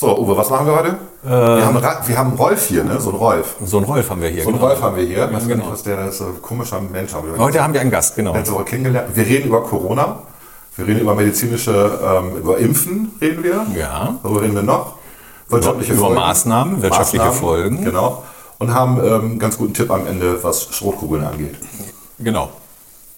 [0.00, 0.96] So, Uwe, was machen wir heute?
[1.22, 2.98] wir, haben, Ra- wir haben Rolf hier, ne?
[2.98, 3.56] So ein Rolf.
[3.62, 4.44] So einen Rolf haben wir hier.
[4.44, 4.68] So einen genau.
[4.70, 5.26] Rolf haben wir hier.
[5.26, 5.56] Ich weiß gar genau.
[5.64, 6.22] nicht, was der ist.
[6.22, 7.12] Ein komischer Mensch.
[7.12, 8.32] Haben wir Heute haben wir einen Gast, genau.
[8.32, 9.08] letzte Woche kennengelernt.
[9.14, 10.20] Wir reden über Corona.
[10.76, 13.66] Wir reden über medizinische, ähm, über Impfen reden wir.
[13.78, 14.14] Ja.
[14.22, 14.94] Worüber reden wir noch?
[15.50, 16.14] Wirtschaftliche Über Folgen.
[16.14, 17.84] Maßnahmen, wirtschaftliche Folgen.
[17.84, 18.22] Genau.
[18.58, 21.56] Und haben ähm, einen ganz guten Tipp am Ende, was Schrotkugeln angeht.
[22.18, 22.48] Genau.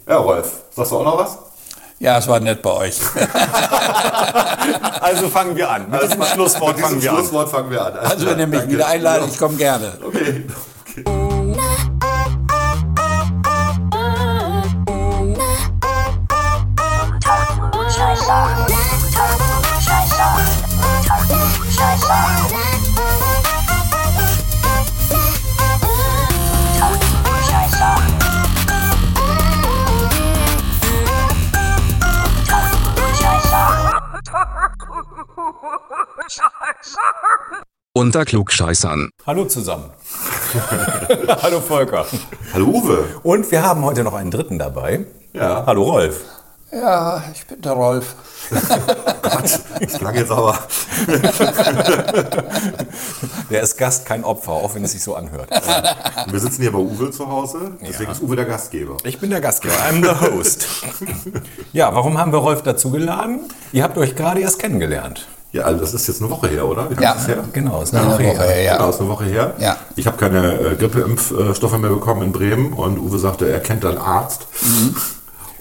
[0.09, 1.39] Ja, Rolf, sagst du auch noch was?
[2.03, 2.99] Ja, es war nett bei euch.
[5.01, 5.91] Also fangen wir an.
[5.91, 7.17] Mit diesem Schlusswort Mit diesem fangen wir an.
[7.19, 7.97] Schlusswort fangen wir an.
[7.99, 8.75] Also wenn ihr mich Danke.
[8.75, 9.99] wieder einladet, ich komme gerne.
[10.07, 10.45] Okay.
[37.95, 39.11] Unter Klugscheißern.
[39.27, 39.91] Hallo zusammen.
[41.43, 42.07] Hallo Volker.
[42.55, 43.05] Hallo Uwe.
[43.23, 45.05] Und wir haben heute noch einen dritten dabei.
[45.35, 45.65] Ja.
[45.67, 46.21] Hallo Rolf.
[46.73, 48.15] Ja, ich bin der Rolf.
[49.81, 50.59] Das klang jetzt aber.
[53.51, 55.49] Der ist Gast, kein Opfer, auch wenn es sich so anhört.
[56.31, 58.99] Wir sitzen hier bei Uwe zu Hause, deswegen ist Uwe der Gastgeber.
[59.05, 60.67] Ich bin der Gastgeber, I'm the host.
[61.73, 63.41] Ja, warum haben wir Rolf dazu geladen?
[63.73, 65.27] Ihr habt euch gerade erst kennengelernt.
[65.53, 66.89] Ja, also das ist jetzt eine Woche her, oder?
[67.01, 67.15] Ja.
[67.53, 68.49] Genau, ist Eine eine Woche Woche her.
[68.49, 68.91] her, Genau, ja.
[68.91, 69.55] ist eine Woche her.
[69.59, 69.77] Ja.
[69.97, 73.99] Ich habe keine äh, Grippeimpfstoffe mehr bekommen in Bremen und Uwe sagte, er kennt einen
[73.99, 74.47] Arzt.
[74.63, 74.97] Mhm.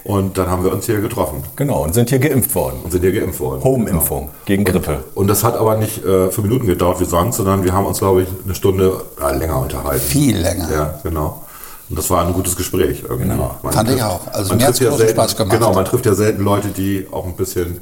[0.04, 2.80] Und dann haben wir uns hier getroffen Genau, und sind hier geimpft worden.
[2.84, 3.64] und sind hier geimpft worden.
[3.64, 5.04] Home-Impfung gegen Grippe.
[5.14, 8.00] Und das hat aber nicht äh, fünf Minuten gedauert wie sonst, sondern wir haben uns,
[8.00, 10.02] glaube ich, eine Stunde ja, länger unterhalten.
[10.04, 10.72] Viel länger.
[10.74, 11.44] Ja, genau.
[11.90, 13.04] Und das war ein gutes Gespräch.
[13.08, 13.30] Irgendwie.
[13.30, 13.56] Genau.
[13.62, 14.22] Man Fand ich trifft- auch.
[14.34, 15.58] Also mir trifft großen selten, Spaß gemacht.
[15.60, 17.82] Genau, man trifft ja selten Leute, die auch ein bisschen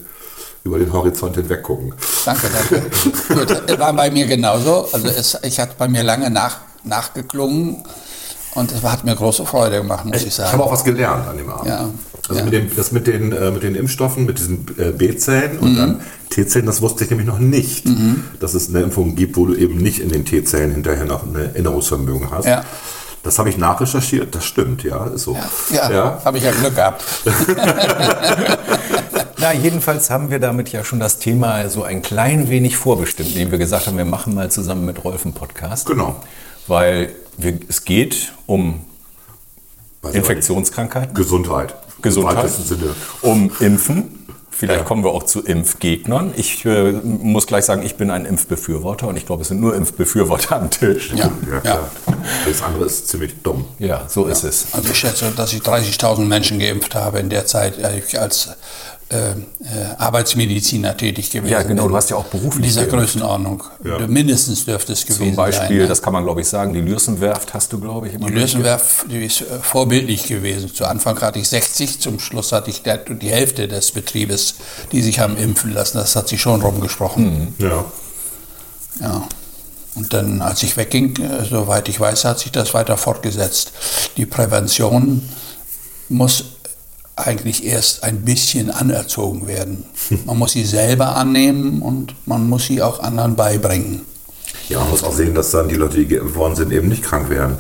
[0.64, 1.94] über den Horizont hinweg gucken.
[2.26, 2.84] Danke, danke.
[3.68, 4.88] Gut, war bei mir genauso.
[4.92, 7.78] Also es, ich hatte bei mir lange nach, nachgeklungen
[8.56, 10.52] und es hat mir große Freude gemacht, muss ich Ich sagen.
[10.54, 11.68] habe auch was gelernt an dem Abend.
[11.68, 11.90] Ja.
[12.28, 12.46] Also Ja.
[12.46, 15.64] mit dem, das mit den, äh, mit den Impfstoffen, mit diesen äh, B-Zellen Mhm.
[15.64, 17.86] und dann T-Zellen, das wusste ich nämlich noch nicht,
[18.40, 21.36] dass es eine Impfung gibt, wo du eben nicht in den T-Zellen hinterher noch ein
[21.36, 22.46] Erinnerungsvermögen hast.
[22.46, 22.64] Ja.
[23.24, 25.36] Das habe ich nachrecherchiert, das stimmt, ja, ist so.
[25.72, 26.22] Ja, ja.
[26.24, 27.03] habe ich ja Glück gehabt.
[29.39, 33.51] Na, jedenfalls haben wir damit ja schon das Thema so ein klein wenig vorbestimmt, indem
[33.51, 35.85] wir gesagt haben, wir machen mal zusammen mit Rolf einen Podcast.
[35.88, 36.16] Genau.
[36.67, 38.81] Weil wir, es geht um
[40.01, 41.13] Weiß Infektionskrankheiten.
[41.13, 41.75] Gesundheit.
[42.01, 42.95] Gesundheit, Im weitesten Sinne.
[43.22, 44.16] um Impfen.
[44.51, 44.85] Vielleicht Ja.
[44.85, 46.33] kommen wir auch zu Impfgegnern.
[46.35, 49.73] Ich äh, muss gleich sagen, ich bin ein Impfbefürworter und ich glaube, es sind nur
[49.73, 51.13] Impfbefürworter am Tisch.
[51.16, 51.91] Ja, Ja, klar.
[52.45, 53.63] Das andere ist ziemlich dumm.
[53.79, 54.67] Ja, so ist es.
[54.73, 58.47] Also ich schätze, dass ich 30.000 Menschen geimpft habe in der Zeit, als ich als
[58.47, 58.53] äh, äh,
[59.97, 62.97] Arbeitsmediziner tätig gewesen Ja, genau, du hast ja auch beruflich In dieser geimpft.
[62.97, 63.64] Größenordnung.
[63.84, 64.08] Ja.
[64.08, 65.90] Mindestens dürfte es gewesen Zum Beispiel, sein.
[65.90, 69.06] das kann man glaube ich sagen, die Lürsenwerft hast du glaube ich immer Die Lösenwerf
[69.09, 70.74] die ist äh, vorbildlich gewesen.
[70.74, 74.56] Zu Anfang hatte ich 60, zum Schluss hatte ich die Hälfte des Betriebes,
[74.92, 75.98] die sich haben impfen lassen.
[75.98, 77.56] Das hat sich schon rumgesprochen.
[77.58, 77.86] Ja.
[79.00, 79.28] Ja.
[79.96, 83.72] Und dann, als ich wegging, äh, soweit ich weiß, hat sich das weiter fortgesetzt.
[84.18, 85.28] Die Prävention
[86.09, 86.46] muss
[87.25, 89.85] eigentlich erst ein bisschen anerzogen werden.
[90.25, 94.02] Man muss sie selber annehmen und man muss sie auch anderen beibringen.
[94.68, 97.03] Ja, man muss auch sehen, dass dann die Leute, die geimpft worden sind, eben nicht
[97.03, 97.57] krank werden.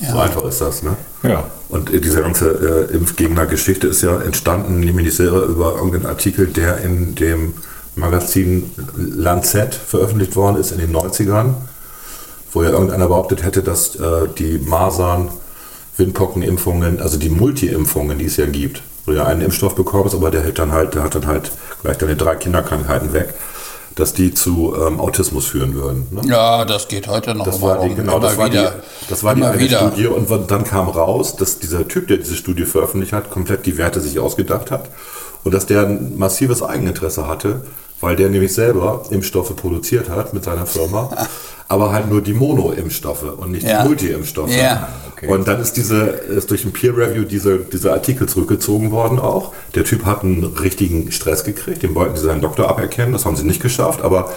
[0.00, 0.22] So Ja.
[0.22, 0.96] einfach ist das, ne?
[1.22, 1.44] Ja.
[1.68, 6.78] Und äh, diese ganze äh, Impfgegner-Geschichte ist ja entstanden, nämlich selber über irgendeinen Artikel, der
[6.78, 7.54] in dem
[7.94, 11.54] Magazin Lancet veröffentlicht worden ist in den 90ern,
[12.52, 15.28] wo ja irgendeiner behauptet hätte, dass äh, die Masern,
[15.96, 20.30] Windpockenimpfungen, also die Multi-Impfungen, die es ja gibt, wo du ja einen Impfstoff bekommst, aber
[20.30, 21.52] der hält dann halt, der hat dann halt
[21.82, 23.34] gleich deine drei Kinderkrankheiten weg,
[23.94, 26.08] dass die zu ähm, Autismus führen würden.
[26.10, 26.22] Ne?
[26.26, 27.46] Ja, das geht heute noch.
[27.46, 28.74] Das war die, genau, das war die, wieder.
[29.08, 29.78] das war die eine wieder.
[29.78, 33.78] Studie und dann kam raus, dass dieser Typ, der diese Studie veröffentlicht hat, komplett die
[33.78, 34.90] Werte sich ausgedacht hat
[35.44, 37.62] und dass der ein massives Eigeninteresse hatte,
[38.00, 41.10] weil der nämlich selber Impfstoffe produziert hat mit seiner Firma,
[41.68, 43.82] aber halt nur die Mono-Impfstoffe und nicht Ja.
[43.82, 44.50] die Multi-Impfstoffe.
[44.54, 44.88] Ja.
[45.12, 45.28] Okay.
[45.28, 49.52] Und dann ist diese, ist durch ein Peer-Review diese, dieser Artikel zurückgezogen worden auch.
[49.74, 53.34] Der Typ hat einen richtigen Stress gekriegt, den wollten sie seinen Doktor aberkennen, das haben
[53.36, 54.30] sie nicht geschafft, aber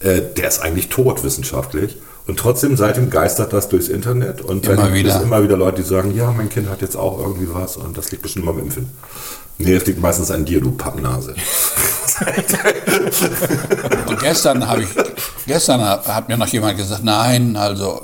[0.00, 1.96] äh, der ist eigentlich tot wissenschaftlich.
[2.26, 5.22] Und trotzdem seitdem geistert das durchs Internet und Immer dann wieder.
[5.22, 8.10] immer wieder Leute, die sagen, ja, mein Kind hat jetzt auch irgendwie was und das
[8.10, 8.88] liegt bestimmt beim Impfen.
[9.58, 11.34] Nee, es liegt meistens an dir, du Pappnase.
[14.06, 14.88] Und gestern habe ich,
[15.46, 18.02] gestern hat mir noch jemand gesagt, nein, also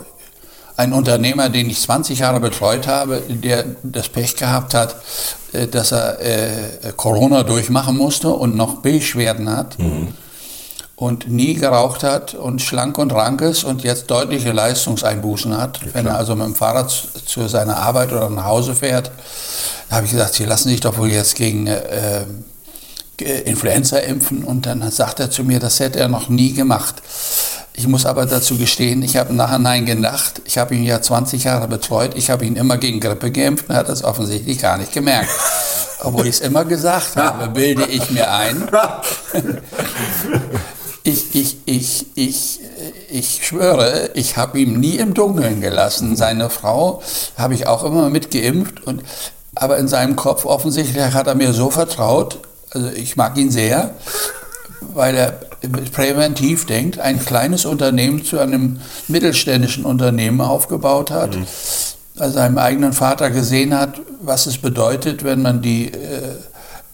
[0.76, 4.96] ein Unternehmer, den ich 20 Jahre betreut habe, der das Pech gehabt hat,
[5.52, 9.76] äh, dass er äh, Corona durchmachen musste und noch Beschwerden hat.
[10.96, 16.06] und nie geraucht hat und schlank und rank ist und jetzt deutliche Leistungseinbußen hat, wenn
[16.06, 19.10] er also mit dem Fahrrad zu, zu seiner Arbeit oder nach Hause fährt,
[19.88, 22.26] da habe ich gesagt, Sie lassen sich doch wohl jetzt gegen äh,
[23.20, 26.96] Influenza impfen und dann sagt er zu mir, das hätte er noch nie gemacht.
[27.72, 30.43] Ich muss aber dazu gestehen, ich habe nachher Nein gedacht.
[30.44, 32.12] Ich habe ihn ja 20 Jahre betreut.
[32.14, 35.31] Ich habe ihn immer gegen Grippe geimpft und er hat das offensichtlich gar nicht gemerkt.
[36.02, 38.69] Obwohl ich es immer gesagt habe, bilde ich mir ein.
[41.02, 42.61] Ich, ich, ich, ich,
[43.08, 46.14] ich schwöre, ich habe ihn nie im Dunkeln gelassen.
[46.14, 47.02] Seine Frau
[47.38, 48.87] habe ich auch immer mitgeimpft.
[48.87, 49.02] Und,
[49.55, 52.40] aber in seinem Kopf offensichtlich hat er mir so vertraut.
[52.70, 53.94] Also ich mag ihn sehr,
[54.81, 55.40] weil er
[55.93, 61.37] präventiv denkt, ein kleines Unternehmen zu einem mittelständischen Unternehmen aufgebaut hat.
[61.37, 61.46] Mhm.
[62.19, 66.37] Also seinem eigenen Vater gesehen hat, was es bedeutet, wenn man die äh,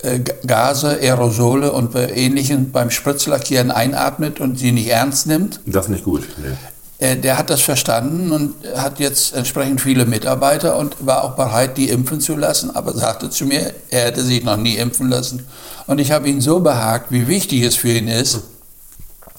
[0.03, 5.61] äh, Gase, Aerosole und Ähnlichem beim Spritzlackieren einatmet und sie nicht ernst nimmt.
[5.67, 6.29] Das ist nicht gut.
[6.39, 6.55] Nee.
[6.99, 11.77] Äh, der hat das verstanden und hat jetzt entsprechend viele Mitarbeiter und war auch bereit,
[11.77, 15.47] die impfen zu lassen, aber sagte zu mir, er hätte sich noch nie impfen lassen.
[15.87, 18.41] Und ich habe ihn so behagt, wie wichtig es für ihn ist,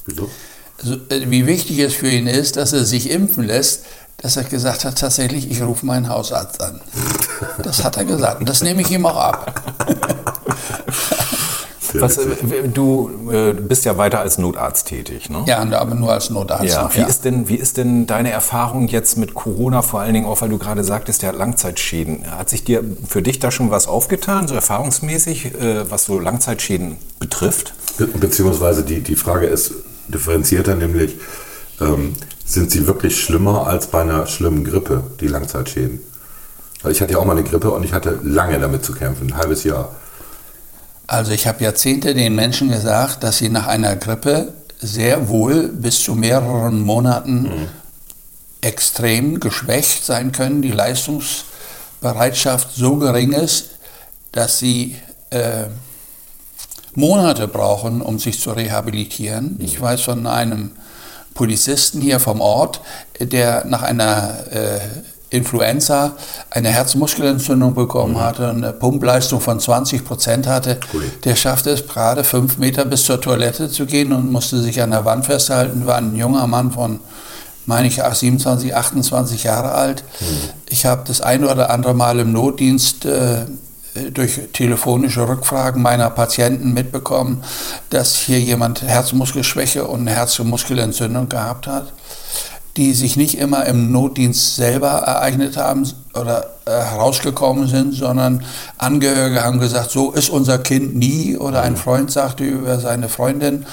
[0.08, 0.30] Wieso?
[1.10, 3.84] Äh, wie wichtig es für ihn ist, dass er sich impfen lässt,
[4.18, 6.82] dass er gesagt hat, tatsächlich, ich rufe meinen Hausarzt an.
[7.64, 10.34] Das hat er gesagt und das nehme ich ihm auch ab.
[12.02, 12.28] Was, äh,
[12.74, 15.44] du äh, bist ja weiter als Notarzt tätig, ne?
[15.46, 16.66] Ja, aber nur als Notarzt.
[16.66, 16.90] Ja.
[16.94, 17.08] Wie, ja.
[17.08, 20.50] Ist denn, wie ist denn deine Erfahrung jetzt mit Corona, vor allen Dingen auch, weil
[20.50, 22.30] du gerade sagtest, der hat Langzeitschäden.
[22.32, 26.98] Hat sich dir für dich da schon was aufgetan, so erfahrungsmäßig, äh, was so Langzeitschäden
[27.20, 27.74] betrifft?
[27.98, 29.74] Be beziehungsweise die, die Frage ist
[30.08, 31.16] differenzierter, nämlich
[31.82, 32.14] ähm,
[32.46, 36.00] sind sie wirklich schlimmer als bei einer schlimmen Grippe, die Langzeitschäden?
[36.84, 39.28] Also ich hatte ja auch mal eine Grippe und ich hatte lange damit zu kämpfen,
[39.28, 39.96] ein halbes Jahr.
[41.08, 46.04] Also ich habe Jahrzehnte den Menschen gesagt, dass sie nach einer Grippe sehr wohl bis
[46.04, 47.70] zu mehreren Monaten mhm.
[48.62, 53.70] extrem geschwächt sein können, die Leistungsbereitschaft so gering ist,
[54.34, 54.98] dass sie
[55.30, 55.68] äh,
[56.94, 59.56] Monate brauchen, um sich zu rehabilitieren.
[59.58, 59.66] Mhm.
[59.66, 60.72] Ich weiß von einem
[61.34, 62.82] Polizisten hier vom Ort,
[63.20, 64.80] der nach einer äh,
[65.30, 66.14] Influenza
[66.50, 68.22] eine Herzmuskelentzündung bekommen mhm.
[68.22, 71.04] hatte, eine Pumpleistung von 20 Prozent hatte, Ui.
[71.26, 74.92] der schaffte es gerade fünf Meter bis zur Toilette zu gehen und musste sich an
[74.92, 77.02] der Wand festhalten, war ein junger Mann von,
[77.66, 80.04] meine ich, 27, 28 Jahre alt.
[80.22, 80.26] Mhm.
[80.70, 83.46] Ich habe das ein oder andere Mal im Notdienst äh,
[84.14, 87.44] durch telefonische Rückfragen meiner Patienten mitbekommen,
[87.90, 91.92] dass hier jemand Herzmuskelschwäche und eine Herzmuskelentzündung gehabt hat
[92.78, 98.44] die sich nicht immer im Notdienst selber ereignet haben oder äh, herausgekommen sind, sondern
[98.78, 101.36] Angehörige haben gesagt, so ist unser Kind nie.
[101.38, 103.66] Oder ein Freund sagte über seine Freundin,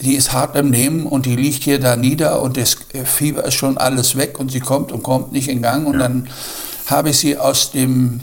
[0.00, 3.54] die ist hart im Nehmen und die liegt hier da nieder und das Fieber ist
[3.54, 5.86] schon alles weg und sie kommt und kommt nicht in Gang.
[5.86, 6.00] Und ja.
[6.00, 6.28] dann
[6.86, 8.20] habe ich sie aus dem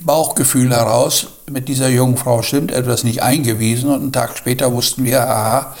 [0.00, 5.04] Bauchgefühl heraus, mit dieser jungen Frau stimmt etwas nicht eingewiesen und einen Tag später wussten
[5.04, 5.74] wir, aha,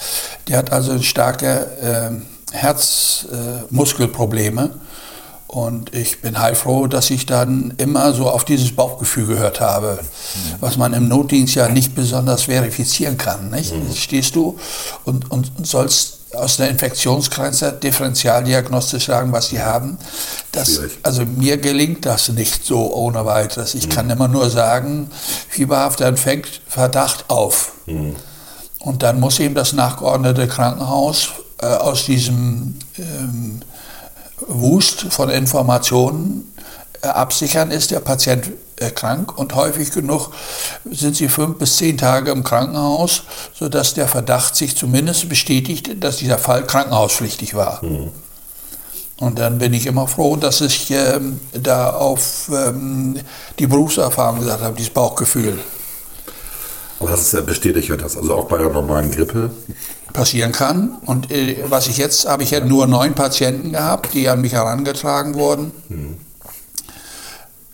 [0.48, 2.20] die hat also eine starke...
[2.20, 4.70] Äh, Herzmuskelprobleme.
[5.52, 9.98] Und ich bin heilfroh, dass ich dann immer so auf dieses Bauchgefühl gehört habe,
[10.60, 13.50] was man im Notdienst ja nicht besonders verifizieren kann.
[13.50, 13.74] Nicht?
[13.74, 13.94] Mhm.
[13.94, 14.58] Stehst du
[15.04, 19.98] und, und, sollst aus der Infektionskrankheit differenzialdiagnostisch sagen, was sie haben.
[20.52, 23.74] Das, also mir gelingt das nicht so ohne weiteres.
[23.74, 23.90] Ich mhm.
[23.90, 25.10] kann immer nur sagen,
[25.50, 27.72] fieberhafter Infekt, Verdacht auf.
[27.84, 28.16] Mhm.
[28.78, 31.28] Und dann muss ihm das nachgeordnete Krankenhaus
[31.62, 33.60] äh, aus diesem ähm,
[34.48, 36.52] Wust von Informationen
[37.00, 40.30] äh, absichern, ist der Patient äh, krank und häufig genug
[40.90, 43.22] sind sie fünf bis zehn Tage im Krankenhaus,
[43.54, 47.84] sodass der Verdacht sich zumindest bestätigt, dass dieser Fall krankenhauspflichtig war.
[47.84, 48.10] Mhm.
[49.18, 53.20] Und dann bin ich immer froh, dass ich ähm, da auf ähm,
[53.58, 55.60] die Berufserfahrung gesagt habe, dieses Bauchgefühl.
[57.02, 59.50] Aber das ist ja bestätigt das, also auch bei der normalen Grippe
[60.12, 60.98] passieren kann.
[61.04, 64.52] Und äh, was ich jetzt, habe ich ja nur neun Patienten gehabt, die an mich
[64.52, 66.16] herangetragen wurden, mhm.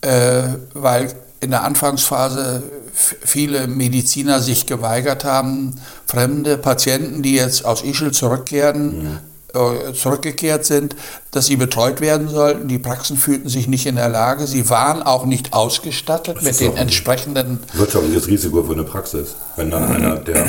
[0.00, 2.62] äh, weil in der Anfangsphase
[2.94, 9.18] viele Mediziner sich geweigert haben, fremde Patienten, die jetzt aus Ischl zurückkehren, mhm.
[9.55, 10.95] Äh, zurückgekehrt sind,
[11.31, 12.69] dass sie betreut werden sollten.
[12.69, 14.47] Die Praxen fühlten sich nicht in der Lage.
[14.47, 17.59] Sie waren auch nicht ausgestattet mit den entsprechenden.
[17.73, 20.45] Wirtschaftliches Risiko für eine Praxis, wenn dann einer, der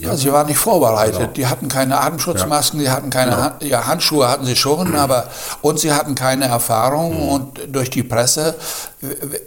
[0.00, 1.18] ja, sie waren nicht vorbereitet.
[1.18, 1.32] Genau.
[1.32, 2.86] Die hatten keine Atemschutzmasken, ja.
[2.86, 3.42] die hatten keine genau.
[3.42, 5.28] Hand, ja, Handschuhe hatten sie schon, aber
[5.62, 7.28] und sie hatten keine Erfahrung mhm.
[7.28, 8.56] und durch die Presse,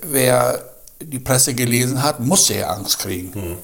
[0.09, 0.63] wer
[1.01, 3.31] die Presse gelesen hat, musste ja Angst kriegen.
[3.35, 3.57] Mhm.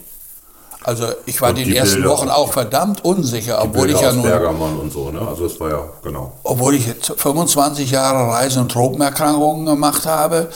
[0.90, 4.12] Also ich war Und die, die ersten Bilder- Wochen auch verdammt unsicher, obwohl ich ja
[4.12, 5.22] nun, Bergamo und so, ne?
[5.22, 6.34] Also das war ja, genau.
[6.42, 10.50] obwohl ich jetzt 25 Jahre Reise- und Tropenerkrankungen gemacht habe.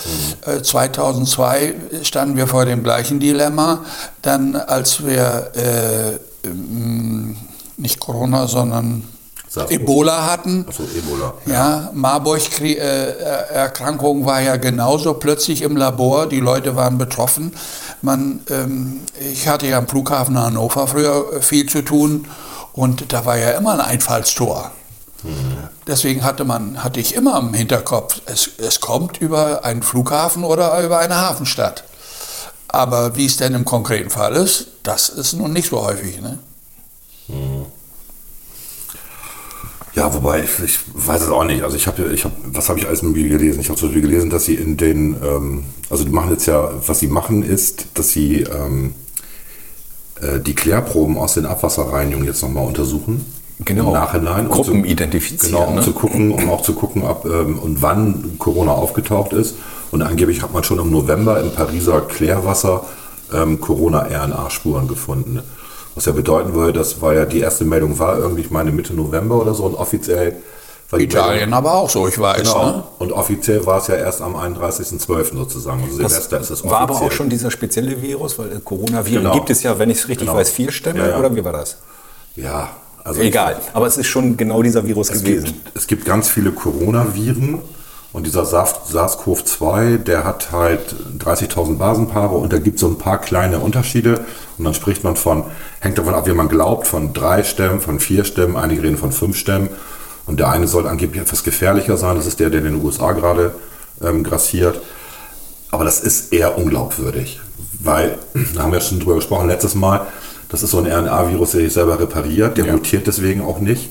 [0.45, 0.53] Mhm.
[0.53, 3.81] Äh, 2002 standen wir vor dem gleichen Dilemma.
[4.23, 6.13] Dann, als wir äh,
[6.47, 7.37] ähm,
[7.77, 9.03] nicht Corona, sondern.
[9.69, 10.65] Ebola hatten.
[10.67, 11.35] Achso, Ebola.
[11.45, 16.25] Ja, Marburg-Erkrankung war ja genauso plötzlich im Labor.
[16.27, 17.53] Die Leute waren betroffen.
[18.03, 22.27] Man, ähm, ich hatte ja am Flughafen Hannover früher äh, viel zu tun
[22.73, 24.71] und da war ja immer ein Einfallstor.
[25.87, 30.83] Deswegen hatte, man, hatte ich immer im Hinterkopf, es, es kommt über einen Flughafen oder
[30.83, 31.85] über eine Hafenstadt.
[32.67, 36.19] Aber wie es denn im konkreten Fall ist, das ist nun nicht so häufig.
[36.19, 36.39] Ne?
[39.95, 41.63] Ja, wobei, ich, ich weiß es auch nicht.
[41.63, 43.59] Also ich habe, ich hab, was habe ich alles mobil gelesen?
[43.61, 46.71] Ich habe zum Beispiel gelesen, dass sie in den, ähm, also die machen jetzt ja,
[46.87, 48.95] was sie machen ist, dass sie ähm,
[50.19, 53.25] äh, die Klärproben aus den Abwasserreinigungen jetzt nochmal untersuchen.
[53.59, 53.87] Genau.
[53.89, 54.47] Im Nachhinein.
[54.47, 55.81] um Gruppen zu, identifizieren, Genau, um ne?
[55.83, 59.55] zu gucken, um auch zu gucken, ob ähm, und wann Corona aufgetaucht ist.
[59.91, 62.83] Und angeblich hat man schon im November im Pariser Klärwasser
[63.31, 65.41] ähm, Corona-RNA-Spuren gefunden.
[65.95, 68.93] Was ja bedeuten würde, das war ja die erste Meldung war irgendwie, ich meine Mitte
[68.93, 70.37] November oder so und offiziell
[70.89, 72.41] war die Italien aber auch so, ich weiß.
[72.43, 72.65] Genau.
[72.65, 72.83] Ne?
[72.99, 75.35] Und offiziell war es ja erst am 31.12.
[75.35, 75.81] sozusagen.
[75.83, 77.09] Also Silvester ist es war aber offiziell.
[77.09, 79.33] auch schon dieser spezielle Virus, weil äh, Coronaviren Genau.
[79.35, 80.37] gibt es ja, wenn ich es richtig Genau.
[80.37, 81.19] weiß, vier Stämme Ja, ja.
[81.19, 81.77] oder wie war das?
[82.35, 82.69] Ja,
[83.03, 85.45] also Egal, aber es ist schon genau dieser Virus Es gewesen.
[85.45, 87.59] gibt, es gibt ganz viele Coronaviren
[88.13, 92.99] und dieser SARS- SARS-CoV-2, der hat halt 30.000 Basenpaare und da gibt es so ein
[92.99, 94.23] paar kleine Unterschiede
[94.57, 95.45] und dann spricht man von,
[95.79, 99.11] hängt davon ab, wie man glaubt, von drei Stämmen, von vier Stämmen, einige reden von
[99.11, 99.69] fünf Stämmen
[100.27, 103.11] und der eine soll angeblich etwas gefährlicher sein, das ist der, der in den USA
[103.13, 103.55] gerade
[104.01, 104.79] ähm, grassiert.
[105.71, 107.41] Aber das ist eher unglaubwürdig,
[107.79, 108.19] weil,
[108.53, 110.05] da haben wir schon drüber gesprochen letztes Mal,
[110.49, 113.89] das ist so ein RNA-Virus, der sich selber repariert, der mutiert deswegen auch nicht.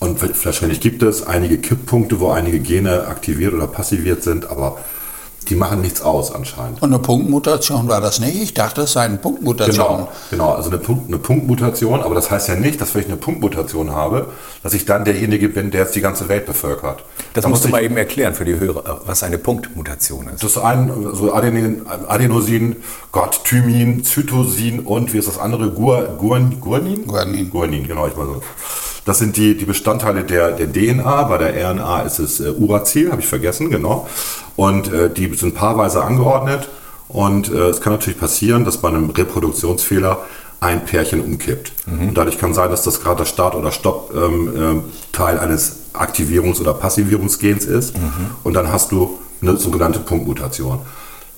[0.00, 4.78] Und wahrscheinlich gibt es einige Kipppunkte, wo einige Gene aktiviert oder passiviert sind, aber
[5.44, 6.82] die machen nichts aus anscheinend.
[6.82, 8.40] Und eine Punktmutation war das nicht?
[8.40, 9.86] Ich dachte, es sei eine Punktmutation.
[9.86, 13.08] Genau, genau, also eine, Punkt, eine Punktmutation, aber das heißt ja nicht, dass wenn ich
[13.08, 14.26] eine Punktmutation habe,
[14.62, 17.04] dass ich dann derjenige bin, der jetzt die ganze Welt bevölkert.
[17.32, 20.42] Das Da musst du mal eben erklären für die Hörer, was eine Punktmutation ist.
[20.42, 22.76] Das ist ein, so Adenin, Adenosin,
[23.12, 25.70] Gott, Thymin, Zytosin und wie ist das andere?
[25.70, 27.06] Guar, Guan, Guanin?
[27.06, 27.50] Guanin.
[27.50, 28.42] Guanin, genau, ich mal so.
[29.04, 31.24] Das sind die, die Bestandteile der, der DNA.
[31.24, 34.08] Bei der RNA ist es äh, Uracil, habe ich vergessen, genau.
[34.56, 36.68] Und äh, die sind paarweise angeordnet.
[37.08, 40.18] Und äh, es kann natürlich passieren, dass bei einem Reproduktionsfehler
[40.60, 41.72] ein Pärchen umkippt.
[41.86, 44.82] Und dadurch kann sein, dass das gerade der Start- oder Stopp-Teil ähm,
[45.16, 47.94] ähm, eines Aktivierungs- oder Passivierungsgens ist.
[48.42, 50.78] Und dann hast du eine sogenannte Punktmutation.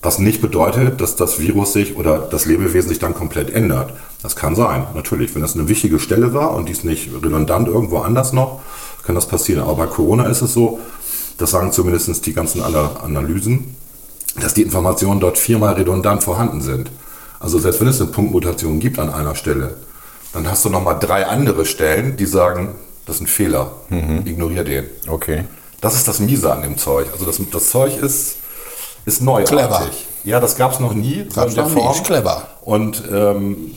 [0.02, 3.92] Was nicht bedeutet, dass das Virus sich oder das Lebewesen sich dann komplett ändert.
[4.22, 5.34] Das kann sein, natürlich.
[5.34, 8.60] Wenn das eine wichtige Stelle war und die ist nicht redundant irgendwo anders noch,
[9.04, 9.62] kann das passieren.
[9.62, 10.78] Aber bei Corona ist es so,
[11.38, 13.74] das sagen zumindest die ganzen Ana- Analysen,
[14.40, 16.90] dass die Informationen dort viermal redundant vorhanden sind.
[17.40, 19.76] Also selbst wenn es eine Punktmutation gibt an einer Stelle,
[20.32, 22.74] dann hast du nochmal drei andere Stellen, die sagen,
[23.06, 23.72] das ist ein Fehler.
[24.24, 24.84] Ignorier den.
[25.08, 25.44] Okay.
[25.80, 27.06] Das ist das Miese an dem Zeug.
[27.12, 28.36] Also das, das Zeug ist,
[29.04, 29.50] ist neuartig.
[29.50, 29.86] Clever.
[30.24, 31.24] Ja, das gab es noch nie.
[31.28, 31.94] so Gab's in der Form.
[31.94, 32.48] ist clever.
[32.62, 33.70] Und ähm,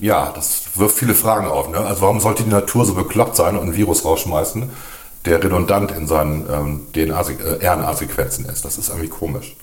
[0.00, 1.68] ja, das wirft viele Fragen auf.
[1.68, 1.78] Ne?
[1.78, 4.70] Also warum sollte die Natur so bekloppt sein und ein Virus rausschmeißen,
[5.26, 7.20] der redundant in seinen ähm, DNA,
[7.60, 8.64] äh, RNA-Sequenzen ist?
[8.64, 9.54] Das ist irgendwie komisch.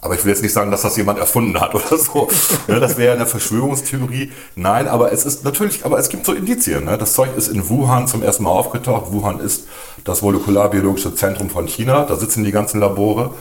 [0.00, 2.28] Aber ich will jetzt nicht sagen, dass das jemand erfunden hat oder so.
[2.68, 4.30] Ne, das wäre eine Verschwörungstheorie.
[4.54, 6.84] Nein, aber es ist natürlich, aber es gibt so Indizien.
[6.84, 6.96] Ne?
[6.98, 9.10] Das Zeug ist in Wuhan zum ersten Mal aufgetaucht.
[9.12, 9.64] Wuhan ist
[10.04, 12.04] das molekularbiologische Zentrum von China.
[12.04, 13.34] Da sitzen die ganzen Labore.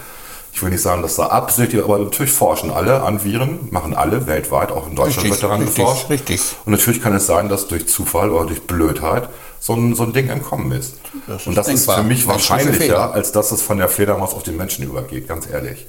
[0.51, 4.25] Ich will nicht sagen, dass da absichtlich, aber natürlich forschen alle an Viren, machen alle
[4.25, 6.09] weltweit, auch in Deutschland Richtig, wird daran richtig, geforscht.
[6.09, 6.41] richtig.
[6.65, 10.13] Und natürlich kann es sein, dass durch Zufall oder durch Blödheit so ein, so ein
[10.13, 10.95] Ding entkommen ist.
[11.27, 11.97] Das ist Und das ist denkbar.
[11.97, 15.85] für mich wahrscheinlicher, als dass es von der Fledermaus auf den Menschen übergeht, ganz ehrlich.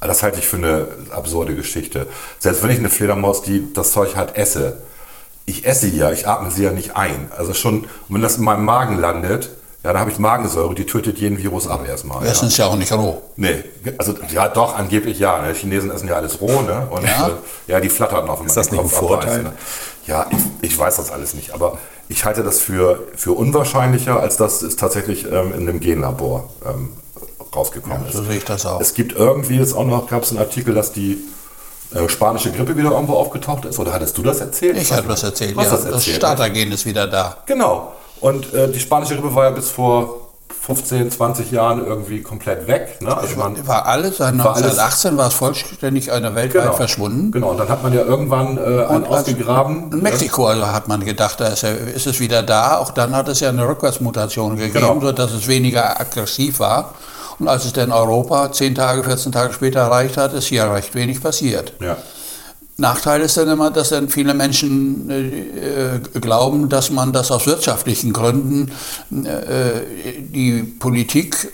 [0.00, 2.06] Das halte ich für eine absurde Geschichte.
[2.38, 4.78] Selbst wenn ich eine Fledermaus, die das Zeug hat, esse,
[5.46, 7.30] ich esse sie ja, ich atme sie ja nicht ein.
[7.36, 9.50] Also schon, wenn das in meinem Magen landet,
[9.82, 12.26] ja, da habe ich Magensäure, die tötet jeden Virus ab erstmal.
[12.26, 13.22] Essen ist ja auch nicht roh.
[13.36, 13.64] Nee,
[13.96, 15.40] also ja doch, angeblich ja.
[15.40, 15.54] Ne?
[15.54, 16.86] Chinesen essen ja alles roh, ne?
[16.90, 17.28] Und Ja?
[17.28, 17.30] äh,
[17.72, 18.40] ja, die flattern noch.
[18.40, 19.40] wenn Ist das nicht ein Kopf Vorteil?
[19.40, 19.52] abreißt, Ne?
[20.06, 20.26] Ja,
[20.60, 21.78] ich, ich weiß das alles nicht, aber
[22.08, 26.90] ich halte das für, für unwahrscheinlicher, als dass es tatsächlich ähm, in einem Genlabor ähm,
[27.54, 28.14] rausgekommen ist.
[28.16, 28.80] So sehe ich das auch.
[28.80, 31.18] Es gibt irgendwie jetzt auch noch, gab es einen Artikel, dass die
[31.94, 33.78] äh, spanische Grippe wieder irgendwo aufgetaucht ist.
[33.78, 34.76] Oder hattest du das erzählt?
[34.76, 35.62] Ich habe das erzählt, ja.
[35.64, 36.12] das Das ne?
[36.14, 37.36] Startergen ist wieder da.
[37.46, 37.92] Genau.
[38.20, 40.28] Und äh, die spanische Grippe war ja bis vor,
[40.60, 42.98] vor 15, 20 Jahren irgendwie komplett weg.
[43.00, 43.16] Ne?
[43.16, 47.32] Also man, War alles, seit War alles- 1918 war es vollständig einer weltweit verschwunden.
[47.32, 49.90] Genau, und dann hat man ja irgendwann äh, einen Und als- ausgegraben.
[49.90, 52.76] In Mexiko also hat man gedacht, da ist, ist es wieder da.
[52.78, 55.00] Auch dann hat es ja eine Rückwärtsmutation gegeben, Genau.
[55.00, 56.94] sodass es weniger aggressiv war.
[57.40, 60.94] Und als es dann Europa 10 Tage, 14 Tage später erreicht hat, ist hier recht
[60.94, 61.72] wenig passiert.
[61.80, 61.96] Ja.
[62.76, 67.46] Nachteil ist dann immer, dass dann viele Menschen äh, äh, glauben, dass man das aus
[67.46, 68.72] wirtschaftlichen Gründen
[69.10, 71.48] äh, die Politik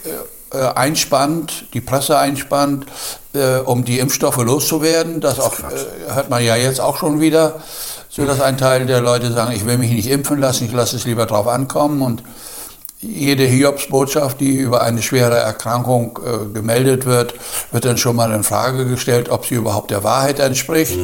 [0.52, 2.86] äh, einspannt, die Presse einspannt,
[3.32, 5.20] äh, um die Impfstoffe loszuwerden.
[5.20, 7.60] Das auch, äh, hört man ja jetzt auch schon wieder,
[8.08, 10.96] so dass ein Teil der Leute sagen, ich will mich nicht impfen lassen, ich lasse
[10.96, 12.22] es lieber drauf ankommen und
[13.06, 17.34] jede Hiobsbotschaft, die über eine schwere Erkrankung äh, gemeldet wird,
[17.72, 20.98] wird dann schon mal in Frage gestellt, ob sie überhaupt der Wahrheit entspricht.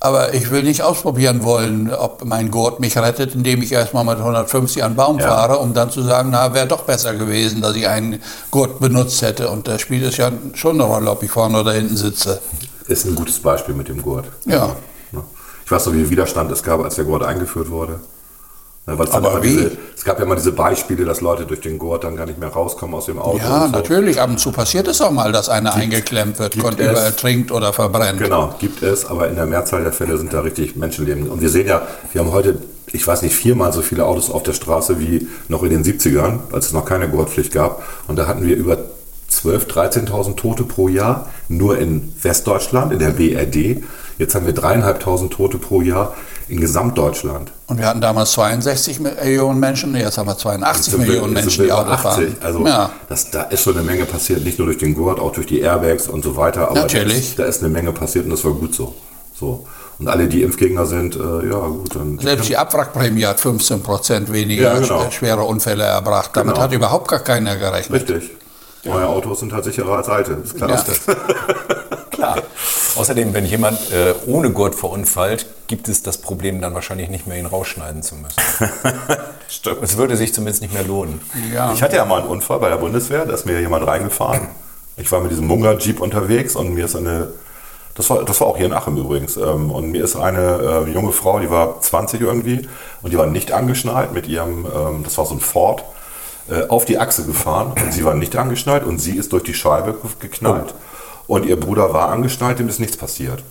[0.00, 4.18] Aber ich will nicht ausprobieren wollen, ob mein Gurt mich rettet, indem ich erstmal mit
[4.18, 5.26] 150 an den Baum Ja.
[5.26, 9.22] fahre, um dann zu sagen, na, wäre doch besser gewesen, dass ich einen Gurt benutzt
[9.22, 9.48] hätte.
[9.48, 12.40] Und da spielt es ja schon eine Rolle, ob ich vorne oder hinten sitze.
[12.86, 14.26] Ist ein gutes Beispiel mit dem Gurt.
[14.44, 14.76] Ja.
[15.10, 15.24] Ne?
[15.64, 17.94] Ich weiß noch, wie viel Widerstand es gab, als der Gurt eingeführt wurde.
[17.94, 19.48] Ne, weil es, dann Aber immer wie?
[19.48, 22.38] Diese, es gab ja immer diese Beispiele, dass Leute durch den Gurt dann gar nicht
[22.38, 23.38] mehr rauskommen aus dem Auto.
[23.38, 23.72] Ja, so.
[23.72, 24.20] natürlich.
[24.20, 26.90] Ab und zu passiert es auch mal, dass einer eingeklemmt wird, gibt kommt es.
[26.90, 28.20] über ertrinkt oder verbrennt.
[28.20, 31.28] Genau, gibt es, aber in der Mehrzahl der Fälle sind da richtig Menschenleben.
[31.28, 32.58] Und wir sehen ja, wir haben heute,
[32.92, 36.52] ich weiß nicht, viermal so viele Autos auf der Straße wie noch in den 70ern,
[36.52, 37.82] als es noch keine Gurtpflicht gab.
[38.06, 38.78] Und da hatten wir über
[39.30, 43.82] 12.000, 13.000 Tote pro Jahr, nur in Westdeutschland, in der BRD.
[44.18, 46.14] Jetzt haben wir dreieinhalbtausend Tote pro Jahr
[46.48, 47.52] in Gesamtdeutschland.
[47.66, 51.64] Und wir hatten damals 62 Millionen Menschen, jetzt haben wir 82 Sind wir- Millionen Menschen,
[51.64, 52.36] die Auto fahren.
[52.42, 52.90] Also ja.
[53.08, 55.60] das, da ist schon eine Menge passiert, nicht nur durch den Gurt, auch durch die
[55.60, 56.70] Airbags und so weiter.
[56.70, 57.12] Aber Natürlich.
[57.12, 58.94] Da, ist, da ist eine Menge passiert und das war gut so.
[59.38, 59.66] so.
[59.98, 62.18] Und alle, die Impfgegner sind, äh, ja gut, dann.
[62.20, 65.02] Selbst die Abwrackprämie hat 15 Prozent weniger Ja, genau.
[65.02, 66.30] sch- schwere Unfälle erbracht.
[66.34, 66.64] Damit Genau.
[66.64, 68.08] hat überhaupt gar keiner gerechnet.
[68.08, 68.30] Richtig.
[68.84, 70.70] Neue Autos sind halt sicherer als alte, ist klar.
[70.70, 70.84] Ja.
[72.10, 72.42] Klar.
[72.96, 77.38] Außerdem, wenn jemand äh, ohne Gurt verunfallt, gibt es das Problem dann wahrscheinlich nicht mehr,
[77.38, 78.36] ihn rausschneiden zu müssen.
[79.48, 79.78] Stimmt.
[79.82, 81.20] Es würde sich zumindest nicht mehr lohnen.
[81.54, 81.72] Ja.
[81.72, 84.48] Ich hatte ja mal einen Unfall bei der Bundeswehr, da ist mir jemand reingefahren.
[84.96, 87.28] Ich war mit diesem Munga-Jeep unterwegs und mir ist eine,
[87.94, 90.90] das war, das war auch hier in Achem übrigens, ähm, und mir ist eine äh,
[90.92, 92.68] junge Frau, die war 20 irgendwie
[93.02, 95.84] und die war nicht angeschnallt mit ihrem, ähm, das war so ein Ford,
[96.50, 99.54] äh, auf die Achse gefahren und sie war nicht angeschnallt und sie ist durch die
[99.54, 100.74] Scheibe ge- geknallt.
[101.26, 103.42] Und ihr Bruder war angeschnallt, dem ist nichts passiert.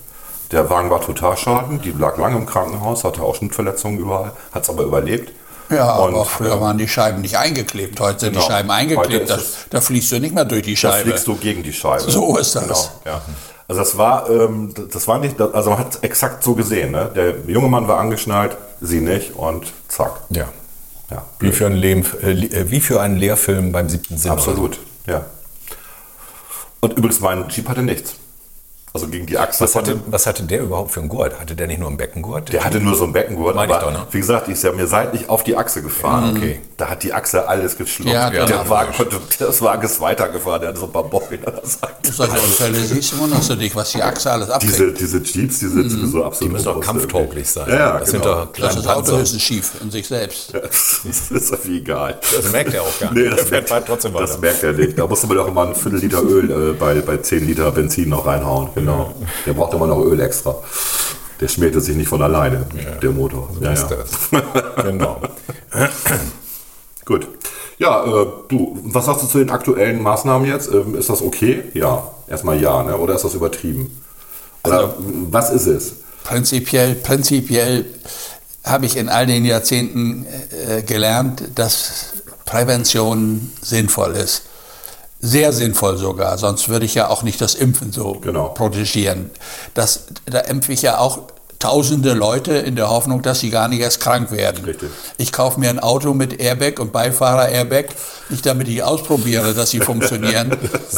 [0.51, 4.69] Der Wagen war Totalschaden, die lag lange im Krankenhaus, hatte auch Schnittverletzungen überall, hat es
[4.69, 5.33] aber überlebt.
[5.69, 7.99] Ja, Und, aber früher ähm, waren die Scheiben nicht eingeklebt.
[7.99, 8.45] Heute sind Genau.
[8.45, 9.23] die Scheiben eingeklebt.
[9.23, 11.09] ist Da, es- da fließt du nicht mehr durch die Da Scheibe.
[11.09, 12.09] fliegst du gegen die Scheibe.
[12.09, 12.63] So ist das.
[12.63, 13.21] Genau, ja.
[13.67, 16.91] Also das war, ähm, das war nicht, also man hat es exakt so gesehen.
[16.91, 17.11] Ne?
[17.13, 20.13] Der junge Mann war angeschnallt, sie nicht und zack.
[20.29, 20.45] Ja.
[21.11, 24.31] Ja, Wie für, ein Lehm, äh, äh, wie für einen Lehrfilm beim siebten Sinn.
[24.31, 24.79] absolut.
[25.05, 25.25] Ja.
[26.79, 28.15] Und übrigens, mein Jeep hatte nichts.
[28.97, 29.63] Also gegen die Achse.
[29.63, 31.39] Was hatte, was hatte der überhaupt für einen Gurt?
[31.39, 32.51] Hatte der nicht nur einen Beckengurt?
[32.51, 34.07] der hatte nur so einen Beckengurt, Meine ich aber doch, ne?
[34.09, 36.35] wie gesagt, ist ja mir seitlich auf die Achse gefahren.
[36.35, 36.61] Okay.
[36.77, 38.11] Da hat die Achse alles geschluckt.
[38.11, 38.67] Ja, der, genau.
[38.69, 42.11] Wagen konnte, das Wagen ist weitergefahren, der hatte so ein paar Beulen an der Seite.
[42.11, 44.73] Solche Unfälle siehst du, wunderst du dich, was die Achse alles abkriegt.
[44.73, 47.69] Diese, diese Jeeps, die sind sowieso absolut Die müssen doch kampftauglich sein.
[47.69, 48.23] Ja, ja, das genau.
[48.23, 50.53] sind doch kleine ist das Auto höchstens schief in sich selbst.
[51.07, 52.17] Das ist irgendwie egal.
[52.35, 53.23] Das merkt er auch gar nicht.
[53.23, 54.97] Nee, das, Er merkt, trotzdem das merkt er nicht.
[54.97, 58.09] Da musste man doch immer ein Viertel Liter Öl äh, bei, bei 10 Liter Benzin
[58.09, 58.69] noch reinhauen.
[58.75, 58.86] Genau.
[59.45, 60.55] Der braucht immer noch Öl extra.
[61.39, 62.65] Der schmielte sich nicht von alleine,
[63.01, 63.49] der Motor.
[63.61, 63.97] Ja, ist ja.
[63.97, 64.83] das.
[64.83, 65.21] genau.
[67.05, 67.27] Gut.
[67.77, 70.69] Ja, äh, du, was sagst du zu den aktuellen Maßnahmen jetzt?
[70.71, 71.63] Ähm, ist das okay?
[71.73, 72.11] Ja.
[72.27, 72.97] Erstmal ja, ne?
[72.97, 74.01] oder ist das übertrieben?
[74.63, 74.93] Oder Also-
[75.31, 75.93] was ist es?
[76.23, 77.85] Prinzipiell, prinzipiell
[78.65, 80.25] habe ich in all den Jahrzehnten
[80.67, 82.13] äh, gelernt, dass
[82.45, 84.43] Prävention sinnvoll ist.
[85.19, 88.49] Sehr sinnvoll sogar, sonst würde ich ja auch nicht das Impfen so Genau.
[88.49, 89.31] protegieren.
[89.73, 91.19] Das, da impfe ich ja auch
[91.59, 94.63] tausende Leute in der Hoffnung, dass sie gar nicht erst krank werden.
[94.63, 94.89] Richtig.
[95.17, 97.85] Ich kaufe mir ein Auto mit Airbag und Beifahrer-Airbag,
[98.29, 100.55] nicht damit ich ausprobiere, dass sie funktionieren,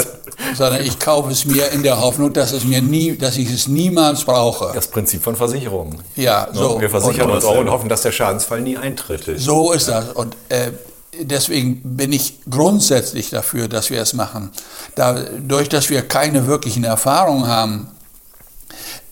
[0.58, 3.70] sondern ich kaufe es mir in der Hoffnung, dass, es mir nie, dass ich es
[3.70, 4.72] niemals brauche.
[4.74, 6.00] Das Prinzip von Versicherungen.
[6.18, 6.82] Ja, so.
[6.82, 9.24] Wir versichern Und- uns auch und hoffen, dass der Schadensfall nie eintritt.
[9.40, 10.10] So ist das.
[10.10, 10.72] Und äh,
[11.20, 14.52] deswegen bin ich grundsätzlich dafür, dass wir es machen.
[14.96, 17.88] Dadurch, dass wir keine wirklichen Erfahrungen haben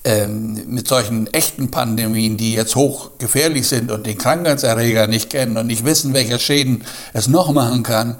[0.07, 5.67] ähm, mit solchen echten Pandemien, die jetzt hochgefährlich sind und den Krankheitserreger nicht kennen und
[5.67, 8.15] nicht wissen, welche Schäden es noch machen kann,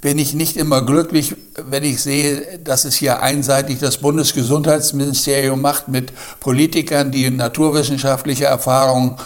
[0.00, 1.36] bin ich nicht immer glücklich,
[1.68, 9.16] wenn ich sehe, dass es hier einseitig das Bundesgesundheitsministerium macht mit Politikern, die naturwissenschaftliche Erfahrung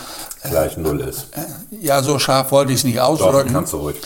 [0.51, 1.29] Gleich null ist.
[1.81, 3.53] ja, so scharf wollte ich es nicht Doch, ausdrücken.
[3.53, 3.97] kannst du ruhig.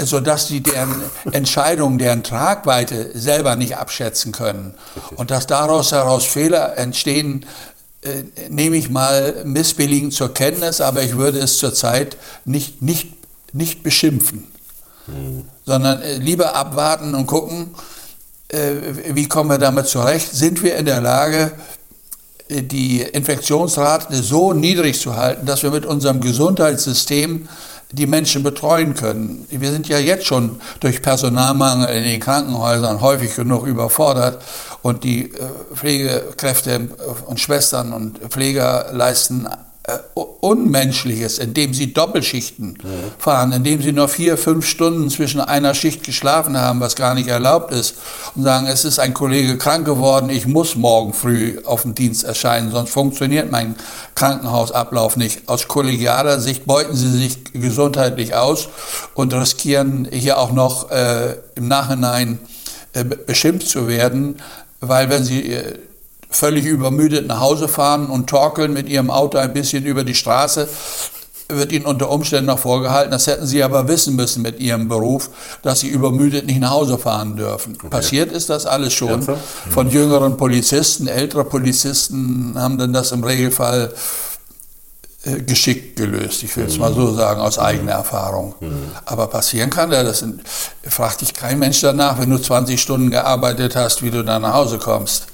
[0.00, 0.94] sodass sie deren
[1.32, 4.74] Entscheidungen, deren Tragweite selber nicht abschätzen können.
[5.16, 7.44] Und dass daraus heraus Fehler entstehen,
[8.02, 13.08] äh, nehme ich mal missbilligend zur Kenntnis, aber ich würde es zurzeit nicht, nicht,
[13.52, 14.46] nicht beschimpfen,
[15.08, 15.44] mhm.
[15.66, 17.74] sondern äh, lieber abwarten und gucken,
[18.48, 18.70] äh,
[19.10, 20.30] wie kommen wir damit zurecht?
[20.32, 21.52] Sind wir in der Lage,
[22.50, 27.48] die Infektionsrate so niedrig zu halten, dass wir mit unserem Gesundheitssystem
[27.92, 29.46] die Menschen betreuen können.
[29.50, 34.42] Wir sind ja jetzt schon durch Personalmangel in den Krankenhäusern häufig genug überfordert
[34.82, 36.88] und die äh, Pflegekräfte
[37.26, 39.48] und Schwestern und Pfleger leisten
[40.40, 42.88] Unmenschliches, indem sie Doppelschichten ja.
[43.18, 47.28] fahren, indem sie nur vier, fünf Stunden zwischen einer Schicht geschlafen haben, was gar nicht
[47.28, 47.96] erlaubt ist,
[48.34, 52.24] und sagen, es ist ein Kollege krank geworden, ich muss morgen früh auf dem Dienst
[52.24, 53.76] erscheinen, sonst funktioniert mein
[54.14, 55.48] Krankenhausablauf nicht.
[55.48, 58.68] Aus kollegialer Sicht beuten sie sich gesundheitlich aus
[59.14, 62.38] und riskieren hier auch noch äh, im Nachhinein
[62.92, 64.36] äh, beschimpft zu werden,
[64.80, 65.78] weil wenn sie äh,
[66.30, 70.68] völlig übermüdet nach Hause fahren und torkeln mit ihrem Auto ein bisschen über die Straße,
[71.50, 75.30] wird ihnen unter Umständen noch vorgehalten, das hätten sie aber wissen müssen mit ihrem Beruf,
[75.62, 77.74] dass sie übermüdet nicht nach Hause fahren dürfen.
[77.76, 77.88] Okay.
[77.88, 79.26] Passiert ist das alles schon.
[79.70, 83.94] Von jüngeren Polizisten, ältere Polizisten haben dann das im Regelfall
[85.24, 88.54] äh, geschickt gelöst, ich will es mal so sagen, aus eigener Erfahrung.
[88.60, 88.92] Mhm.
[89.06, 90.24] Aber passieren kann ja, das
[90.86, 94.52] fragt dich kein Mensch danach, wenn du 20 Stunden gearbeitet hast, wie du da nach
[94.52, 95.26] Hause kommst.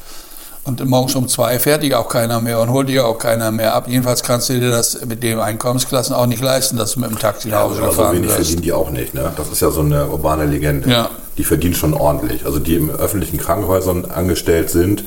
[0.65, 3.75] Und morgens um zwei fährt dich auch keiner mehr und holt dich auch keiner mehr
[3.75, 3.85] ab.
[3.87, 7.19] Jedenfalls kannst du dir das mit den Einkommensklassen auch nicht leisten, dass du mit dem
[7.19, 8.37] Taxi nach Hause ja, gefahren so wenig wirst.
[8.37, 9.13] verdienen die auch nicht.
[9.13, 9.31] Ne?
[9.37, 10.89] Das ist ja so eine urbane Legende.
[10.89, 11.11] Ja.
[11.37, 12.47] Die verdienen schon ordentlich.
[12.47, 15.05] Also die im öffentlichen Krankenhäusern angestellt sind,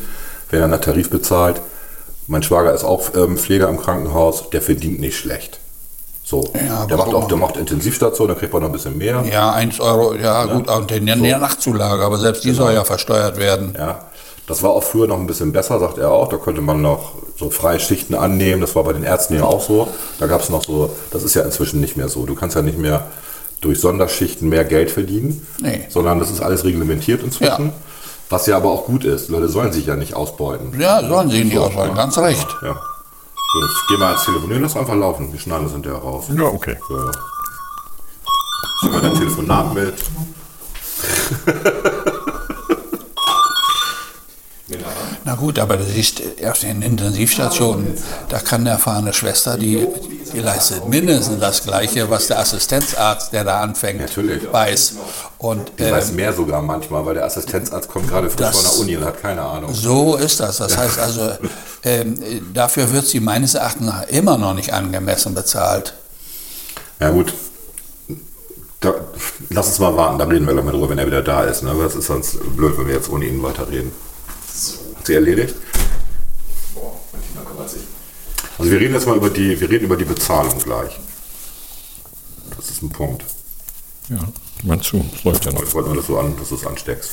[0.51, 1.59] werden nach Tarif bezahlt.
[2.27, 5.59] Mein Schwager ist auch ähm, Pfleger im Krankenhaus, der verdient nicht schlecht.
[6.23, 9.23] So, ja, der macht auch, der macht Intensivstation, da kriegt man noch ein bisschen mehr.
[9.31, 10.53] Ja, 1 Euro, ja, ja.
[10.53, 11.23] gut, und der so.
[11.23, 12.65] Nachtzulage, aber selbst die genau.
[12.65, 13.73] soll ja versteuert werden.
[13.77, 14.06] Ja,
[14.47, 16.29] das war auch früher noch ein bisschen besser, sagt er auch.
[16.29, 18.61] Da konnte man noch so freie Schichten annehmen.
[18.61, 19.89] Das war bei den Ärzten ja auch so.
[20.19, 22.25] Da gab es noch so, das ist ja inzwischen nicht mehr so.
[22.25, 23.07] Du kannst ja nicht mehr
[23.59, 25.85] durch Sonderschichten mehr Geld verdienen, nee.
[25.89, 27.67] sondern das ist alles reglementiert inzwischen.
[27.67, 27.73] Ja.
[28.29, 29.27] Was ja aber auch gut ist.
[29.29, 30.79] Leute sollen sich ja nicht ausbeuten.
[30.79, 32.47] Ja, sollen sie nicht ausbeuten, ganz recht.
[32.61, 32.73] Ja.
[32.73, 35.31] So, jetzt gehen wir ans Telefonieren, lass einfach laufen.
[35.31, 36.25] Wir schneiden das hinterher raus.
[36.33, 36.77] Ja, okay.
[36.87, 36.95] So.
[38.83, 39.93] Nehmen wir dein Telefonat mit.
[45.27, 47.97] Na gut, aber du siehst, erst in Intensivstationen,
[48.29, 49.85] da kann eine erfahrene Schwester, die,
[50.33, 54.49] die leistet mindestens das Gleiche, was der Assistenzarzt, der da anfängt, Natürlich.
[54.49, 54.93] weiß.
[55.37, 58.95] Und, äh, weiß mehr sogar manchmal, weil der Assistenzarzt kommt gerade frisch von der Uni
[58.95, 59.73] und hat keine Ahnung.
[59.73, 60.59] So ist das.
[60.59, 61.31] Das heißt also,
[61.83, 62.15] ähm,
[62.53, 65.93] dafür wird sie meines Erachtens immer noch nicht angemessen bezahlt.
[67.01, 67.33] Ja gut,
[68.79, 68.93] da,
[69.49, 71.63] lass uns mal warten, da reden wir gleich mal drüber, wenn er wieder da ist.
[71.63, 71.75] Ne?
[71.77, 73.91] Das ist sonst blöd, wenn wir jetzt ohne ihn weiterreden
[75.07, 75.55] sie erledigt.
[78.57, 80.99] Also wir reden jetzt mal über die, wir reden über die Bezahlung gleich.
[82.55, 83.23] Das ist ein Punkt.
[84.09, 84.19] Ja,
[84.63, 85.63] meinst du, das läuft ja noch.
[85.63, 87.11] Ich wollte nur, dass du, an, dass du es ansteckst.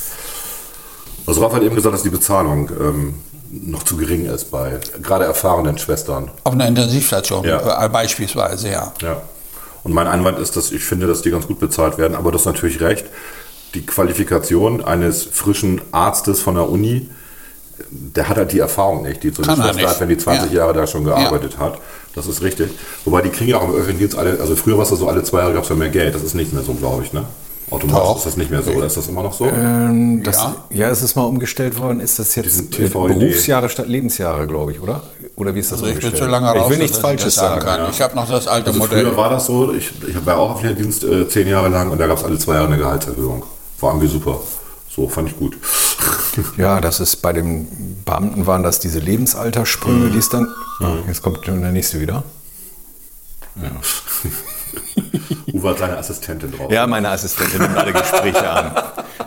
[1.27, 3.15] Also Ralf hat eben gesagt, dass die Bezahlung ähm,
[3.51, 6.31] noch zu gering ist bei gerade erfahrenen Schwestern.
[6.43, 7.85] Auf einer Intensivstation ja.
[7.85, 8.93] Äh, beispielsweise, ja.
[9.01, 9.21] Ja.
[9.83, 12.39] Und mein Einwand ist, dass ich finde, dass die ganz gut bezahlt werden, aber du
[12.39, 13.05] hast natürlich recht.
[13.75, 17.09] Die Qualifikation eines frischen Arztes von der Uni
[17.89, 20.59] der hat halt die Erfahrung nicht, die so eine Schwester hat, wenn die 20 ja.
[20.59, 21.59] Jahre da schon gearbeitet ja.
[21.59, 21.79] hat.
[22.13, 22.71] Das ist richtig.
[23.03, 25.23] Wobei die kriegen ja auch im öffentlichen Dienst alle, also früher war es so, alle
[25.23, 26.15] zwei Jahre gab es ja mehr Geld.
[26.15, 27.25] Das ist nicht mehr so, glaube ich, ne?
[27.71, 28.17] Automatisch Doch.
[28.17, 29.47] ist das nicht mehr so, oder ist das immer noch so?
[29.47, 30.55] Ähm, das, ja.
[30.69, 31.99] ja, es ist mal umgestellt worden.
[31.99, 35.01] Ist das jetzt Berufsjahre statt Lebensjahre, glaube ich, oder?
[35.35, 36.13] Oder wie ist das also umgestellt?
[36.13, 37.65] Ich, bin so lange raus, ich will nichts Falsches sagen.
[37.65, 37.79] Kann.
[37.79, 37.89] Ja.
[37.89, 39.05] Ich habe noch das alte also Modell.
[39.05, 41.89] Früher war das so, ich, ich war auch auf dem Dienst äh, zehn Jahre lang
[41.89, 43.43] und da gab es alle zwei Jahre eine Gehaltserhöhung.
[43.79, 44.39] War irgendwie super.
[44.95, 45.57] So fand ich gut.
[46.57, 50.11] Ja, das ist bei den Beamten waren das diese Lebensaltersprünge, mhm.
[50.11, 50.53] die es dann.
[50.79, 51.03] Mhm.
[51.07, 52.23] jetzt kommt der nächste wieder.
[53.55, 53.71] Ja.
[55.53, 56.69] Uwe hat seine Assistentin drauf.
[56.69, 58.71] Ja, meine Assistentin nimmt alle Gespräche an.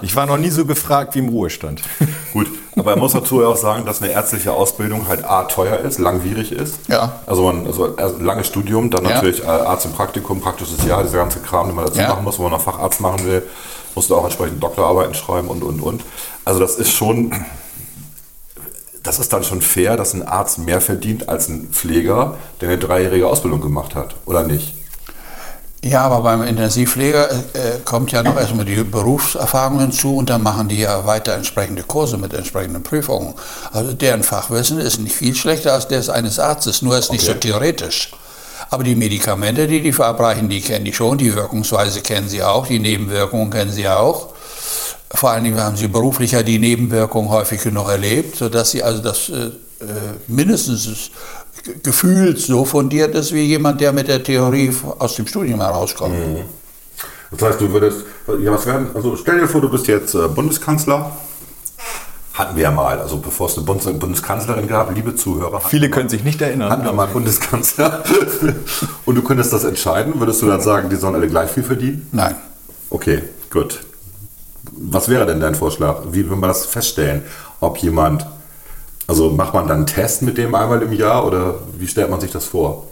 [0.03, 1.81] Ich war noch nie so gefragt wie im Ruhestand.
[2.35, 5.99] Gut, aber er muss dazu auch sagen, dass eine ärztliche Ausbildung halt A, teuer ist,
[5.99, 6.81] langwierig ist.
[6.89, 7.21] Ja.
[7.25, 9.15] Also, man, also ein langes Studium, dann ja.
[9.15, 12.11] natürlich äh, Arzt im Praktikum, praktisches Jahr, dieser ganze Kram, den man dazu ja.
[12.11, 13.43] machen muss, wenn man noch Facharzt machen will
[13.99, 16.05] musste auch entsprechend Doktorarbeiten schreiben und, und, und.
[16.45, 17.33] Also das ist schon,
[19.03, 22.79] das ist dann schon fair, dass ein Arzt mehr verdient als ein Pfleger, der eine
[22.79, 24.75] dreijährige Ausbildung gemacht hat, oder nicht?
[25.83, 30.69] Ja, aber beim Intensivpfleger äh, kommt ja noch erstmal die Berufserfahrung hinzu und dann machen
[30.69, 33.35] die ja weiter entsprechende Kurse mit entsprechenden Prüfungen.
[33.73, 37.15] Also deren Fachwissen ist nicht viel schlechter als das eines Arztes, nur ist okay.
[37.15, 38.13] nicht so theoretisch.
[38.71, 42.67] Aber die Medikamente, die die verabreichen, die kennen die schon, die Wirkungsweise kennen sie auch,
[42.67, 44.35] die Nebenwirkungen kennen sie auch.
[45.11, 49.03] Vor allen Dingen haben sie beruflich ja die Nebenwirkungen häufig genug erlebt, sodass sie also
[49.03, 49.51] das äh,
[50.27, 51.11] mindestens
[51.83, 56.15] gefühlt so fundiert ist wie jemand, der mit der Theorie aus dem Studium herauskommt.
[56.15, 56.45] Mhm.
[57.31, 58.05] Das heißt, du würdest,
[58.43, 61.17] ja, was werden, also stell dir vor, du bist jetzt äh, Bundeskanzler.
[62.39, 65.61] Hatten wir ja mal, also bevor es eine Bundes Bundeskanzlerin gab, liebe Zuhörer.
[65.61, 66.71] Viele können sich nicht erinnern.
[66.71, 68.05] Hatten wir mal einen Bundeskanzler.
[69.05, 70.21] Und du könntest das entscheiden.
[70.21, 72.07] Würdest du dann sagen, die sollen alle gleich viel verdienen?
[72.13, 72.37] Nein.
[72.91, 73.81] Okay, gut.
[74.71, 76.03] Was wäre denn dein Vorschlag?
[76.13, 77.23] Wie will man das feststellen,
[77.61, 78.27] ob jemand
[79.09, 82.21] also macht man dann einen Test mit dem einmal im Jahr oder wie stellt man
[82.21, 82.87] sich das vor?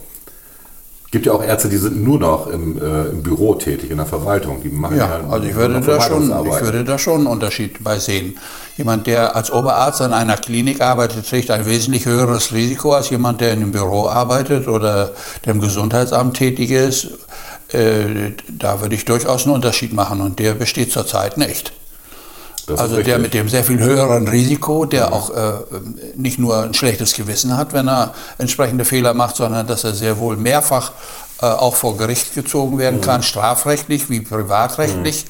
[1.11, 4.05] Gibt ja auch Ärzte, die sind nur noch im, äh, im Büro tätig, in der
[4.05, 4.61] Verwaltung.
[4.61, 7.83] Die machen ja, ja also ich würde, da schon, ich würde da schon einen Unterschied
[7.83, 8.37] bei sehen.
[8.75, 13.41] Jemand, der als Oberarzt an einer Klinik arbeitet, trägt ein wesentlich höheres Risiko als jemand,
[13.41, 15.13] der in einem Büro arbeitet oder
[15.45, 17.09] der im Gesundheitsamt tätig ist.
[17.69, 21.71] Äh, da würde ich durchaus einen Unterschied machen und der besteht zurzeit nicht.
[22.67, 25.13] Das also der mit dem sehr viel höheren Risiko, der mhm.
[25.13, 25.53] auch äh,
[26.15, 30.19] nicht nur ein schlechtes Gewissen hat, wenn er entsprechende Fehler macht, sondern dass er sehr
[30.19, 30.91] wohl mehrfach
[31.41, 33.05] äh, auch vor Gericht gezogen werden mhm.
[33.05, 35.25] kann, strafrechtlich wie privatrechtlich.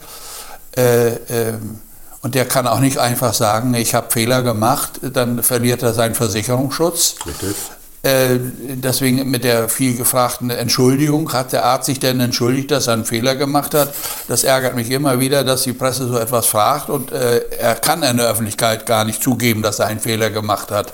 [0.75, 0.81] Mhm.
[0.81, 1.79] Äh, ähm,
[2.23, 6.15] und der kann auch nicht einfach sagen, ich habe Fehler gemacht, dann verliert er seinen
[6.15, 7.15] Versicherungsschutz.
[7.25, 7.55] Richtig.
[8.03, 12.93] Äh, deswegen mit der viel gefragten Entschuldigung, hat der Arzt sich denn entschuldigt, dass er
[12.93, 13.93] einen Fehler gemacht hat?
[14.27, 18.03] Das ärgert mich immer wieder, dass die Presse so etwas fragt und äh, er kann
[18.03, 20.93] in der Öffentlichkeit gar nicht zugeben, dass er einen Fehler gemacht hat.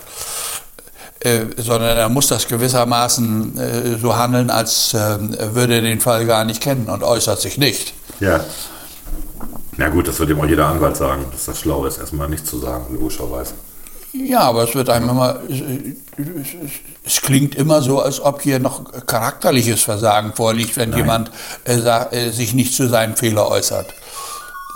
[1.20, 5.18] Äh, sondern er muss das gewissermaßen äh, so handeln, als äh,
[5.54, 7.94] würde er den Fall gar nicht kennen und äußert sich nicht.
[8.20, 8.44] Ja.
[9.76, 12.50] Na gut, das wird ihm auch jeder Anwalt sagen, dass das schlau ist, erstmal nichts
[12.50, 13.54] zu sagen, logischerweise.
[14.14, 15.40] Ja, aber es wird einem immer,
[17.04, 21.00] es, klingt immer so, als ob hier noch charakterliches Versagen vorliegt, wenn Nein.
[21.00, 21.30] jemand
[21.64, 23.92] äh, äh, sich nicht zu seinem Fehler äußert.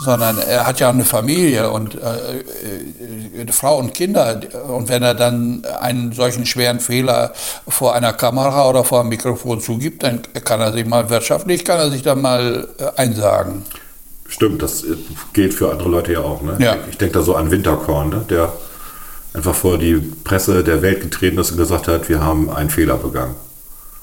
[0.04, 4.40] Sondern er hat ja eine Familie und äh, äh, eine Frau und Kinder.
[4.68, 7.32] Und wenn er dann einen solchen schweren Fehler
[7.68, 11.78] vor einer Kamera oder vor einem Mikrofon zugibt, dann kann er sich mal wirtschaftlich, kann
[11.78, 13.62] er sich dann mal äh, einsagen.
[14.28, 14.84] Stimmt, das
[15.32, 16.42] gilt für andere Leute ja auch.
[16.42, 16.56] Ne?
[16.58, 16.76] Ja.
[16.90, 18.24] Ich denke da so an Winterkorn, ne?
[18.28, 18.52] der
[19.34, 22.96] einfach vor die Presse der Welt getreten ist und gesagt hat, wir haben einen Fehler
[22.96, 23.34] begangen.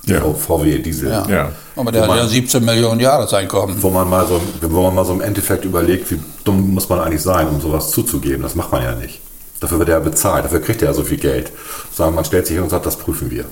[0.06, 0.22] Ja.
[0.22, 1.10] VW Diesel.
[1.10, 1.28] Ja.
[1.28, 1.52] ja.
[1.76, 3.82] Aber der man, hat ja 17 Millionen Jahreseinkommen.
[3.82, 7.00] Wo man, mal so, wo man mal so im Endeffekt überlegt, wie dumm muss man
[7.00, 8.44] eigentlich sein, um sowas zuzugeben.
[8.44, 9.20] Das macht man ja nicht.
[9.60, 11.52] Dafür wird er bezahlt, dafür kriegt er ja so viel Geld.
[11.92, 13.46] Sagen, man stellt sich hin und sagt, das prüfen wir.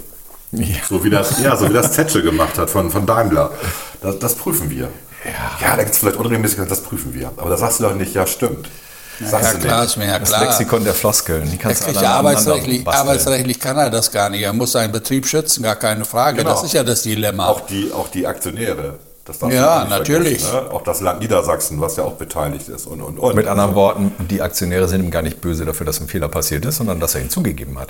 [0.51, 0.75] Ja.
[0.87, 3.51] So wie das, ja, so wie das Zetsche gemacht hat von, von Daimler.
[4.01, 4.89] Das, das prüfen wir.
[5.25, 7.31] Ja, ja da gibt es vielleicht Unregelmäßigkeiten, das prüfen wir.
[7.37, 8.69] Aber da sagst du doch nicht, ja, stimmt.
[9.19, 10.45] Ja, ja klar, ist mir ja klar.
[10.45, 11.49] Das Lexikon der Floskeln.
[11.49, 14.41] Die kannst du arbeitsrechtlich, arbeitsrechtlich kann er das gar nicht.
[14.41, 16.37] Er muss seinen Betrieb schützen, gar keine Frage.
[16.37, 16.51] Genau.
[16.51, 17.47] Das ist ja das Dilemma.
[17.47, 18.99] Auch die, auch die Aktionäre.
[19.49, 20.43] ja, natürlich.
[20.43, 20.71] Ne?
[20.71, 23.35] Auch das Land Niedersachsen, was ja auch beteiligt ist und, und, und.
[23.35, 26.65] Mit anderen Worten, die Aktionäre sind ihm gar nicht böse dafür, dass ein Fehler passiert
[26.65, 27.89] ist, sondern dass er ihn zugegeben hat.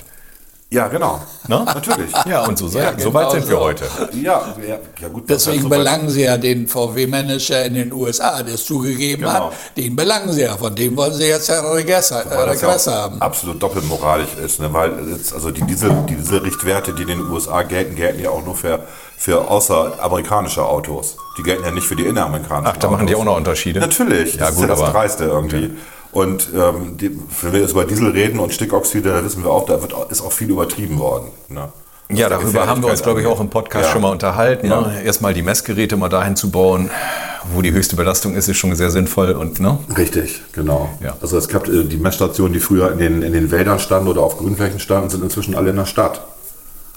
[0.74, 1.20] Ja, genau.
[1.46, 1.64] Ne?
[1.64, 2.10] Natürlich.
[2.26, 3.84] Ja, und so, ja, so weit sind wir heute.
[4.12, 5.30] Ja, ja, ja gut.
[5.30, 9.50] Deswegen so belangen Sie ja den VW-Manager in den USA, der es zugegeben genau.
[9.50, 9.52] hat.
[9.76, 10.56] Den belangen Sie ja.
[10.56, 13.22] Von dem wollen Sie jetzt ja Regress, Regress ja haben.
[13.22, 14.58] Absolut doppelmoralisch ist.
[14.58, 14.72] Ne?
[14.72, 18.30] Weil jetzt, also die, diese, die, diese Richtwerte, die in den USA gelten, gelten ja
[18.30, 18.80] auch nur für,
[19.16, 21.16] für außeramerikanische Autos.
[21.38, 23.78] Die gelten ja nicht für die inneramerikanischen Ach, da machen die auch noch Unterschiede?
[23.78, 24.34] Natürlich.
[24.34, 25.66] Ja, das gut, ist ja das Dreiste irgendwie.
[25.66, 25.76] Okay.
[26.14, 27.10] Und ähm, die,
[27.42, 30.22] wenn wir jetzt über Diesel reden und Stickoxide, da wissen wir auch, da wird, ist
[30.22, 31.28] auch viel übertrieben worden.
[31.48, 31.68] Ne?
[32.10, 33.92] Ja, darüber haben wir uns, glaube ich, auch im Podcast ja.
[33.92, 34.68] schon mal unterhalten.
[34.68, 34.82] Ja.
[34.82, 35.02] Ne?
[35.04, 36.88] Erstmal die Messgeräte mal dahin zu bauen,
[37.52, 39.32] wo die höchste Belastung ist, ist schon sehr sinnvoll.
[39.32, 39.78] Und, ne?
[39.96, 40.88] Richtig, genau.
[41.02, 41.16] Ja.
[41.20, 44.22] Also es gab äh, die Messstationen, die früher in den, in den Wäldern standen oder
[44.22, 46.22] auf Grünflächen standen, sind inzwischen alle in der Stadt.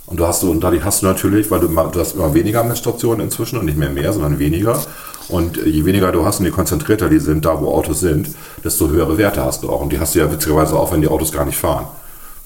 [0.06, 2.64] Und, du hast, und dadurch hast du natürlich, weil du, immer, du hast immer weniger
[2.64, 4.80] Messstationen inzwischen und nicht mehr mehr, sondern weniger.
[5.30, 8.30] Und je weniger du hast und je konzentrierter die sind, da wo Autos sind,
[8.63, 9.82] desto höhere Werte hast du auch.
[9.82, 11.88] Und die hast du ja witzigerweise auch, wenn die Autos gar nicht fahren.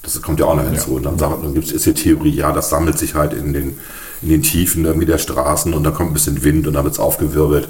[0.02, 0.90] Das kommt ja auch noch hinzu.
[0.90, 0.96] Ja.
[0.96, 3.78] Und dann, dann gibt es die Theorie, ja, das sammelt sich halt in den,
[4.20, 6.94] in den Tiefen irgendwie der Straßen und da kommt ein bisschen Wind und dann wird
[6.94, 7.68] es aufgewirbelt.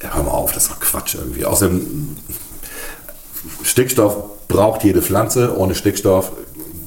[0.00, 1.44] Ja, hör mal auf, das ist doch Quatsch irgendwie.
[1.44, 2.16] Außerdem,
[3.64, 5.56] Stickstoff braucht jede Pflanze.
[5.56, 6.32] Ohne Stickstoff,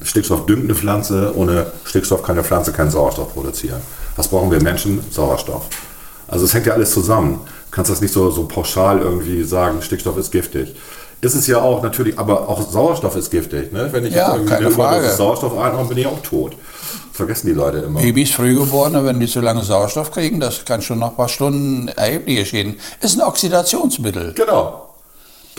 [0.02, 1.32] Stickstoff düngt eine Pflanze.
[1.36, 3.82] Ohne Stickstoff kann eine Pflanze keinen Sauerstoff produzieren.
[4.16, 5.00] Was brauchen wir Menschen?
[5.10, 5.66] Sauerstoff.
[6.28, 7.40] Also es hängt ja alles zusammen.
[7.44, 10.74] Du kannst das nicht so, so pauschal irgendwie sagen, Stickstoff ist giftig.
[11.20, 13.72] Ist es ja auch natürlich, aber auch Sauerstoff ist giftig.
[13.72, 13.88] Ne?
[13.90, 15.08] Wenn ich ja, irgendwie keine Frage.
[15.08, 16.52] Sauerstoff einhaue, bin ich auch tot.
[16.52, 18.00] Das vergessen die Leute immer.
[18.00, 21.88] Babys, Frühgeborene, wenn die zu lange Sauerstoff kriegen, das kann schon nach ein paar Stunden
[21.88, 22.76] erhebliche Schäden.
[23.00, 24.34] Ist ein Oxidationsmittel.
[24.34, 24.87] Genau.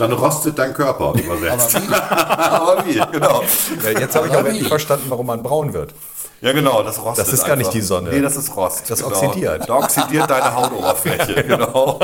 [0.00, 1.76] Dann rostet dein Körper übersetzt.
[1.76, 3.00] Aber wie?
[3.00, 3.12] Aber wie?
[3.12, 3.42] Genau.
[3.84, 4.38] Ja, jetzt habe ich wie?
[4.38, 5.94] endlich verstanden, warum man braun wird.
[6.42, 7.26] Ja, genau, das rostet.
[7.26, 8.08] Das ist gar nicht die Sonne.
[8.10, 8.88] Nee, das ist Rost.
[8.90, 9.14] Das genau.
[9.14, 9.68] oxidiert.
[9.68, 12.00] Da oxidiert deine Hautoberfläche, genau.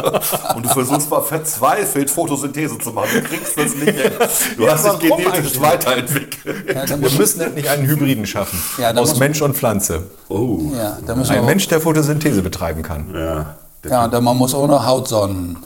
[0.54, 3.08] Und du versuchst mal verzweifelt Photosynthese zu machen.
[3.14, 4.12] Du kriegst das nicht hin.
[4.58, 5.60] Du Ja, hast dich genetisch eigentlich?
[5.62, 6.76] weiterentwickelt.
[6.90, 8.62] Ja, Wir müssen endlich einen Hybriden schaffen.
[8.76, 10.02] Ja, aus Mensch und Pflanze.
[10.28, 13.14] Oh, ja, da muss Ein Mensch, der Photosynthese betreiben kann.
[13.14, 13.56] ja.
[13.88, 15.56] ja, und dann man muss ohne Haut sonnen.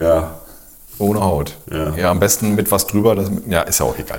[0.00, 0.30] Ja.
[1.00, 1.56] Ohne Haut.
[1.70, 2.10] Ja.
[2.10, 3.14] am besten mit was drüber.
[3.14, 4.18] Das, ja, ist ja auch egal.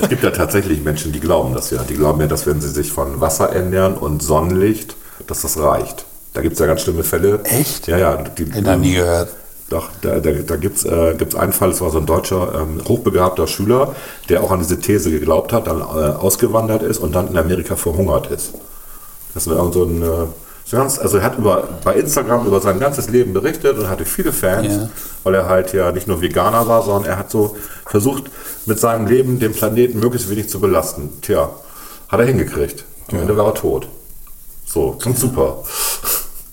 [0.00, 1.82] Es gibt ja tatsächlich Menschen, die glauben das ja.
[1.82, 4.96] Die glauben ja, dass wenn sie sich von Wasser ernähren und Sonnenlicht,
[5.26, 6.04] dass das reicht.
[6.34, 7.40] Da gibt es ja ganz schlimme Fälle.
[7.44, 7.88] Echt?
[7.88, 8.16] Ja, ja.
[8.16, 9.30] Die, Ich noch nie gehört.
[9.70, 12.54] Doch, da, da, da gibt es äh, gibt's einen Fall, das war so ein deutscher,
[12.54, 13.94] ähm, hochbegabter Schüler,
[14.30, 17.76] der auch an diese These geglaubt hat, dann äh, ausgewandert ist und dann in Amerika
[17.76, 18.54] verhungert ist.
[19.34, 20.06] Das ist irgend so ein, äh,
[20.70, 24.04] so ganz, also er hat über, bei Instagram über sein ganzes Leben berichtet und hatte
[24.04, 24.88] viele Fans, Ja.
[25.24, 28.24] weil er halt ja nicht nur Veganer war, sondern er hat so versucht,
[28.66, 31.08] mit seinem Leben den Planeten möglichst wenig zu belasten.
[31.22, 31.48] Tja,
[32.08, 32.84] hat er hingekriegt.
[33.10, 33.88] Am Ende war er tot.
[34.66, 35.64] So, ganz super.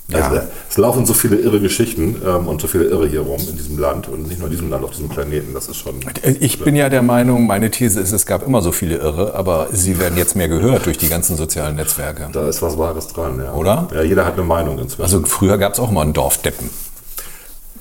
[0.07, 0.27] Ja.
[0.29, 3.57] Also, es laufen so viele irre Geschichten ähm, und so viele Irre hier rum in
[3.57, 5.53] diesem Land und nicht nur in diesem Land, auf diesem Planeten.
[5.55, 5.95] Das ist schon.
[6.39, 9.67] Ich bin ja der Meinung, meine These ist, es gab immer so viele Irre, aber
[9.71, 12.29] sie werden jetzt mehr gehört durch die ganzen sozialen Netzwerke.
[12.31, 13.53] Da ist was Wahres dran, ja.
[13.53, 13.87] Oder?
[13.95, 15.01] Ja, jeder hat eine Meinung inzwischen.
[15.01, 16.69] Also früher gab es auch mal einen Dorfdeppen,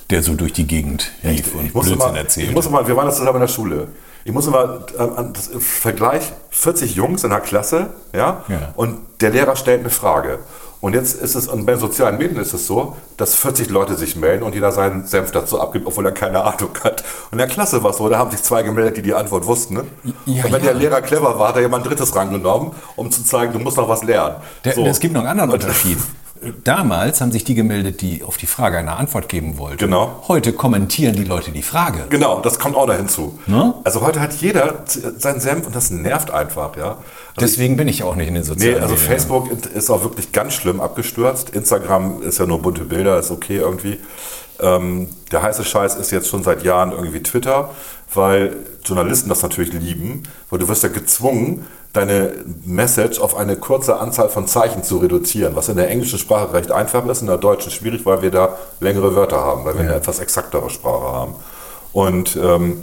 [0.09, 2.49] der so durch die Gegend lief und ich Blödsinn immer, erzählt.
[2.49, 3.89] ich muss immer, wir waren das zusammen in der Schule.
[4.27, 8.73] Ich muss immer äh, Vergleich 40 Jungs in der Klasse, ja, Ja.
[8.77, 10.39] und der Lehrer stellt eine Frage.
[10.85, 13.95] Und jetzt ist es, und bei den sozialen Medien ist es so, dass 40 Leute
[13.95, 17.03] sich melden und jeder seinen Senf dazu abgibt, obwohl er keine Ahnung hat.
[17.31, 19.47] Und in der Klasse war es so, da haben sich zwei gemeldet, die die Antwort
[19.47, 19.77] wussten.
[19.77, 19.85] Ne?
[20.27, 20.73] Ja, und wenn ja.
[20.73, 23.89] der Lehrer clever war, hat er jemand Drittes rangenommen, um zu zeigen, du musst noch
[23.89, 24.37] was lernen.
[24.63, 24.85] Der, So.
[24.85, 25.97] Es gibt noch einen anderen Unterschied.
[26.65, 29.79] Damals haben sich die gemeldet, die auf die Frage eine Antwort geben wollten.
[29.79, 30.25] Genau.
[30.29, 32.07] Heute kommentieren die Leute die Frage.
[32.11, 33.39] Genau, das kommt auch da hinzu.
[33.47, 33.75] Ne?
[33.85, 36.99] Also heute hat jeder seinen Senf und das nervt einfach, ja.
[37.37, 39.09] Also Deswegen bin ich auch nicht in den Nee, sozialen also Medien.
[39.11, 41.51] Facebook ist auch wirklich ganz schlimm abgestürzt.
[41.51, 43.99] Instagram ist ja nur bunte Bilder, ist okay irgendwie.
[44.61, 47.71] Ähm, der heiße Scheiß ist jetzt schon seit Jahren irgendwie Twitter,
[48.17, 52.33] weil Journalisten das natürlich lieben, weil du wirst ja gezwungen, deine
[52.65, 56.73] Message auf eine kurze Anzahl von Zeichen zu reduzieren, was in der englischen Sprache recht
[56.73, 59.95] einfach ist, in der deutschen schwierig, weil wir da längere Wörter haben, weil wir eine
[59.95, 61.35] etwas exaktere Sprache haben.
[61.93, 62.83] Und ähm,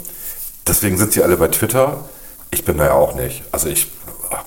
[0.65, 2.05] deswegen sind sie alle bei Twitter.
[2.51, 3.43] Ich bin da ja auch nicht.
[3.51, 3.87] Also ich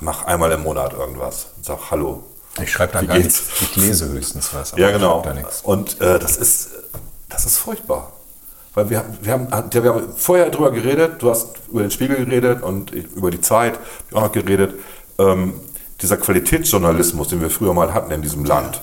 [0.00, 2.24] mache einmal im Monat irgendwas und sage Hallo.
[2.62, 3.42] Ich schreibe da gar nichts.
[3.60, 4.72] Ich lese höchstens was.
[4.76, 5.22] Ja, genau.
[5.64, 6.70] Und äh, das, ist,
[7.28, 8.13] das ist furchtbar.
[8.74, 11.90] Weil wir, haben- wir, haben, ja, wir haben vorher drüber geredet, du hast über den
[11.90, 13.78] Spiegel geredet und über die Zeit
[14.12, 14.74] auch noch geredet.
[15.18, 15.54] Ähm,
[16.02, 18.80] dieser Qualitätsjournalismus, den wir früher mal hatten in diesem Land,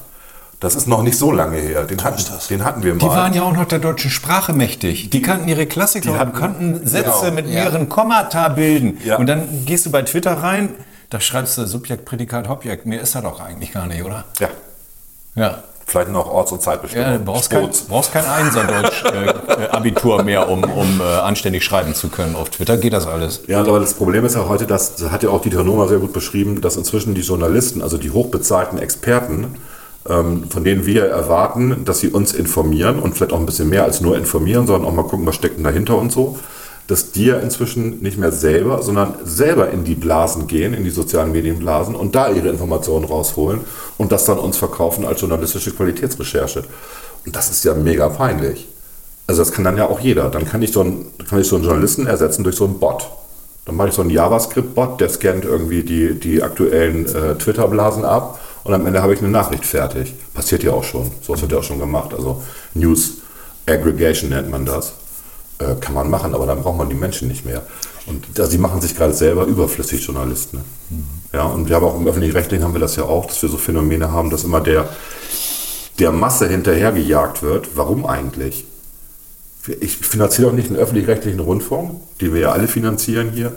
[0.62, 1.84] das ist noch nicht so lange her.
[1.84, 3.00] Den hatten, den hatten wir mal.
[3.00, 5.10] Die waren ja auch noch der deutschen Sprache mächtig.
[5.10, 7.32] Die kannten ihre Klassiker Die hatten- und konnten Sätze Genau.
[7.34, 7.64] mit Ja.
[7.64, 9.00] mehreren Kommata bilden.
[9.04, 9.18] Ja.
[9.18, 10.70] Und dann gehst du bei Twitter rein,
[11.10, 12.86] da schreibst du Subjekt, Prädikat, Objekt.
[12.86, 14.24] Mehr ist da doch eigentlich gar nicht, oder?
[14.40, 14.50] ja,
[15.36, 15.64] Ja.
[15.92, 17.08] Vielleicht noch Orts- und Zeitbestimmung.
[17.08, 22.36] Ja, du brauchst kein, brauchst kein Einser-Deutsch-Abitur mehr, um, um äh, anständig schreiben zu können.
[22.36, 23.42] Auf Twitter geht das alles.
[23.48, 26.14] Ja, aber das Problem ist ja heute, das hat ja auch Dieter Nohmer sehr gut
[26.14, 29.56] beschrieben, dass inzwischen die Journalisten, also die hochbezahlten Experten,
[30.10, 33.84] ähm, von denen wir erwarten, dass sie uns informieren und vielleicht auch ein bisschen mehr
[33.84, 36.40] als nur informieren, sondern auch mal gucken, was steckt denn dahinter und so,
[36.92, 40.90] dass die ja inzwischen nicht mehr selber, sondern selber in die Blasen gehen, in die
[40.90, 43.62] sozialen Medienblasen und da ihre Informationen rausholen
[43.98, 46.66] und das dann uns verkaufen als journalistische Qualitätsrecherche.
[47.26, 48.68] Und das ist ja mega peinlich.
[49.26, 50.30] Also das kann dann ja auch jeder.
[50.30, 53.10] Dann kann ich so einen, kann ich so einen Journalisten ersetzen durch so einen Bot.
[53.64, 58.38] Dann mache ich so einen JavaScript-Bot, der scannt irgendwie die, die aktuellen äh, Twitter-Blasen ab
[58.66, 60.14] und am Ende habe ich eine Nachricht fertig.
[60.34, 61.10] Passiert ja auch schon.
[61.22, 62.14] So was wird ja auch schon gemacht.
[62.14, 63.20] Also News
[63.66, 64.96] Aggregation nennt man das.
[65.62, 67.62] Äh, kann man machen, aber dann braucht man die Menschen nicht mehr.
[68.08, 70.58] Und da, sie machen sich gerade selber überflüssig, Journalisten.
[70.58, 70.64] Ne?
[71.34, 73.58] Ja, und wir haben auch im Öffentlich-Rechtlichen haben wir das ja auch, dass wir so
[73.58, 74.90] Phänomene haben, dass immer der,
[76.00, 77.70] der Masse hinterhergejagt wird.
[77.76, 78.66] Warum eigentlich?
[79.80, 83.54] Ich finanziere auch nicht einen öffentlich-rechtlichen Rundfunk, den wir ja alle finanzieren hier,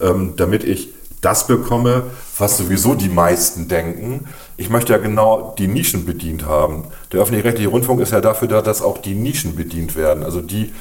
[0.00, 0.88] ähm, damit ich
[1.20, 2.04] das bekomme,
[2.36, 4.26] was sowieso die meisten denken.
[4.56, 6.84] Ich möchte ja genau die Nischen bedient haben.
[7.12, 10.24] Der öffentlich-rechtliche Rundfunk ist ja dafür da, dass auch die Nischen bedient werden.
[10.24, 10.72] Also die,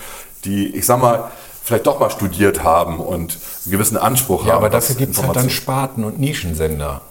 [0.45, 1.31] die, ich sag mal,
[1.63, 4.49] vielleicht doch mal studiert haben und einen gewissen Anspruch haben.
[4.49, 7.01] Ja, aber dafür gibt es halt dann Sparten- und Nischensender.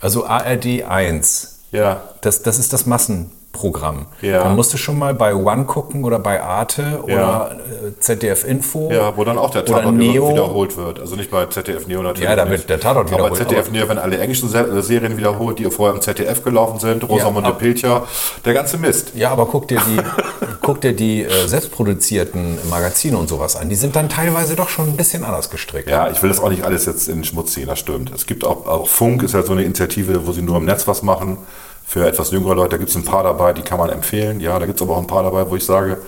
[0.00, 1.58] Also ARD 1.
[1.72, 4.06] Ja, Das, das ist das Massenprogramm.
[4.22, 4.42] Ja.
[4.44, 7.56] Dann musst du schon mal bei One gucken oder bei Arte oder
[7.86, 8.90] äh, ZDF Info.
[8.90, 10.30] Ja, wo dann auch der Tatort Neo.
[10.32, 10.98] wiederholt wird.
[10.98, 12.28] Also nicht bei ZDF Neo natürlich.
[12.28, 15.16] Ja, da wird der Tatort Aber wiederholt, ZDF aber- Neo, wenn alle englischen äh, Serien
[15.16, 18.02] wiederholt, die vorher im ZDF gelaufen sind, Rosamunde ab- Pilcher,
[18.44, 19.12] der ganze Mist.
[19.14, 19.96] Ja, aber guck dir die,
[20.60, 23.68] guck dir die äh, selbstproduzierten Magazine und sowas an.
[23.68, 25.88] Die sind dann teilweise doch schon ein bisschen anders gestrickt.
[25.88, 28.12] Ja, ich will das auch nicht alles jetzt in den Schmutz ziehen, das stimmt.
[28.14, 30.86] Es gibt auch, auch Funk ist ja so eine Initiative, wo sie nur im Netz
[30.86, 31.38] was machen.
[31.86, 34.40] Für etwas jüngere Leute, da gibt es ein paar dabei, die kann man empfehlen.
[34.40, 35.98] Ja, da gibt es aber auch ein paar dabei, wo ich sage,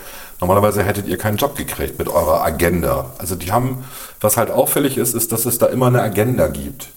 [0.41, 3.13] normalerweise hättet ihr keinen Job gekriegt mit eurer Agenda.
[3.19, 3.85] Also die haben,
[4.21, 6.89] was halt auffällig ist, ist, dass es da immer eine Agenda gibt.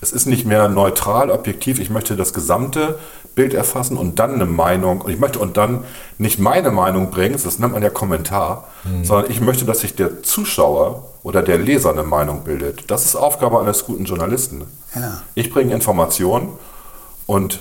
[0.00, 1.78] Es ist nicht mehr neutral, objektiv.
[1.78, 2.98] Ich möchte das gesamte
[3.40, 5.00] Bild erfassen und dann eine Meinung.
[5.00, 5.84] Und ich möchte und dann
[6.18, 9.02] nicht meine Meinung bringen, das nennt man ja Kommentar, mhm.
[9.02, 12.90] sondern ich möchte, dass sich der Zuschauer oder der Leser eine Meinung bildet.
[12.90, 14.66] Das ist Aufgabe eines guten Journalisten.
[14.94, 15.22] Ja.
[15.34, 16.50] Ich bringe Informationen
[17.24, 17.60] und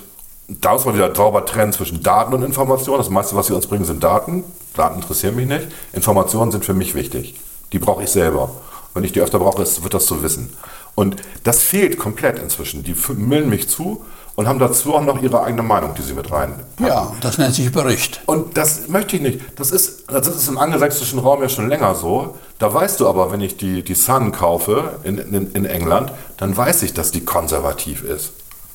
[0.50, 2.98] da muss man wieder sauber trennen zwischen Daten und Informationen.
[2.98, 4.44] Das meiste, was sie uns bringen, sind Daten.
[4.76, 5.68] Daten interessieren mich nicht.
[5.94, 7.40] Informationen sind für mich wichtig.
[7.72, 8.52] Die brauche ich selber.
[8.94, 10.50] Wenn ich die öfter brauche, wird das zu wissen.
[10.96, 11.16] Und
[11.46, 12.84] das fehlt komplett inzwischen.
[12.84, 14.04] Die müllen mich zu
[14.40, 16.54] und haben dazu auch noch ihre eigene Meinung, die sie mit rein.
[16.80, 18.22] Ja, das nennt sich Bericht.
[18.26, 19.42] Und das möchte ich nicht.
[19.58, 22.38] Das ist, das ist im angelsächsischen Raum ja schon länger so.
[22.58, 26.56] Da weißt du aber, wenn ich die, die Sun kaufe in, in, in England, dann
[26.56, 28.32] weiß ich, dass die konservativ ist.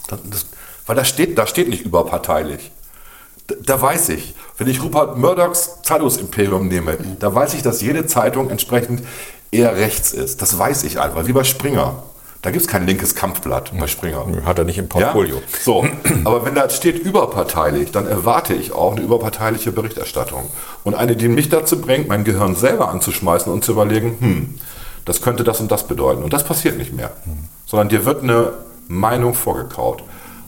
[0.09, 0.47] Das, das,
[0.85, 2.71] weil da steht, da steht nicht überparteilich.
[3.47, 8.05] Da, da weiß ich, wenn ich Rupert Murdochs Zeitungsimperium nehme, da weiß ich, dass jede
[8.05, 9.03] Zeitung entsprechend
[9.51, 10.43] eher rechts ist.
[10.43, 12.03] Das weiß ich einfach, wie bei Springer.
[12.45, 14.27] Da gibt es kein linkes Kampfblatt bei Springer.
[14.45, 15.37] Hat er nicht im Portfolio.
[15.37, 15.43] Ja?
[15.63, 15.87] So,
[16.25, 20.51] aber wenn da steht überparteilich, dann erwarte ich auch eine überparteiliche Berichterstattung.
[20.85, 24.55] Und eine, die mich dazu bringt, mein Gehirn selber anzuschmeißen und zu überlegen, hm,
[25.07, 26.23] das könnte das und das bedeuten.
[26.23, 27.13] Und das passiert nicht mehr.
[27.65, 28.53] Sondern dir wird eine
[28.89, 30.03] Meinung vorgekaut.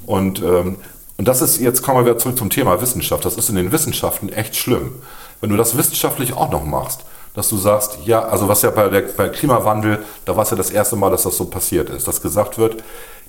[0.04, 0.76] Und, ähm,
[1.16, 3.24] und das ist, jetzt kommen wir wieder zurück zum Thema Wissenschaft.
[3.24, 4.96] Das ist in den Wissenschaften echt schlimm.
[5.40, 7.06] Wenn du das wissenschaftlich auch noch machst,
[7.36, 10.56] dass du sagst, ja, also was ja bei der bei Klimawandel, da war es ja
[10.56, 12.82] das erste Mal, dass das so passiert ist, dass gesagt wird,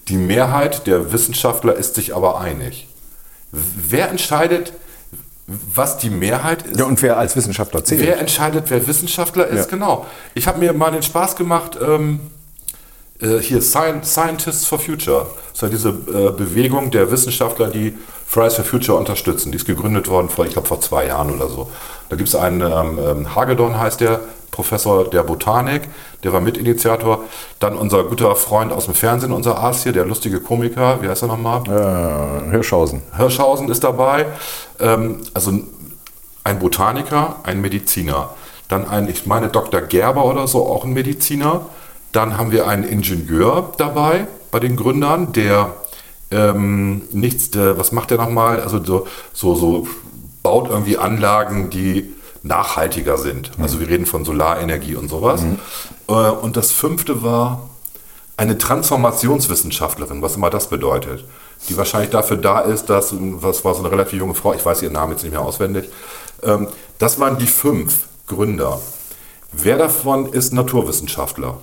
[0.08, 2.88] die Mehrheit der Wissenschaftler ist sich aber einig.
[3.51, 4.72] Wer entscheidet,
[5.45, 6.80] was die Mehrheit ist?
[6.80, 8.01] Ja, und wer als Wissenschaftler zählt.
[8.01, 9.66] Wer entscheidet, wer Wissenschaftler ist?
[9.66, 9.66] Ja.
[9.66, 10.05] Genau.
[10.34, 12.20] Ich habe mir mal den Spaß gemacht, ähm,
[13.20, 17.97] äh, hier Scientists for Future, das ist ja diese äh, Bewegung der Wissenschaftler, die
[18.28, 19.51] Fridays for Future unterstützen.
[19.51, 21.71] Die ist gegründet worden vor, ich glaube, vor zwei Jahren oder so.
[22.09, 24.19] Da gibt es einen, ähm, ähm, Hagedorn heißt der,
[24.51, 25.84] Professor der Botanik,
[26.23, 27.21] der war Mitinitiator.
[27.59, 31.23] Dann unser guter Freund aus dem Fernsehen, unser Arzt hier, der lustige Komiker, wie heißt
[31.23, 31.61] er nochmal?
[31.67, 33.03] Äh, Hirschhausen.
[33.15, 34.25] Hirschhausen ist dabei.
[34.80, 35.51] Ähm, also
[36.43, 38.32] ein Botaniker, ein Mediziner.
[38.67, 39.82] Dann ein, ich meine, Dr.
[39.82, 41.67] Gerber oder so, auch ein Mediziner.
[42.11, 45.75] Dann haben wir einen Ingenieur dabei bei den Gründern, der
[46.32, 48.59] ähm, nichts, der, was macht der nochmal?
[48.61, 49.88] Also so, so, so
[50.43, 52.13] baut irgendwie Anlagen, die
[52.43, 53.57] nachhaltiger sind.
[53.57, 53.63] Mhm.
[53.63, 55.41] Also wir reden von Solarenergie und sowas.
[55.41, 55.59] Mhm.
[56.07, 57.69] Äh, und das fünfte war
[58.38, 61.25] eine Transformationswissenschaftlerin, was immer das bedeutet,
[61.69, 64.84] die wahrscheinlich dafür da ist, dass, was war so eine relativ junge Frau, ich weiß
[64.84, 65.89] ihren Namen jetzt nicht mehr auswendig,
[66.43, 66.67] ähm,
[66.99, 68.80] das waren die fünf Gründer.
[69.51, 71.57] Wer davon ist Naturwissenschaftler?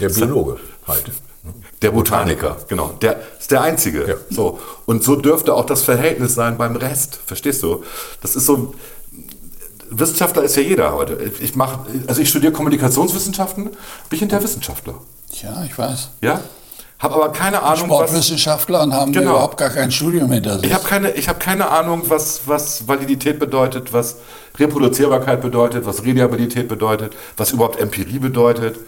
[0.00, 0.58] Der Biologe
[0.88, 1.12] halt.
[1.82, 2.94] Der Botaniker, genau.
[3.00, 4.08] Der ist der Einzige.
[4.08, 4.14] Ja.
[4.30, 4.60] So.
[4.86, 7.18] Und so dürfte auch das Verhältnis sein beim Rest.
[7.26, 7.82] Verstehst du?
[8.20, 8.74] Das ist so.
[9.90, 11.18] Wissenschaftler ist ja jeder heute.
[11.40, 13.74] Ich mache, also ich studiere Kommunikationswissenschaften, bin
[14.10, 14.94] ich hinter Wissenschaftler.
[15.42, 16.10] Ja, ich weiß.
[16.22, 16.40] Ja?
[16.98, 17.86] Habe aber keine Ahnung.
[17.86, 19.32] Sportwissenschaftler was, und haben genau.
[19.32, 20.68] überhaupt gar kein Studium hinter sich.
[20.68, 24.16] Ich habe keine, hab keine Ahnung, was, was Validität bedeutet, was
[24.58, 28.78] Reproduzierbarkeit bedeutet, was Reliabilität bedeutet, was überhaupt Empirie bedeutet.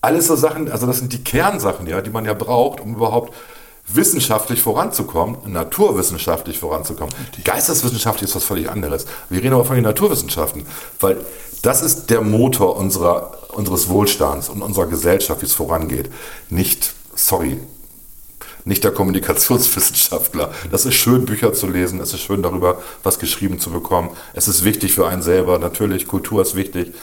[0.00, 3.34] Alles so Sachen, also das sind die Kernsachen, ja, die man ja braucht, um überhaupt
[3.88, 7.14] wissenschaftlich voranzukommen, naturwissenschaftlich voranzukommen.
[7.42, 9.06] Geisteswissenschaftlich ist was völlig anderes.
[9.30, 10.66] Wir reden aber von den Naturwissenschaften,
[11.00, 11.16] weil
[11.62, 16.10] das ist der Motor unserer, unseres Wohlstands und unserer Gesellschaft, wie es vorangeht.
[16.50, 17.58] Nicht, sorry,
[18.64, 20.52] nicht der Kommunikationswissenschaftler.
[20.70, 24.10] Das ist schön, Bücher zu lesen, es ist schön, darüber was geschrieben zu bekommen.
[24.34, 26.94] Es ist wichtig für einen selber, natürlich, Kultur ist wichtig.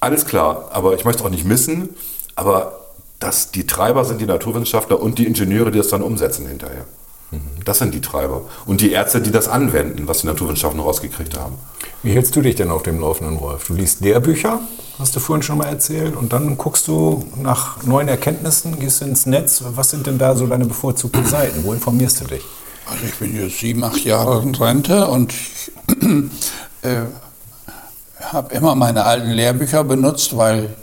[0.00, 1.90] Alles klar, aber ich möchte auch nicht missen,
[2.34, 2.80] aber
[3.18, 6.84] dass die Treiber sind die Naturwissenschaftler und die Ingenieure, die das dann umsetzen hinterher.
[7.30, 7.40] Mhm.
[7.64, 8.42] Das sind die Treiber.
[8.64, 11.56] Und die Ärzte, die das anwenden, was die Naturwissenschaften rausgekriegt haben.
[12.02, 13.66] Wie hältst du dich denn auf dem Laufenden, Wolf?
[13.66, 14.60] Du liest Lehrbücher,
[14.98, 19.26] hast du vorhin schon mal erzählt, und dann guckst du nach neuen Erkenntnissen, gehst ins
[19.26, 19.62] Netz.
[19.74, 21.64] Was sind denn da so deine bevorzugten Seiten?
[21.64, 22.44] Wo informierst du dich?
[22.86, 25.34] Also ich bin jetzt sieben, acht Jahre in Rente und
[26.82, 27.02] äh,
[28.32, 30.74] habe immer meine alten Lehrbücher benutzt, weil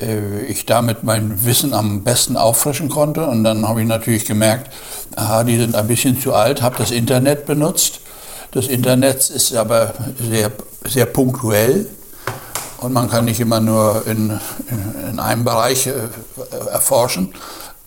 [0.00, 3.26] äh, ich damit mein Wissen am besten auffrischen konnte.
[3.26, 4.70] Und dann habe ich natürlich gemerkt,
[5.14, 8.00] aha, die sind ein bisschen zu alt, habe das Internet benutzt.
[8.52, 10.50] Das Internet ist aber sehr,
[10.84, 11.86] sehr punktuell
[12.78, 14.30] und man kann nicht immer nur in,
[14.70, 15.92] in, in einem Bereich äh,
[16.70, 17.34] erforschen.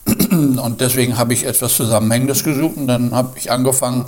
[0.32, 4.06] Und deswegen habe ich etwas Zusammenhängendes gesucht und dann habe ich angefangen,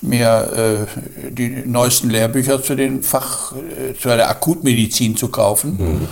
[0.00, 5.76] mir äh, die neuesten Lehrbücher zu den Fach, äh, zu der Akutmedizin zu kaufen.
[5.78, 6.08] Mhm.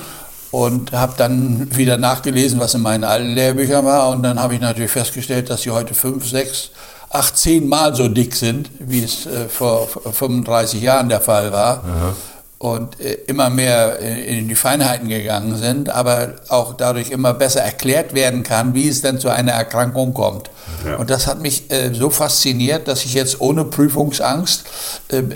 [0.50, 4.10] Und habe dann wieder nachgelesen, was in meinen alten Lehrbüchern war.
[4.10, 6.70] Und dann habe ich natürlich festgestellt, dass sie heute fünf, sechs,
[7.08, 11.84] acht, zehn Mal so dick sind, wie es äh, vor 35 Jahren der Fall war.
[11.84, 12.14] Aha
[12.62, 17.60] und äh, immer mehr äh, in die Feinheiten gegangen sind, aber auch dadurch immer besser
[17.60, 20.48] erklärt werden kann, wie es denn zu einer Erkrankung kommt.
[20.86, 20.94] Ja.
[20.94, 24.64] Und das hat mich äh, so fasziniert, dass ich jetzt ohne Prüfungsangst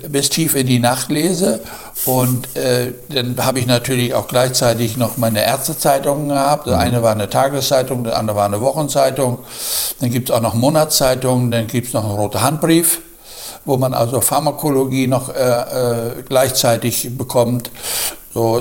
[0.09, 1.61] bis tief in die Nacht lese.
[2.05, 2.49] Und
[3.09, 6.67] dann habe ich natürlich auch gleichzeitig noch meine Ärztezeitungen gehabt.
[6.67, 6.81] Das mhm.
[6.81, 9.39] eine war eine Tageszeitung, das andere war eine Wochenzeitung.
[10.01, 13.01] Dann gibt es auch noch Monatszeitungen, dann gibt es noch einen roten Handbrief
[13.67, 17.71] wo man also Pharmakologie noch äh, äh, gleichzeitig bekommt.
[18.33, 18.61] So,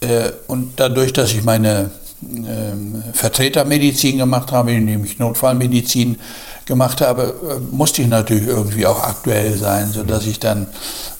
[0.00, 1.90] äh, und dadurch, dass ich meine
[2.22, 6.18] ähm, Vertretermedizin gemacht habe, nämlich Notfallmedizin,
[6.66, 10.66] gemacht habe, äh, musste ich natürlich irgendwie auch aktuell sein, sodass ich dann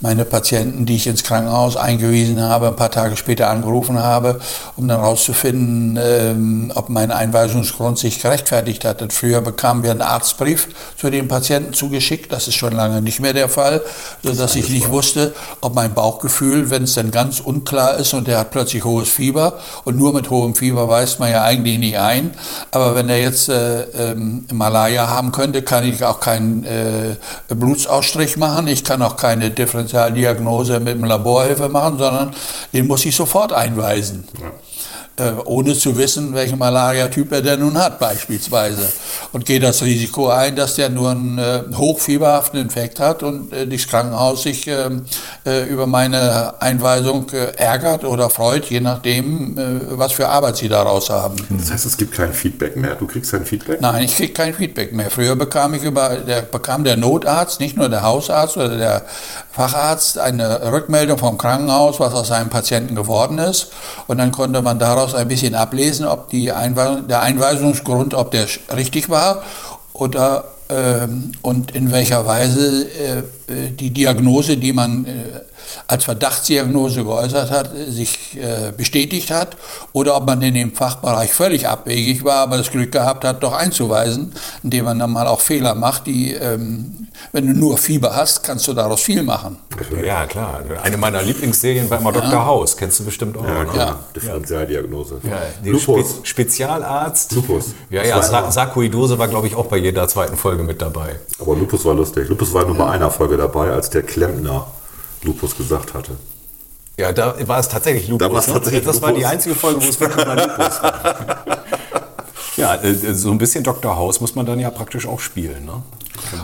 [0.00, 4.40] meine Patienten, die ich ins Krankenhaus eingewiesen habe, ein paar Tage später angerufen habe,
[4.76, 9.00] um dann herauszufinden, ähm, ob mein Einweisungsgrund sich gerechtfertigt hat.
[9.00, 13.20] Denn früher bekamen wir einen Arztbrief zu den Patienten zugeschickt, das ist schon lange nicht
[13.20, 13.82] mehr der Fall,
[14.22, 18.38] sodass ich nicht wusste, ob mein Bauchgefühl, wenn es dann ganz unklar ist und der
[18.38, 22.32] hat plötzlich hohes Fieber und nur mit hohem Fieber weist man ja eigentlich nicht ein,
[22.70, 27.16] aber wenn er jetzt äh, ähm, Malaya haben könnte, kann ich auch keinen äh,
[27.48, 29.50] Blutsausstrich machen, ich kann auch keine
[29.96, 32.34] Differentialdiagnose mit dem Laborhilfe machen, sondern
[32.72, 34.26] den muss ich sofort einweisen.
[34.40, 34.52] Ja.
[35.18, 38.86] Äh, ohne zu wissen, welchen Malaria-Typ er denn nun hat beispielsweise.
[39.32, 43.66] Und geht das Risiko ein, dass der nur einen äh, hochfieberhaften Infekt hat und äh,
[43.66, 45.06] das Krankenhaus sich ähm,
[45.46, 49.62] äh, über meine Einweisung äh, ärgert oder freut, je nachdem, äh,
[49.92, 51.36] was für Arbeit sie daraus haben.
[51.48, 52.96] Das heißt, es gibt kein Feedback mehr?
[52.96, 53.80] Du kriegst kein Feedback?
[53.80, 55.10] Nein, ich kriege kein Feedback mehr.
[55.10, 59.06] Früher bekam ich über, der, bekam der Notarzt, nicht nur der Hausarzt oder der
[59.50, 63.72] Facharzt, eine Rückmeldung vom Krankenhaus, was aus seinem Patienten geworden ist.
[64.06, 68.30] Und dann konnte man daraus daraus ein bisschen ablesen, ob die Einweisung, der Einweisungsgrund, ob
[68.32, 69.42] der richtig war
[69.92, 73.18] oder ähm, und in welcher Weise äh,
[73.52, 75.10] äh, die Diagnose, die man äh,
[75.86, 79.56] als Verdachtsdiagnose geäußert hat, sich äh, bestätigt hat
[79.92, 83.52] oder ob man in dem Fachbereich völlig abwegig war, aber das Glück gehabt hat, doch
[83.52, 88.42] einzuweisen, indem man dann mal auch Fehler macht, die, ähm, wenn du nur Fieber hast,
[88.42, 89.58] kannst du daraus viel machen.
[90.04, 90.62] Ja, klar.
[90.82, 92.20] Eine meiner Lieblingsserien war immer ja.
[92.20, 92.46] Dr.
[92.46, 93.44] House, kennst du bestimmt auch.
[93.44, 93.86] Ja, klar.
[93.86, 93.98] Ja.
[94.14, 95.20] Differentialdiagnose.
[95.22, 96.20] Ja, Lupus.
[96.22, 97.32] Spe Spezialarzt.
[97.32, 97.74] Lupus.
[97.90, 101.16] Ja, ja, Sa Sarkoidose war, glaube ich, auch bei jeder zweiten Folge mit dabei.
[101.40, 102.28] Aber Lupus war lustig.
[102.28, 104.66] Lupus war nur bei einer Folge dabei, als der Klempner
[105.26, 106.12] Lupus gesagt hatte.
[106.96, 108.46] Ja, da war es tatsächlich Lupus.
[108.46, 108.52] Da ne?
[108.54, 109.08] tatsächlich das Lupus.
[109.08, 111.46] war die einzige Folge, wo es wirklich mal Lupus war.
[112.56, 113.96] ja, äh, so ein bisschen Dr.
[113.96, 115.66] House muss man dann ja praktisch auch spielen.
[115.66, 115.82] Ne?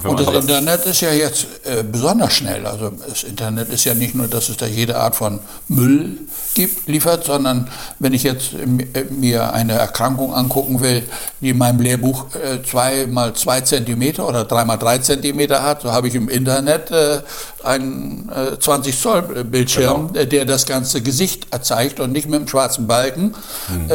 [0.05, 2.67] Und das Internet ist ja jetzt äh, besonders schnell.
[2.67, 6.19] Also das Internet ist ja nicht nur, dass es da jede Art von Müll
[6.55, 7.69] gibt, liefert, sondern
[7.99, 11.03] wenn ich jetzt äh, mir eine Erkrankung angucken will,
[11.41, 15.83] die in meinem Lehrbuch äh, zwei mal zwei Zentimeter oder drei mal drei Zentimeter hat,
[15.83, 17.21] so habe ich im Internet äh,
[17.63, 20.25] einen äh, 20 Zoll Bildschirm, genau.
[20.27, 23.35] der das ganze Gesicht zeigt und nicht mit einem schwarzen Balken.
[23.69, 23.91] Hm.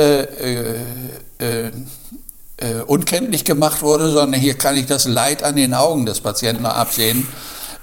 [2.60, 6.66] Äh, unkenntlich gemacht wurde, sondern hier kann ich das Leid an den Augen des Patienten
[6.66, 7.28] absehen,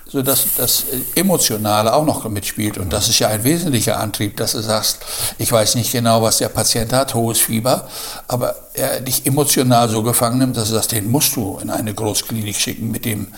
[0.04, 2.78] sodass das Emotionale auch noch mitspielt.
[2.78, 4.98] Und das ist ja ein wesentlicher Antrieb, dass du sagst,
[5.38, 7.86] ich weiß nicht genau, was der Patient hat, hohes Fieber,
[8.26, 11.94] aber er dich emotional so gefangen nimmt, dass du sagst, den musst du in eine
[11.94, 13.28] Großklinik schicken mit dem,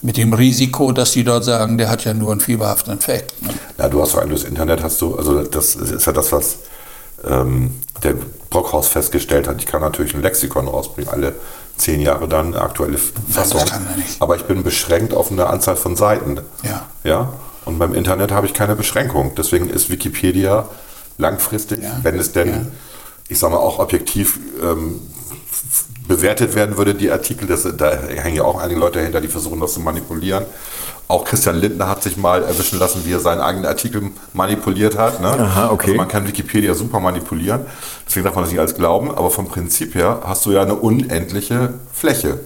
[0.00, 3.42] mit dem Risiko, dass die dort sagen, der hat ja nur einen fieberhaften Infekt.
[3.42, 3.50] Ne?
[3.78, 6.58] Ja, du hast so ein das Internet hast du, also das ist ja das, was
[7.28, 8.14] ähm, der
[8.50, 11.34] Brockhaus festgestellt hat, ich kann natürlich ein Lexikon rausbringen, alle
[11.76, 13.60] zehn Jahre dann eine aktuelle Fassung.
[13.60, 14.22] Das kann er nicht.
[14.22, 16.40] Aber ich bin beschränkt auf eine Anzahl von Seiten.
[16.62, 16.86] Ja.
[17.02, 17.32] ja?
[17.64, 19.32] Und beim Internet habe ich keine Beschränkung.
[19.36, 20.68] Deswegen ist Wikipedia
[21.18, 21.98] langfristig, ja.
[22.02, 22.66] wenn es denn, ja.
[23.28, 25.00] ich sage mal, auch objektiv ähm,
[26.06, 29.60] bewertet werden würde, die Artikel, das, da hängen ja auch einige Leute dahinter, die versuchen
[29.60, 30.44] das zu manipulieren.
[31.06, 35.20] Auch Christian Lindner hat sich mal erwischen lassen, wie er seinen eigenen Artikel manipuliert hat.
[35.20, 35.28] Ne?
[35.28, 35.88] Aha, okay.
[35.88, 37.66] Also man kann Wikipedia super manipulieren,
[38.06, 40.74] deswegen darf man das nicht als glauben, aber vom Prinzip her hast du ja eine
[40.74, 42.40] unendliche Fläche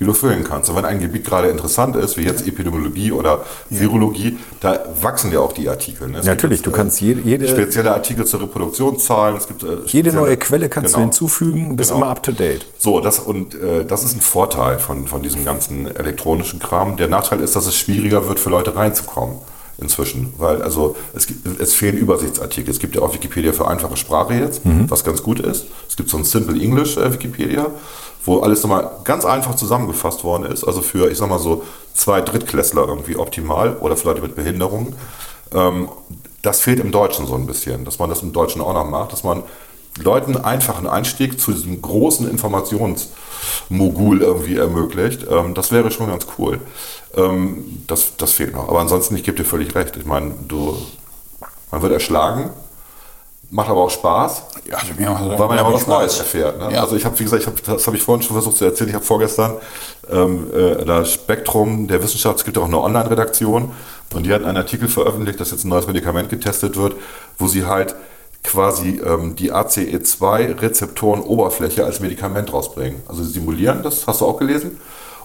[0.00, 0.70] die du füllen kannst.
[0.70, 5.40] Und wenn ein Gebiet gerade interessant ist, wie jetzt Epidemiologie oder Virologie, da wachsen ja
[5.40, 6.08] auch die Artikel.
[6.08, 6.22] Ne?
[6.24, 9.36] Natürlich, du kannst jede, jede, spezielle Artikel zur Reproduktionszahlen.
[9.36, 11.04] Es gibt, äh, jede neue Quelle kannst genau.
[11.04, 12.02] du hinzufügen, bist genau.
[12.02, 12.66] immer up to date.
[12.78, 16.96] So, das und äh, das ist ein Vorteil von, von diesem ganzen elektronischen Kram.
[16.96, 19.36] Der Nachteil ist, dass es schwieriger wird für Leute reinzukommen.
[19.78, 22.70] inzwischen, weil also es, gibt, es fehlen Übersichtsartikel.
[22.70, 25.66] Es gibt ja auch Wikipedia für einfache Sprache jetzt, was ganz gut ist.
[25.88, 27.66] Es gibt so ein Simple English äh, Wikipedia,
[28.24, 30.64] wo alles nochmal ganz einfach zusammengefasst worden ist.
[30.64, 31.62] Also für, ich sag mal so,
[31.94, 34.94] zwei Drittklässler irgendwie optimal oder für Leute mit Behinderung.
[35.52, 35.88] Ähm,
[36.42, 39.12] das fehlt im Deutschen so ein bisschen, dass man das im Deutschen auch noch macht,
[39.12, 39.42] dass man
[39.98, 45.26] Leuten einfachen Einstieg zu diesem großen Informationsmogul irgendwie ermöglicht.
[45.28, 46.60] Ähm, das wäre schon ganz cool.
[47.16, 48.68] Ähm, das, das fehlt noch.
[48.68, 49.96] Aber ansonsten, ich gebe dir völlig recht.
[49.96, 50.76] Ich meine, du,
[51.70, 52.50] man wird erschlagen,
[53.50, 55.98] macht aber auch Spaß, Ja, also mir macht weil man ja mal was Spaß.
[55.98, 56.58] Neues erfährt.
[56.58, 56.72] Ne?
[56.72, 56.82] Ja.
[56.82, 58.88] Also ich habe, wie gesagt, ich hab, das habe ich vorhin schon versucht zu erzählen.
[58.90, 59.54] Ich habe vorgestern
[60.10, 63.72] ähm, äh, das Spektrum der Wissenschaft, es gibt auch eine Online-Redaktion
[64.14, 66.94] und die hat einen Artikel veröffentlicht, dass jetzt ein neues Medikament getestet wird,
[67.38, 67.94] wo sie halt
[68.42, 73.02] quasi ähm, die ACE2-Rezeptoren-Oberfläche als Medikament rausbringen.
[73.06, 74.80] Also sie simulieren, das hast du auch gelesen,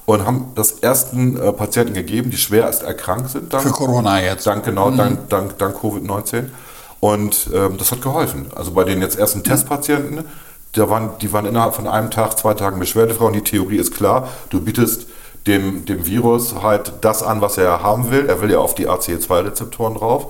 [0.06, 3.52] und haben das ersten äh, Patienten gegeben, die schwer erst erkrankt sind.
[3.54, 4.46] Dann, Für Corona jetzt.
[4.46, 6.50] Dank, genau, dank, dank, dank Covid-19.
[7.00, 8.48] Und ähm, das hat geholfen.
[8.56, 10.26] Also bei den jetzt ersten Testpatienten,
[10.74, 13.93] da waren, die waren innerhalb von einem Tag, zwei Tagen beschwerdefrei und die Theorie ist
[13.93, 15.08] klar, du bietest
[15.48, 18.26] dem, dem Virus halt das an, was er haben will.
[18.28, 20.28] Er will ja auf die ACE2-Rezeptoren drauf.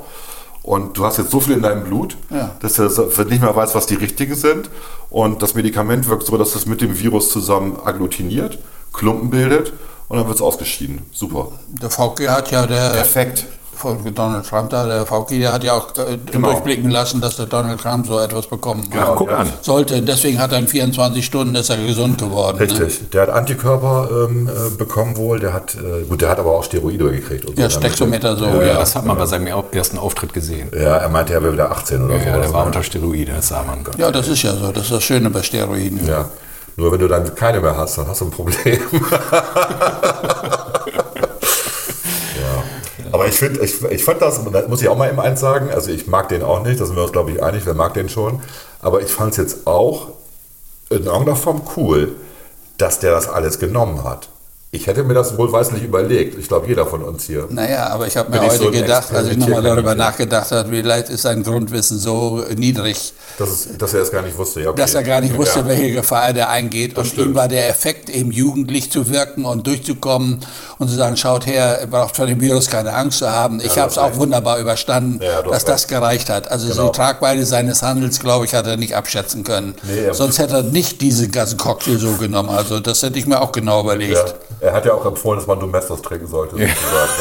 [0.62, 2.52] Und du hast jetzt so viel in deinem Blut, Ja.
[2.60, 2.90] dass er
[3.26, 4.70] nicht mehr weiß, was die richtigen sind.
[5.12, 8.58] Und das Medikament wirkt so, dass es mit dem Virus zusammen agglutiniert,
[8.92, 9.74] Klumpen bildet
[10.10, 11.04] und dann wird es ausgeschieden.
[11.14, 11.50] Super.
[11.70, 13.46] Der VG hat ja der Perfekt.
[14.14, 16.52] Donald Trump da, der VG, der hat ja auch äh, Genau.
[16.52, 19.38] durchblicken lassen, dass der Donald Trump so etwas bekommen Genau, guck ja.
[19.38, 19.50] an.
[19.62, 20.02] sollte.
[20.02, 22.58] Deswegen hat er in 24 Stunden ist er gesund geworden.
[22.58, 22.64] Ne?
[22.64, 23.10] Richtig.
[23.12, 25.40] Der hat Antikörper ähm, äh, bekommen wohl.
[25.40, 27.46] Der hat, äh, gut, der hat aber auch Steroide gekriegt.
[27.46, 27.80] Und Ja, so.
[27.80, 28.74] Stexometer so, Ja, ja.
[28.80, 30.70] Das hat man bei seinem ersten Auftritt gesehen.
[30.74, 32.20] Ja, er meinte, er wäre wieder 18 oder so.
[32.20, 33.80] Ja, der Also, war unter Steroide, das sah man.
[33.98, 34.72] Ja, das ist ja so.
[34.72, 36.06] Das ist das Schöne bei Steroiden.
[36.08, 36.26] ja.
[36.78, 38.78] Nur wenn du dann keine mehr hast, dann hast du ein Problem.
[43.16, 45.70] Aber ich finde, ich, ich fand das, da muss ich auch mal eben eins sagen,
[45.74, 47.94] also ich mag den auch nicht, da sind wir uns glaube ich einig, wer mag
[47.94, 48.42] den schon.
[48.82, 50.10] Aber ich fand es jetzt auch
[50.90, 52.12] in irgendeiner Form cool,
[52.78, 54.28] dass der das alles genommen hat.
[54.72, 56.38] Ich hätte mir das wohlweislich überlegt.
[56.38, 57.48] Ich glaube, jeder von uns hier.
[57.50, 61.08] Naja, aber ich habe mir heute so gedacht, als ich nochmal darüber nachgedacht habe, vielleicht
[61.08, 64.60] ist sein Grundwissen so niedrig, Dass, es, dass er es gar nicht wusste.
[64.62, 64.82] Ja, okay.
[64.82, 65.68] dass er gar nicht wusste, Ja.
[65.68, 66.98] welche Gefahr er eingeht.
[66.98, 67.28] Und stimmt.
[67.28, 70.42] ihm war der Effekt, eben jugendlich zu wirken und durchzukommen
[70.78, 73.60] und zu sagen, schaut her, ihr braucht vor dem Virus keine Angst zu haben.
[73.60, 76.50] Ich Ja, habe es auch wunderbar überstanden, Ja, du dass das gereicht hat.
[76.52, 76.88] Also Genau.
[76.88, 79.76] die Tragweite seines Handels, glaube ich, hat er nicht abschätzen können.
[79.84, 82.50] Nee, Sonst hätte er nicht diesen ganzen Cocktail so genommen.
[82.50, 84.14] Also das hätte ich mir auch genau überlegt.
[84.16, 84.68] Ja.
[84.68, 86.56] Er hat ja auch empfohlen, dass man Domestos trinken sollte.
[86.56, 86.76] Sozusagen.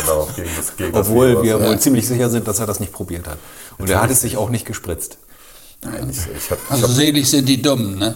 [0.04, 1.66] Genau, gegen das, gegen das Obwohl wir Ja.
[1.66, 3.38] wohl ziemlich sicher sind, dass er das nicht probiert hat.
[3.78, 5.18] Und er hat es sich auch nicht gespritzt.
[6.10, 8.14] Ich, ich habe Also selig sind die Dummen, ne?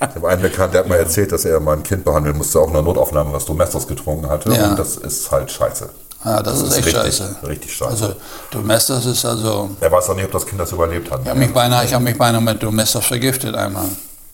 [0.00, 2.68] hab einen Bekannten, der hat mir erzählt, dass er mal ein Kind behandeln musste, auch
[2.68, 4.52] in der Notaufnahme, was Domestos getrunken hatte.
[4.52, 4.70] Ja.
[4.70, 5.88] Und das ist halt scheiße.
[6.24, 7.36] Ja, das, ist echt richtig, scheiße.
[7.46, 7.90] Richtig scheiße.
[7.90, 8.14] Also
[8.50, 11.20] Domestos ist also er weiß auch nicht, ob das Kind das überlebt hat.
[11.22, 13.86] Ich habe mich beinahe, ich habe mich beinahe mit Domestos vergiftet einmal.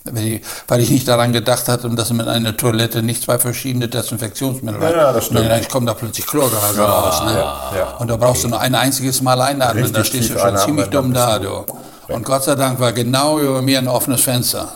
[0.04, 4.80] Weil ich, ich nicht daran gedacht hatte, dass mit einer Toilette nicht zwei verschiedene Desinfektionsmittel
[4.80, 5.40] Ja, ja, das stimmt.
[5.40, 7.22] Und dann kommt da plötzlich Chlorgase raus.
[7.24, 7.32] Ne?
[7.32, 7.96] ja.
[7.98, 10.86] Und da brauchst du nur ein einziges Mal einatmen, Richtig da stehst du schon ziemlich
[10.86, 11.64] dumm da, du.
[12.08, 14.72] Und Gott sei Dank war genau über mir ein offenes Fenster.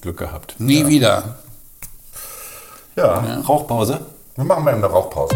[0.00, 0.54] Glück gehabt.
[0.58, 1.36] Nie wieder.
[2.94, 3.40] Ja.
[3.46, 4.00] Rauchpause?
[4.36, 5.34] wir machen mal eben eine Rauchpause.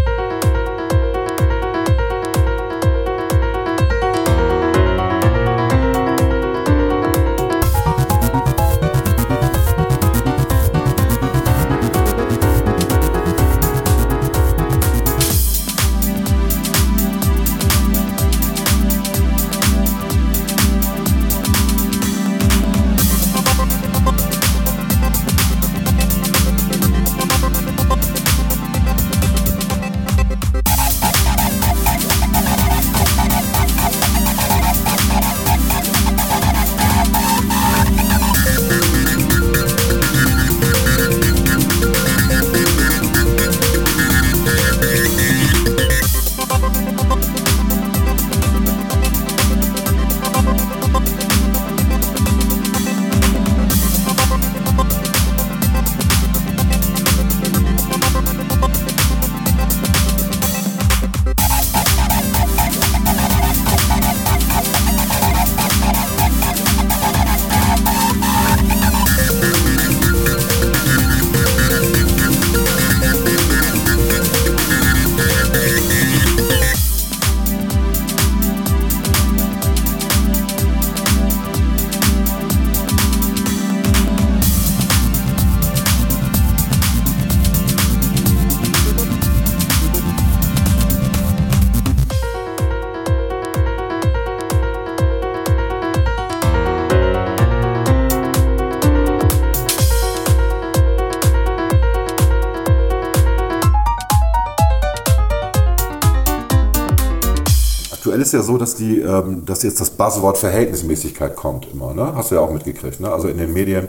[108.30, 111.94] Ist ja so, dass, die, ähm, dass jetzt das Buzzword Verhältnismäßigkeit kommt immer.
[111.94, 112.14] Ne?
[112.14, 113.00] Hast du ja auch mitgekriegt.
[113.00, 113.10] Ne?
[113.10, 113.88] Also in den Medien.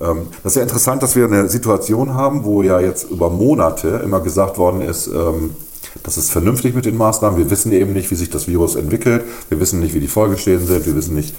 [0.00, 4.00] Ähm, das ist ja interessant, dass wir eine Situation haben, wo ja jetzt über Monate
[4.04, 5.56] immer gesagt worden ist, ähm,
[6.02, 7.38] das ist vernünftig mit den Maßnahmen.
[7.38, 9.24] Wir wissen eben nicht, wie sich das Virus entwickelt.
[9.48, 10.86] Wir wissen nicht, wie die Folgeschäden sind.
[10.86, 11.34] Wir wissen nicht,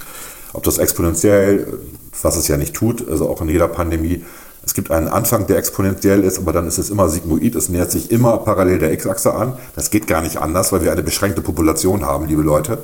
[0.54, 1.80] ob das exponentiell,
[2.22, 4.24] was es ja nicht tut, also auch in jeder Pandemie,
[4.70, 7.55] es gibt einen Anfang, der exponentiell ist, aber dann ist es immer sigmoid.
[7.55, 9.53] Es nähert sich immer parallel der X-Achse an.
[9.76, 12.78] Das geht gar nicht anders, weil wir eine beschränkte Population haben, liebe Leute.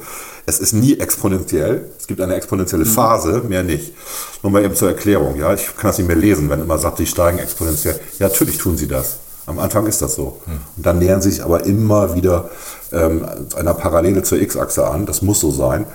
[0.47, 1.87] Es ist nie exponentiell.
[1.99, 3.93] Es gibt eine exponentielle Phase, mehr nicht.
[4.41, 5.35] Nur mal eben zur Erklärung.
[5.35, 7.99] Ja, ich kann das nicht mehr lesen, wenn immer sagt, die steigen exponentiell.
[8.17, 9.17] Ja, natürlich tun sie das.
[9.45, 10.41] Am Anfang ist das so.
[10.47, 12.49] Und dann nähern sie sich aber immer wieder
[12.93, 13.23] ähm,
[13.55, 15.05] einer Parallele zur X-Achse an.
[15.05, 15.85] Das muss so sein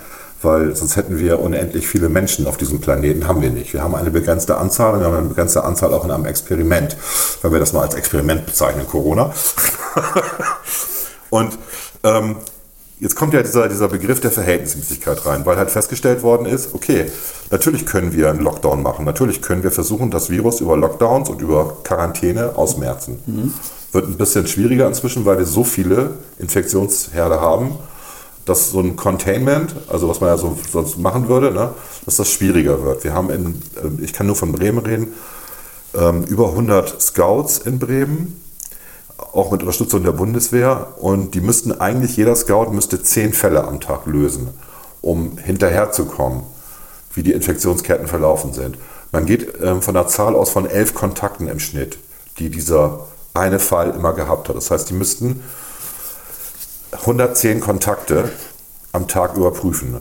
[0.43, 3.72] weil sonst hätten wir unendlich viele Menschen auf diesem Planeten, haben wir nicht.
[3.72, 6.97] Wir haben eine begrenzte Anzahl und wir haben eine begrenzte Anzahl auch in einem Experiment,
[7.43, 9.32] weil wir das mal als Experiment bezeichnen, Corona.
[11.30, 11.59] und
[12.05, 12.36] ähm,
[13.01, 17.11] jetzt kommt ja dieser, dieser Begriff der Verhältnismäßigkeit rein, weil halt festgestellt worden ist, okay,
[17.51, 21.43] natürlich können wir einen Lockdown machen, natürlich können wir versuchen, das Virus über Lockdowns und
[21.43, 23.18] über Quarantäne ausmerzen.
[23.26, 23.55] Mhm.
[23.93, 27.78] Wird ein bisschen schwieriger inzwischen, weil wir so viele Infektionsherde haben
[28.45, 31.70] dass so ein Containment, also was man ja so, sonst machen würde, ne,
[32.05, 33.05] dass das schwieriger wird.
[33.05, 35.14] Wir haben in, äh, ich kann nur von Bremen reden,
[35.95, 38.41] ähm, über 100 Scouts in Bremen,
[39.32, 40.95] auch mit Unterstützung der Bundeswehr.
[40.99, 44.49] Und die müssten eigentlich, jeder Scout müsste zehn Fälle am Tag lösen,
[45.03, 46.43] um hinterherzukommen,
[47.14, 48.78] wie die Infektionsketten verlaufen sind.
[49.12, 51.99] Man geht ähm, von der Zahl aus von elf Kontakten im Schnitt,
[52.38, 54.57] die dieser eine Fall immer gehabt hat.
[54.57, 55.43] Das heißt, die müssten
[56.93, 58.30] 110 Kontakte
[58.93, 60.01] am Tag überprüfen.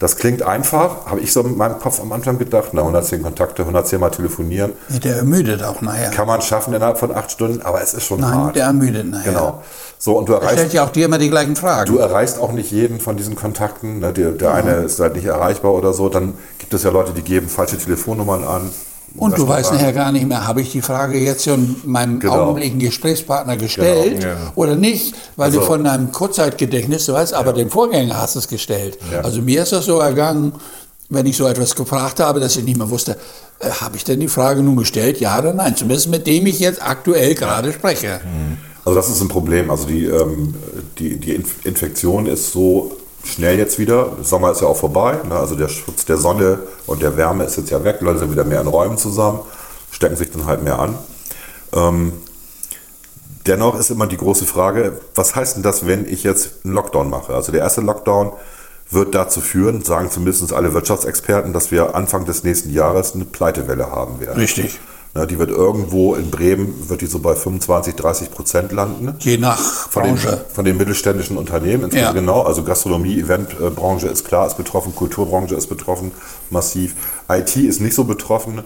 [0.00, 3.62] Das klingt einfach, habe ich so in meinem Kopf am Anfang gedacht, na 110 Kontakte,
[3.62, 4.72] 110 Mal telefonieren.
[5.02, 6.10] Der ermüdet auch nachher.
[6.10, 8.54] Kann man schaffen innerhalb von acht Stunden, aber es ist schon Nein, hart.
[8.56, 9.32] der ermüdet nachher.
[9.32, 9.62] Genau.
[9.98, 11.92] So, und du Er erreichst, stellt ja auch dir immer die gleichen Fragen.
[11.92, 13.98] du erreichst auch nicht jeden von diesen Kontakten.
[13.98, 14.12] Ne?
[14.12, 16.08] Der, der eine ist halt nicht erreichbar oder so.
[16.08, 18.70] Dann gibt es ja Leute, die geben falsche Telefonnummern an.
[19.16, 22.34] Und du weißt nachher gar nicht mehr, habe ich die Frage jetzt schon meinem Genau.
[22.42, 24.52] augenblicklichen Gesprächspartner gestellt Genau, ja.
[24.54, 28.38] oder nicht, weil du Also- von deinem Kurzzeitgedächtnis, du weißt, aber den Vorgänger hast du
[28.40, 28.98] es gestellt.
[29.12, 29.22] Ja.
[29.22, 30.52] Also mir ist das so ergangen,
[31.10, 33.16] wenn ich so etwas gefragt habe, dass ich nicht mehr wusste,
[33.60, 35.74] äh, habe ich denn die Frage nun gestellt, ja oder nein?
[35.74, 38.20] Zumindest mit dem ich jetzt aktuell gerade spreche.
[38.84, 39.70] Also das ist ein Problem.
[39.70, 40.54] Also die, ähm,
[40.98, 42.92] die, die Inf Infektion ist so
[43.28, 44.16] schnell jetzt wieder.
[44.22, 45.18] Sommer ist ja auch vorbei.
[45.28, 45.34] Ne?
[45.34, 48.00] Also der Schutz der Sonne und der Wärme ist jetzt ja weg.
[48.00, 49.40] Leute sind wieder mehr in Räumen zusammen,
[49.90, 50.98] stecken sich dann halt mehr an.
[51.72, 52.12] Ähm,
[53.46, 57.10] dennoch ist immer die große Frage, was heißt denn das, wenn ich jetzt einen Lockdown
[57.10, 57.34] mache?
[57.34, 58.32] Also der erste Lockdown
[58.90, 63.90] wird dazu führen, sagen zumindest alle Wirtschaftsexperten, dass wir Anfang des nächsten Jahres eine Pleitewelle
[63.90, 64.38] haben werden.
[64.38, 64.80] Richtig.
[65.14, 69.14] Na, die wird irgendwo in Bremen, wird die so bei 25, 30 Prozent landen.
[69.20, 69.58] Je nach
[69.90, 70.44] Von den, Branche.
[70.52, 72.20] von den mittelständischen Unternehmen, insbesondere Ja.
[72.20, 76.12] genau, also Gastronomie, Eventbranche ist klar, ist betroffen, Kulturbranche ist betroffen,
[76.50, 76.94] massiv.
[77.30, 78.62] IT ist nicht so betroffen,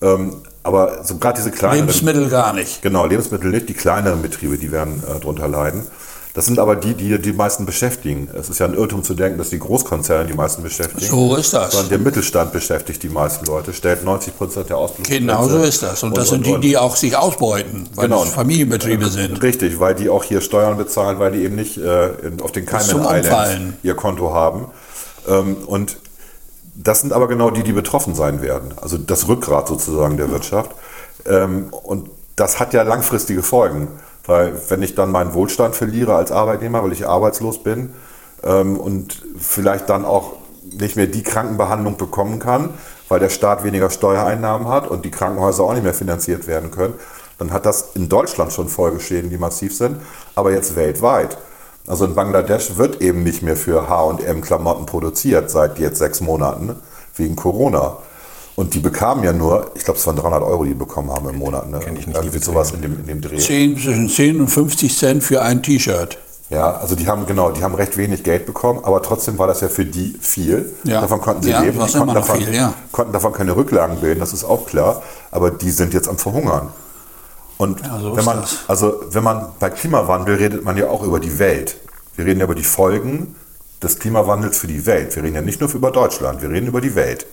[0.00, 2.80] ähm, aber so gerade diese kleineren, Lebensmittel gar nicht.
[2.82, 5.82] genau, Lebensmittel nicht, die kleineren Betriebe, die werden äh, darunter leiden.
[6.34, 8.28] Das sind aber die, die die meisten beschäftigen.
[8.34, 11.04] Es ist ja ein Irrtum zu denken, dass die Großkonzerne die meisten beschäftigen.
[11.04, 11.72] So ist das.
[11.72, 15.12] Sondern der Mittelstand beschäftigt die meisten Leute, stellt 90 Prozent der Ausbildung.
[15.14, 16.02] Genau so ist das.
[16.02, 18.22] Und das sind die, die auch sich ausbeuten, weil Genau.
[18.24, 19.42] es Familienbetriebe sind.
[19.42, 22.10] Richtig, weil die auch hier Steuern bezahlen, weil die eben nicht äh,
[22.42, 23.76] auf den Cayman Islands Umfallen.
[23.82, 24.66] ihr Konto haben.
[25.28, 25.98] Ähm, und
[26.74, 28.72] das sind aber genau die, die betroffen sein werden.
[28.80, 30.70] Also das Rückgrat sozusagen der Wirtschaft.
[31.26, 33.88] Ähm, und das hat ja langfristige Folgen.
[34.24, 37.92] Weil wenn ich dann meinen Wohlstand verliere als Arbeitnehmer, weil ich arbeitslos bin
[38.44, 40.34] ähm, und vielleicht dann auch
[40.72, 42.70] nicht mehr die Krankenbehandlung bekommen kann,
[43.08, 46.94] weil der Staat weniger Steuereinnahmen hat und die Krankenhäuser auch nicht mehr finanziert werden können,
[47.38, 49.96] dann hat das in Deutschland schon Folgeschäden, die massiv sind,
[50.34, 51.36] aber jetzt weltweit.
[51.86, 56.76] Also in Bangladesch wird eben nicht mehr für H&M Klamotten produziert seit jetzt sechs Monaten
[57.16, 57.98] wegen Corona.
[58.62, 61.28] Und die bekamen ja nur, ich glaube, es waren 300 Euro, die die bekommen haben
[61.28, 61.68] im Monat.
[61.68, 61.80] Ne?
[61.80, 63.36] Kenn ich nicht, Irgendwie sowas in dem, in dem Dreh.
[63.36, 66.16] 10, zwischen 10 und 50 Cent für ein T-Shirt.
[66.48, 69.62] Ja, also die haben genau, die haben recht wenig Geld bekommen, aber trotzdem war das
[69.62, 70.72] ja für die viel.
[70.84, 71.00] Ja.
[71.00, 71.84] Davon konnten sie Ja, leben.
[71.84, 72.72] Die konnten davon, viel, ja.
[72.92, 75.02] konnten davon keine Rücklagen bilden, das ist auch klar.
[75.32, 76.68] Aber die sind jetzt am Verhungern.
[77.56, 81.18] Und Ja, so wenn man, also wenn man bei Klimawandel redet man ja auch über
[81.18, 81.78] die Welt.
[82.14, 83.34] Wir reden ja über die Folgen
[83.82, 85.16] des Klimawandels für die Welt.
[85.16, 87.26] Wir reden ja nicht nur über Deutschland, wir reden über die Welt.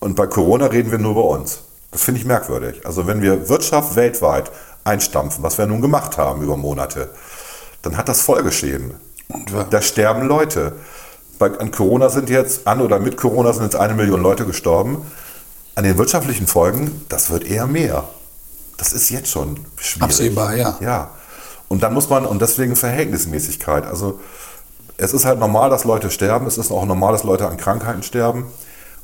[0.00, 1.60] Und bei Corona reden wir nur über uns.
[1.90, 2.84] Das finde ich merkwürdig.
[2.84, 4.50] Also wenn wir Wirtschaft weltweit
[4.84, 7.10] einstampfen, was wir nun gemacht haben über Monate,
[7.82, 8.94] dann hat das Folgeschäden.
[9.28, 10.72] Und Da sterben Leute.
[11.38, 15.02] Bei, an Corona sind jetzt, an oder mit Corona sind jetzt eine Million Leute gestorben.
[15.74, 18.04] An den wirtschaftlichen Folgen, das wird eher mehr.
[18.78, 20.02] Das ist jetzt schon schwierig.
[20.02, 20.76] Absehbar, ja.
[20.80, 21.10] Ja.
[21.68, 23.86] Und dann muss man, und deswegen Verhältnismäßigkeit.
[23.86, 24.20] Also
[24.96, 26.46] es ist halt normal, dass Leute sterben.
[26.46, 28.46] Es ist auch normal, dass Leute an Krankheiten sterben.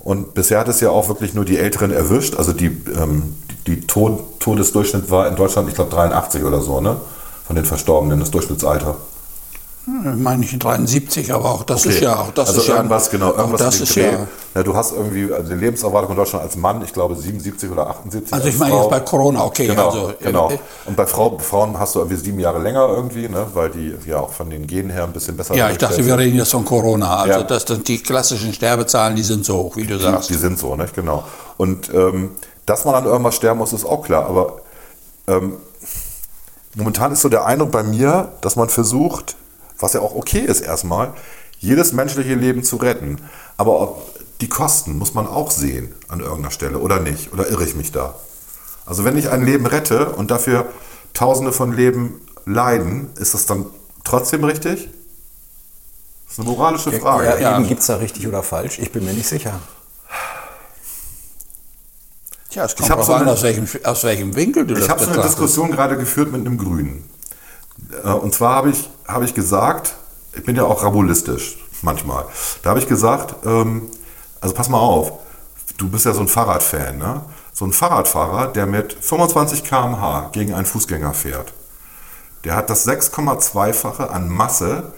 [0.02, 2.34] Und bisher hat es ja auch wirklich nur die Älteren erwischt.
[2.36, 3.36] Also die, ähm,
[3.66, 6.96] die, die Tod Todesdurchschnitt war in Deutschland, ich glaube, 83 oder so, ne?
[7.46, 8.96] Von den Verstorbenen, das Durchschnittsalter.
[9.84, 11.94] Hm, meine ich 73, aber auch das Okay.
[11.96, 14.12] ist ja auch das also ist ja irgendwas, genau, auch irgendwas das ist Dreh.
[14.12, 14.26] ja.
[14.54, 17.88] Ja, du hast irgendwie also die Lebenserwartung in Deutschland als Mann, ich glaube 77 oder
[17.88, 18.32] 78.
[18.32, 18.80] Also als ich meine Frau.
[18.82, 20.50] jetzt bei Corona, okay, Genau, also äh, genau.
[20.50, 23.92] äh, Und bei Frau, Frauen hast du irgendwie sieben Jahre länger irgendwie, ne, weil die
[24.06, 26.20] ja auch von den Genen her ein bisschen besser ja, ich dachte, dargestellt wir sind.
[26.20, 27.16] reden jetzt von Corona.
[27.16, 27.42] Also Ja.
[27.42, 30.30] das, das, die klassischen Sterbezahlen, die sind so hoch, wie du sagst.
[30.30, 30.94] Die sind so, nicht?
[30.94, 31.24] Genau.
[31.56, 32.32] Und ähm,
[32.66, 34.26] dass man an irgendwas sterben muss, ist auch klar.
[34.26, 34.58] Aber
[35.26, 35.54] ähm,
[36.76, 39.36] momentan ist so der Eindruck bei mir, dass man versucht,
[39.78, 41.12] was ja auch okay ist erstmal,
[41.58, 43.18] jedes menschliche Leben zu retten.
[43.56, 47.32] Aber ob, die Kosten muss man auch sehen an irgendeiner Stelle oder nicht.
[47.32, 48.16] Oder irre ich mich da?
[48.84, 50.66] Also wenn ich ein Leben rette und dafür
[51.14, 53.66] Tausende von Leben leiden, ist das dann
[54.02, 54.88] trotzdem richtig?
[56.26, 57.24] Das ist eine moralische Frage.
[57.26, 57.56] Ja, Ja.
[57.58, 58.78] eben gibt es da richtig oder falsch?
[58.78, 59.60] Ich bin mir nicht sicher.
[62.50, 64.88] Tja, es kommt hab drauf so an, aus welchem, aus welchem Winkel du Ich das
[64.88, 65.22] habe so eine.
[65.22, 67.08] Diskussion gerade geführt mit einem Grünen.
[68.04, 69.94] Äh, Und zwar habe ich, habe ich gesagt,
[70.34, 72.24] ich bin ja auch rabulistisch manchmal.
[72.62, 73.88] Da habe ich gesagt, ähm,
[74.40, 75.12] also pass mal auf,
[75.76, 77.22] du bist ja so ein Fahrradfan, ne?
[77.52, 81.52] So ein Fahrradfahrer, der mit 25 km/h gegen einen Fußgänger fährt,
[82.44, 84.92] der hat das 6,2-fache an Masse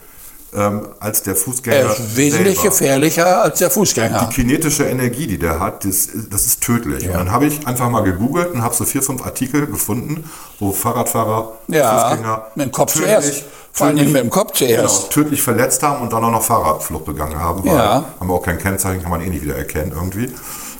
[0.55, 1.77] ähm, als der Fußgänger.
[1.77, 4.29] Er ist wesentlich selber gefährlicher als der Fußgänger.
[4.29, 7.07] die kinetische Energie, die der hat, das, das ist tödlich.
[7.09, 10.31] Und dann habe ich einfach mal gegoogelt und habe so vier, fünf Artikel gefunden,
[10.61, 13.45] wo Fahrradfahrer, Ja, Fußgänger mit dem Kopf tödlich- zuerst.
[13.73, 14.97] Vor allem mit dem Kopf zuerst.
[15.01, 17.65] Genau, tödlich verletzt haben und dann auch noch Fahrradflucht begangen haben.
[17.65, 18.05] Weil Ja.
[18.21, 20.33] Haben wir auch kein Kennzeichen, kann man eh nicht wieder erkennen irgendwie.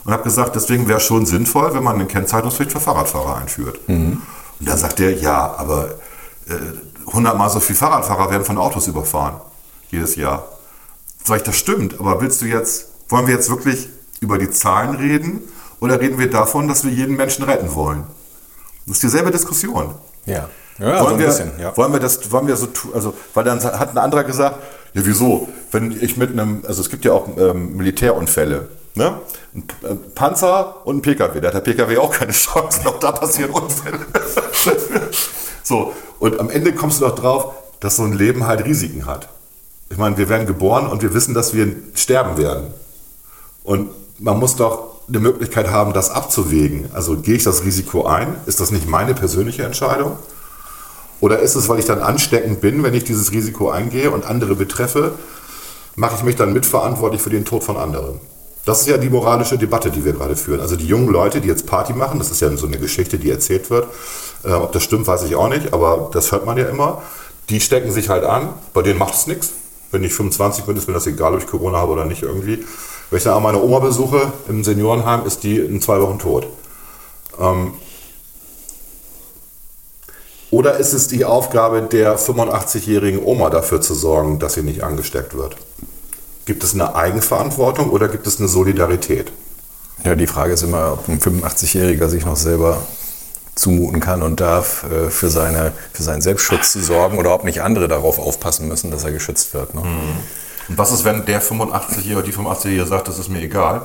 [0.05, 3.81] Und habe gesagt, deswegen wäre schon sinnvoll, wenn man eine Kennzeichnungspflicht für Fahrradfahrer einführt.
[3.89, 4.23] Und
[4.61, 5.89] dann sagt er, ja, aber
[6.49, 6.53] äh,
[7.09, 9.35] 100 Mal so viele Fahrradfahrer werden von Autos überfahren.
[9.95, 10.49] Jedes Jahr.
[11.25, 13.89] Sag ich, das stimmt, aber willst du jetzt, wollen wir jetzt wirklich
[14.21, 15.41] über die Zahlen reden
[15.81, 18.05] oder reden wir davon, dass wir jeden Menschen retten wollen?
[18.87, 19.95] Das ist dieselbe Diskussion.
[20.27, 20.49] Ja.
[20.79, 21.77] Ja, wollen, so ein wir, bisschen, ja.
[21.77, 24.57] wollen wir das, wollen wir so tun, also, weil dann hat ein anderer gesagt,
[24.93, 29.21] ja wieso, wenn ich mit einem, also es gibt ja auch ähm, Militärunfälle, ne?
[29.55, 32.99] Ein P- äh, Panzer und ein PKW, da hat der PKW auch keine Chance, auch
[32.99, 34.01] da passieren Unfälle.
[35.63, 39.29] so, und am Ende kommst du doch drauf, dass so ein Leben halt Risiken hat.
[39.91, 42.69] Ich meine, wir werden geboren und wir wissen, dass wir sterben werden.
[43.63, 46.89] Und man muss doch eine Möglichkeit haben, das abzuwägen.
[46.93, 48.37] Also gehe ich das Risiko ein?
[48.47, 50.19] Ist das nicht meine persönliche Entscheidung?
[51.21, 54.55] Oder ist es, weil ich dann ansteckend bin, wenn ich dieses Risiko eingehe und andere
[54.55, 55.13] betreffe,
[55.97, 58.21] mache ich mich dann mitverantwortlich für den Tod von anderen?
[58.65, 60.61] Das ist ja die moralische Debatte, die wir gerade führen.
[60.61, 63.31] Also die jungen Leute, die jetzt Party machen, das ist ja so eine Geschichte, die
[63.31, 63.87] erzählt wird.
[64.43, 67.03] Äh, ob das stimmt, weiß ich auch nicht, aber das hört man ja immer.
[67.51, 69.53] Die stecken sich halt an, bei denen macht es nichts.
[69.95, 72.65] Wenn ich 25 bin, ist mir das egal, ob ich Corona habe oder nicht irgendwie.
[73.11, 76.49] Wenn ich dann auch meine Oma besuche im Seniorenheim, ist die in zwei Wochen tot.
[77.41, 77.75] Ähm,
[80.51, 85.37] oder ist es die Aufgabe der 85-jährigen Oma dafür zu sorgen, dass sie nicht angesteckt
[85.37, 85.57] wird?
[86.45, 89.31] Gibt es eine Eigenverantwortung oder gibt es eine Solidarität?
[90.05, 92.83] Ja, die Frage ist immer, ob ein 85-Jähriger sich noch selber
[93.55, 97.63] zumuten kann und darf, äh, für, seine, für seinen Selbstschutz zu sorgen oder ob nicht
[97.63, 99.75] andere darauf aufpassen müssen, dass er geschützt wird.
[99.75, 99.83] Ne?
[100.69, 103.83] Und was ist, wenn der 85-Jährige oder die 85-Jährige sagt, das ist mir egal?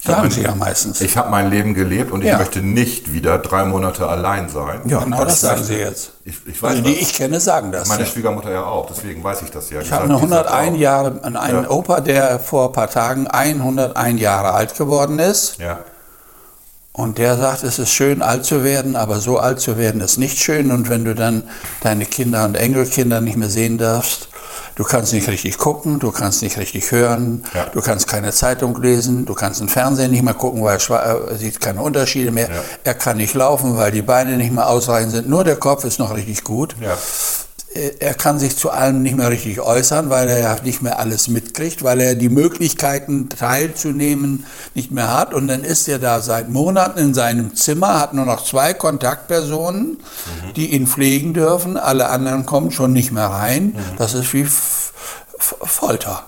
[0.00, 1.00] Ich Sagen sie ja meistens.
[1.00, 2.38] Ich habe mein Leben gelebt und ich Ja.
[2.38, 4.80] möchte nicht wieder drei Monate allein sein.
[4.86, 6.10] Ja, genau das sagen sie jetzt.
[6.24, 7.86] Ich, ich weiß Also die ich kenne, sagen das.
[7.86, 8.08] Meine ja.
[8.08, 9.80] Schwiegermutter ja auch, deswegen weiß ich das ja.
[9.80, 10.80] Ich habe sagt- eine die sagt 101 auch.
[10.80, 11.70] Jahre, einen Ja.
[11.70, 15.58] Opa, der vor ein paar Tagen 101 Jahre alt geworden ist.
[15.58, 15.78] Ja.
[16.94, 20.18] Und der sagt, es ist schön, alt zu werden, aber so alt zu werden ist
[20.18, 20.70] nicht schön.
[20.70, 21.42] Und wenn du dann
[21.80, 24.28] deine Kinder und Enkelkinder nicht mehr sehen darfst,
[24.74, 27.64] du kannst nicht richtig gucken, du kannst nicht richtig hören, Ja.
[27.72, 30.98] du kannst keine Zeitung lesen, du kannst den Fernseher nicht mehr gucken, weil er schwa-
[31.30, 32.48] er sieht keine Unterschiede mehr.
[32.50, 32.60] Ja.
[32.84, 35.28] Er kann nicht laufen, weil die Beine nicht mehr ausreichend sind.
[35.30, 36.76] Nur der Kopf ist noch richtig gut.
[36.78, 36.98] Ja.
[37.74, 41.28] Er kann sich zu allem nicht mehr richtig äußern, weil er ja nicht mehr alles
[41.28, 44.44] mitkriegt, weil er die Möglichkeiten teilzunehmen
[44.74, 45.32] nicht mehr hat.
[45.32, 49.98] Und dann ist er da seit Monaten in seinem Zimmer, hat nur noch zwei Kontaktpersonen,
[50.54, 51.78] die ihn pflegen dürfen.
[51.78, 53.74] Alle anderen kommen schon nicht mehr rein.
[53.96, 54.92] Das ist wie F
[55.38, 56.24] F Folter.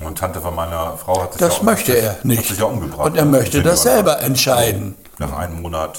[0.00, 2.58] Und Tante von meiner Frau hat sich Das ja möchte er nicht.
[2.58, 3.06] Ja umgebracht.
[3.06, 4.94] Und er möchte das selber entscheiden.
[5.18, 5.98] Nach einem Monat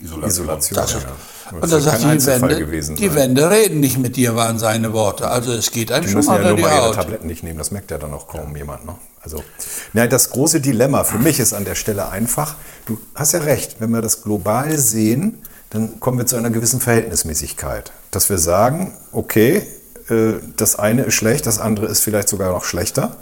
[0.00, 0.46] Isolation.
[0.46, 0.76] Isolation.
[0.76, 1.00] Das ja.
[1.44, 3.14] Ist- Aber Und es da wird sagt kein die Wände, gewesen die.
[3.14, 5.28] Wände reden nicht mit dir, waren seine Worte.
[5.28, 6.92] Also es geht einem Die schon müssen ja nur die mal ihre.
[6.94, 8.84] Tabletten nicht nehmen, das merkt ja dann auch kaum jemand.
[8.86, 8.94] Ne?
[9.20, 9.42] Also,
[9.94, 13.76] ja, das große Dilemma für mich ist an der Stelle einfach, du hast ja recht,
[13.78, 15.38] wenn wir das global sehen,
[15.70, 17.92] dann kommen wir zu einer gewissen Verhältnismäßigkeit.
[18.10, 19.66] Dass wir sagen, okay,
[20.10, 23.16] äh, das eine ist schlecht, das andere ist vielleicht sogar noch schlechter.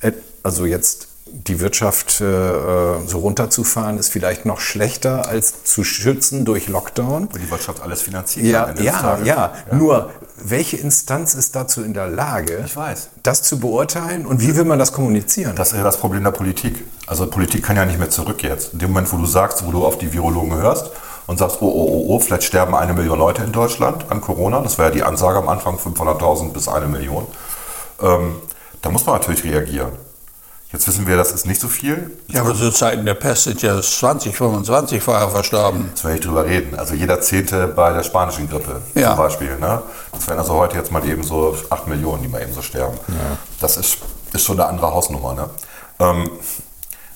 [0.00, 0.12] Äh,
[0.42, 6.44] Also jetzt die Wirtschaft äh, äh, so runterzufahren, ist vielleicht noch schlechter als zu schützen
[6.44, 7.24] durch Lockdown.
[7.26, 8.46] Und die Wirtschaft alles finanziert.
[8.46, 9.26] Ja, ja, Tages.
[9.26, 13.10] ja, Nur, welche Instanz ist dazu in der Lage, Ich weiß.
[13.22, 15.56] das zu beurteilen und wie will man das kommunizieren?
[15.56, 16.84] Das ist ja das Problem der Politik.
[17.06, 18.72] Also Politik kann ja nicht mehr zurück jetzt.
[18.72, 20.90] In dem Moment, wo du sagst, wo du auf die Virologen hörst
[21.26, 24.60] und sagst, oh, oh, oh, oh, vielleicht sterben eine Million Leute in Deutschland an Corona.
[24.60, 27.26] Das war ja die Ansage am Anfang, 500.000 bis eine Million.
[28.00, 28.36] Ähm,
[28.82, 29.90] da muss man natürlich reagieren.
[30.76, 32.10] Jetzt wissen wir, das ist nicht so viel.
[32.28, 35.86] Ja, aber zu Zeiten der Pest sind ja 20, 25 vorher verstorben.
[35.88, 36.78] Jetzt werde ich drüber reden.
[36.78, 39.08] Also jeder Zehnte bei der spanischen Grippe Ja.
[39.08, 39.56] zum Beispiel.
[39.58, 39.80] Ne?
[40.12, 42.98] Das wären also heute jetzt mal eben so 8 Millionen, die mal eben so sterben.
[43.58, 43.96] Das ist,
[44.34, 45.32] ist schon eine andere Hausnummer.
[45.32, 45.48] Ne?
[45.98, 46.30] Ähm,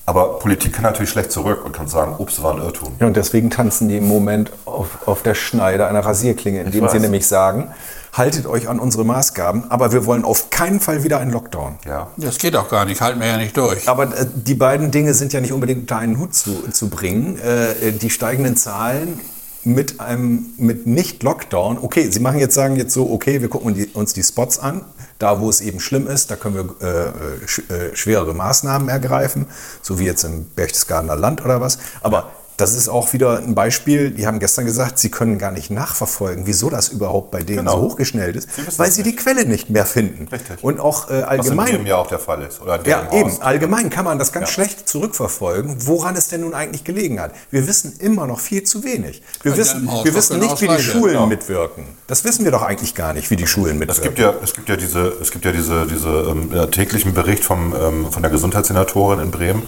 [0.06, 2.94] aber Politik kann natürlich schlecht zurück und kann sagen, ups, war ein Irrtum.
[2.98, 6.98] Ja, und deswegen tanzen die im Moment auf, auf der Schneide einer Rasierklinge, indem sie
[6.98, 7.74] nämlich sagen,
[8.12, 11.78] haltet euch an unsere Maßgaben, aber wir wollen auf keinen Fall wieder einen Lockdown.
[11.86, 12.08] Ja.
[12.16, 13.88] Das geht auch gar nicht, halten wir ja nicht durch.
[13.88, 17.38] Aber äh, die beiden Dinge sind ja nicht unbedingt unter einen Hut zu, zu bringen.
[17.38, 19.20] Äh, die steigenden Zahlen
[19.62, 21.78] mit einem mit nicht Lockdown.
[21.78, 24.82] Okay, Sie machen jetzt sagen jetzt so, okay, wir gucken uns die Spots an,
[25.18, 29.46] da wo es eben schlimm ist, da können wir äh, sch, äh, schwerere Maßnahmen ergreifen,
[29.82, 31.78] so wie jetzt im Berchtesgadener Land oder was.
[32.00, 32.30] Aber
[32.60, 34.10] das ist auch wieder ein Beispiel.
[34.10, 37.76] Die haben gestern gesagt, sie können gar nicht nachverfolgen, wieso das überhaupt bei denen Genau.
[37.76, 40.28] so hochgeschnellt ist, Sie weil sie die Quelle nicht mehr finden.
[40.28, 40.62] Richtig.
[40.62, 42.60] Und auch äh, Was in allgemein Bremen ja auch der Fall ist.
[42.60, 43.40] Oder ja, eben.
[43.40, 44.52] Allgemein kann man das ganz Ja.
[44.54, 47.32] schlecht zurückverfolgen, woran es denn nun eigentlich gelegen hat.
[47.50, 49.22] Wir wissen immer noch viel zu wenig.
[49.42, 50.82] Wir Bei wissen, wir wissen genau nicht, wie die.
[50.82, 51.26] Schulen Ja.
[51.26, 51.84] mitwirken.
[52.06, 54.02] Das wissen wir doch eigentlich gar nicht, wie die Schulen mitwirken.
[54.02, 57.44] Es gibt ja, es gibt ja diese, es gibt ja diese, diese ähm, täglichen Bericht
[57.44, 59.62] vom, ähm, von der Gesundheitssenatorin in Bremen.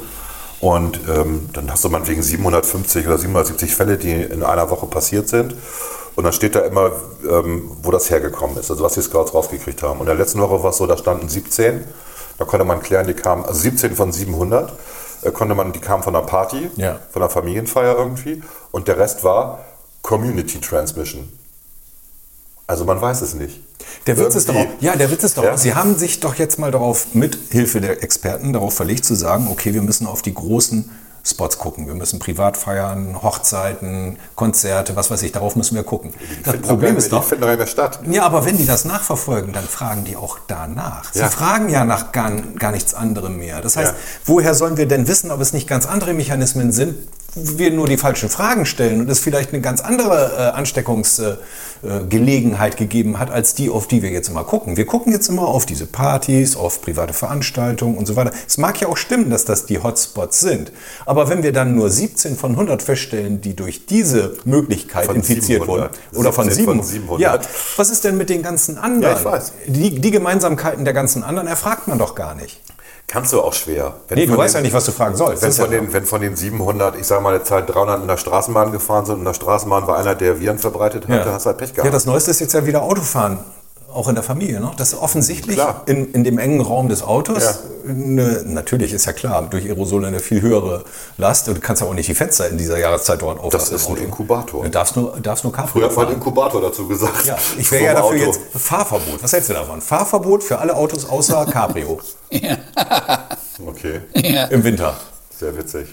[0.62, 5.28] Und ähm, dann hast du meinetwegen 750 oder 770 Fälle, die in einer Woche passiert
[5.28, 5.56] sind.
[6.14, 6.92] Und dann steht da immer,
[7.28, 9.98] ähm, wo das hergekommen ist, also was die Scouts rausgekriegt haben.
[9.98, 11.82] Und in der letzten Woche war es so, da standen 17.
[12.38, 14.72] Da konnte man klären, die kamen, also 17 von 700,
[15.22, 17.00] äh, konnte man, die kamen von einer Party, Ja.
[17.10, 18.40] von einer Familienfeier irgendwie.
[18.70, 19.64] Und der Rest war
[20.02, 21.28] Community Transmission.
[22.68, 23.60] Also man weiß es nicht.
[24.06, 25.56] Der Witz ist doch, ja, der Witz ist doch, Ja.
[25.56, 29.48] Sie haben sich doch jetzt mal darauf, mit Hilfe der Experten, darauf verlegt zu sagen,
[29.50, 30.90] okay, wir müssen auf die großen
[31.24, 31.86] Spots gucken.
[31.86, 36.12] Wir müssen Privatfeiern, Hochzeiten, Konzerte, was weiß ich, darauf müssen wir gucken.
[36.42, 38.00] Das finden Problem ist doch, die finden mehr statt.
[38.10, 41.12] Ja, aber wenn die das nachverfolgen, dann fragen die auch danach.
[41.12, 41.28] Sie Ja.
[41.28, 43.60] fragen ja nach gar, gar nichts anderem mehr.
[43.60, 43.98] Das heißt, Ja.
[44.24, 46.96] woher sollen wir denn wissen, ob es nicht ganz andere Mechanismen sind,
[47.34, 52.76] wir nur die falschen Fragen stellen und es vielleicht eine ganz andere äh, Ansteckungsgelegenheit äh,
[52.76, 54.76] gegeben hat, als die, auf die wir jetzt immer gucken.
[54.76, 58.32] Wir gucken jetzt immer auf diese Partys, auf private Veranstaltungen und so weiter.
[58.46, 60.72] Es mag ja auch stimmen, dass das die Hotspots sind.
[61.06, 65.62] Aber wenn wir dann nur 17 von 100 feststellen, die durch diese Möglichkeit Von infiziert
[65.62, 65.68] 700.
[65.68, 67.20] wurden, oder von 17 von 700, 700.
[67.20, 67.40] ja,
[67.76, 69.14] was ist denn mit den ganzen anderen?
[69.14, 69.52] Ja, ich weiß.
[69.66, 72.60] Die, die Gemeinsamkeiten der ganzen anderen erfragt man doch gar nicht.
[73.12, 73.92] Kannst du auch schwer.
[74.08, 75.42] Wenn Nee, du weißt ja nicht, was du fragen sollst.
[75.42, 78.08] Wenn von, ja- den, wenn von den 700, ich sage mal eine Zeit 300 in
[78.08, 81.44] der Straßenbahn gefahren sind und in der Straßenbahn war einer, der Viren verbreitet hatte, hast
[81.44, 81.84] du halt Pech gehabt.
[81.84, 83.40] Ja, das Neueste ist jetzt ja wieder Autofahren.
[83.94, 84.70] Auch in der Familie, ne?
[84.76, 85.82] Das ist offensichtlich Klar.
[85.86, 87.42] in, in dem engen Raum des Autos.
[87.44, 87.54] Ja.
[87.88, 90.84] Eine, natürlich ist ja klar, durch Aerosole eine viel höhere
[91.18, 91.48] Last.
[91.48, 93.50] Und du kannst ja auch nicht die Fenster in dieser Jahreszeit dort aufmachen.
[93.58, 93.96] Das ist ein.
[93.96, 94.64] Inkubator.
[94.64, 96.12] Du darfst nur, darfst nur Früher hat man.
[96.12, 97.26] Inkubator dazu gesagt.
[97.26, 98.16] Ja, ich wäre ja dafür Auto.
[98.16, 99.22] jetzt Fahrverbot.
[99.22, 99.80] Was hältst du davon?
[99.80, 101.98] Fahrverbot für alle Autos außer Cabrio
[103.66, 104.44] Okay, Ja.
[104.46, 104.94] im Winter.
[105.38, 105.88] sehr witzig.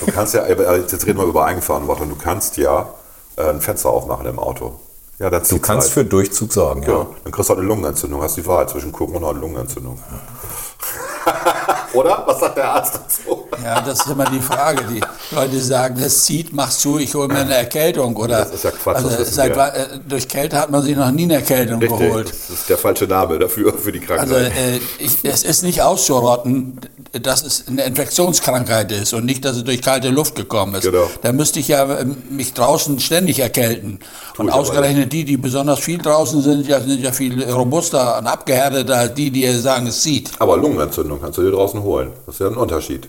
[0.00, 2.88] Du kannst ja, jetzt reden wir über Eigenverantwortung, du kannst ja
[3.36, 4.78] äh, ein Fenster aufmachen im Auto.
[5.20, 6.88] Ja, Du kannst für Durchzug sorgen, ja.
[6.88, 8.22] Ja, dann kriegst du halt eine Lungenentzündung.
[8.22, 10.00] Hast die Wahl zwischen Corona und Lungenentzündung.
[11.94, 12.22] Oder?
[12.26, 13.46] Was sagt der Arzt dazu?
[13.62, 14.84] Ja, das ist immer die Frage.
[14.90, 15.00] Die
[15.34, 18.16] Leute sagen, das zieht, mach zu, ich hole mir eine Erkältung.
[18.16, 21.24] Oder, Das ist ja Quatsch, Also seit, äh, durch Kälte hat man sich noch nie
[21.24, 22.28] eine Erkältung geholt.
[22.30, 24.52] das ist der falsche Name dafür, für die Also Krankheit.
[24.56, 26.80] äh, ich, es ist nicht auszurotten,
[27.12, 30.84] dass es eine Infektionskrankheit ist und nicht, dass es durch kalte Luft gekommen ist.
[30.84, 31.10] Genau.
[31.22, 33.98] Da müsste ich ja ähm, mich draußen ständig erkälten.
[34.38, 38.26] Und ich aber ausgerechnet die, die besonders viel draußen sind, sind ja viel robuster und
[38.26, 40.30] abgehärteter als die, die sagen, es zieht.
[40.38, 42.12] Aber Lungenentzündung kannst du dir draußen holen.
[42.26, 43.08] Das ist ja ein Unterschied.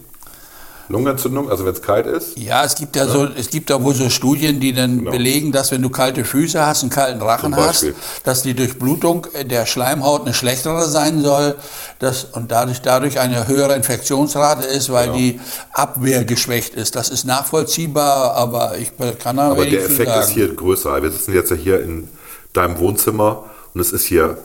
[0.90, 3.96] Lungenentzündung, also wenn es kalt ist, Ja, es gibt ja, so, es gibt da wohl
[3.96, 5.12] so Studien, die dann Genau.
[5.12, 7.86] belegen, dass wenn du kalte Füße hast, einen kalten Rachen hast,
[8.26, 11.56] dass die Durchblutung der Schleimhaut eine schlechtere sein soll,
[12.00, 15.18] dass, und dadurch, dadurch eine höhere Infektionsrate ist, weil Genau.
[15.18, 15.40] die
[15.72, 16.96] Abwehr geschwächt ist.
[16.98, 20.22] Das ist nachvollziehbar, aber ich kann da aber der Effekt sagen.
[20.24, 21.02] ist hier größer.
[21.02, 22.10] Wir sitzen jetzt ja hier in
[22.52, 24.40] deinem Wohnzimmer und es ist hier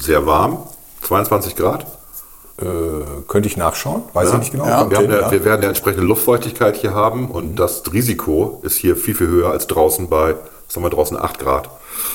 [0.00, 0.62] sehr warm,
[1.02, 1.84] 22 Grad.
[2.60, 2.64] Äh,
[3.26, 4.02] könnte ich nachschauen?
[4.12, 4.66] Weiß ich nicht genau.
[4.66, 4.88] Ja.
[4.88, 5.30] Wir, hin, ja, ja.
[5.32, 9.50] wir werden ja entsprechende Luftfeuchtigkeit hier haben und das Risiko ist hier viel, viel höher
[9.50, 10.34] als draußen bei
[10.66, 11.68] Jetzt haben wir draußen 8 Grad.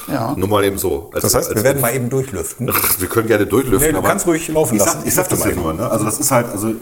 [0.07, 0.33] Ja.
[0.35, 1.11] Nur mal eben so.
[1.13, 2.67] Als- Das heißt, als- wir werden mal eben durchlüften.
[2.97, 3.87] wir können gerne durchlüften.
[3.87, 4.97] Nee, du aber kannst ruhig laufen ich lassen.
[4.99, 5.73] Sag, ich sag das ja nur.
[5.73, 5.89] Ne?
[5.89, 6.73] Also das ist halt, also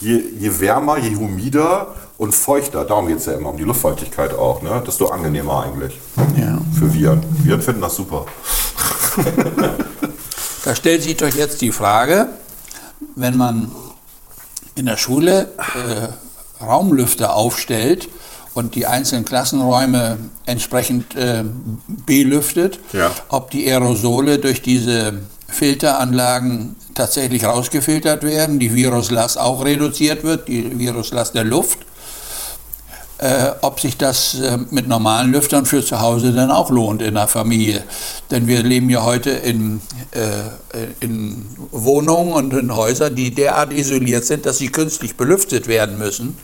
[0.00, 4.32] je, je wärmer, je humider und feuchter, darum geht es ja immer um die Luftfeuchtigkeit
[4.34, 4.82] auch, ne?
[4.86, 6.00] desto angenehmer eigentlich.
[6.36, 6.58] Ja.
[6.78, 7.22] Für Viren.
[7.44, 8.24] Viren finden das super.
[10.64, 12.28] Da stellt sich doch jetzt die Frage,
[13.16, 13.70] wenn man
[14.74, 18.08] in der Schule äh, Raumlüfter aufstellt
[18.54, 21.44] und die einzelnen Klassenräume entsprechend äh,
[22.06, 23.10] belüftet, Ja.
[23.28, 25.14] ob die Aerosole durch diese
[25.48, 31.78] Filteranlagen tatsächlich rausgefiltert werden, die Viruslast auch reduziert wird, die Viruslast der Luft
[33.20, 37.14] äh, ob sich das äh, mit normalen Lüftern für zu Hause dann auch lohnt in
[37.14, 37.84] der Familie.
[38.30, 44.24] Denn wir leben ja heute in, äh, in Wohnungen und in Häusern, die derart isoliert
[44.24, 46.38] sind, dass sie künstlich belüftet werden müssen.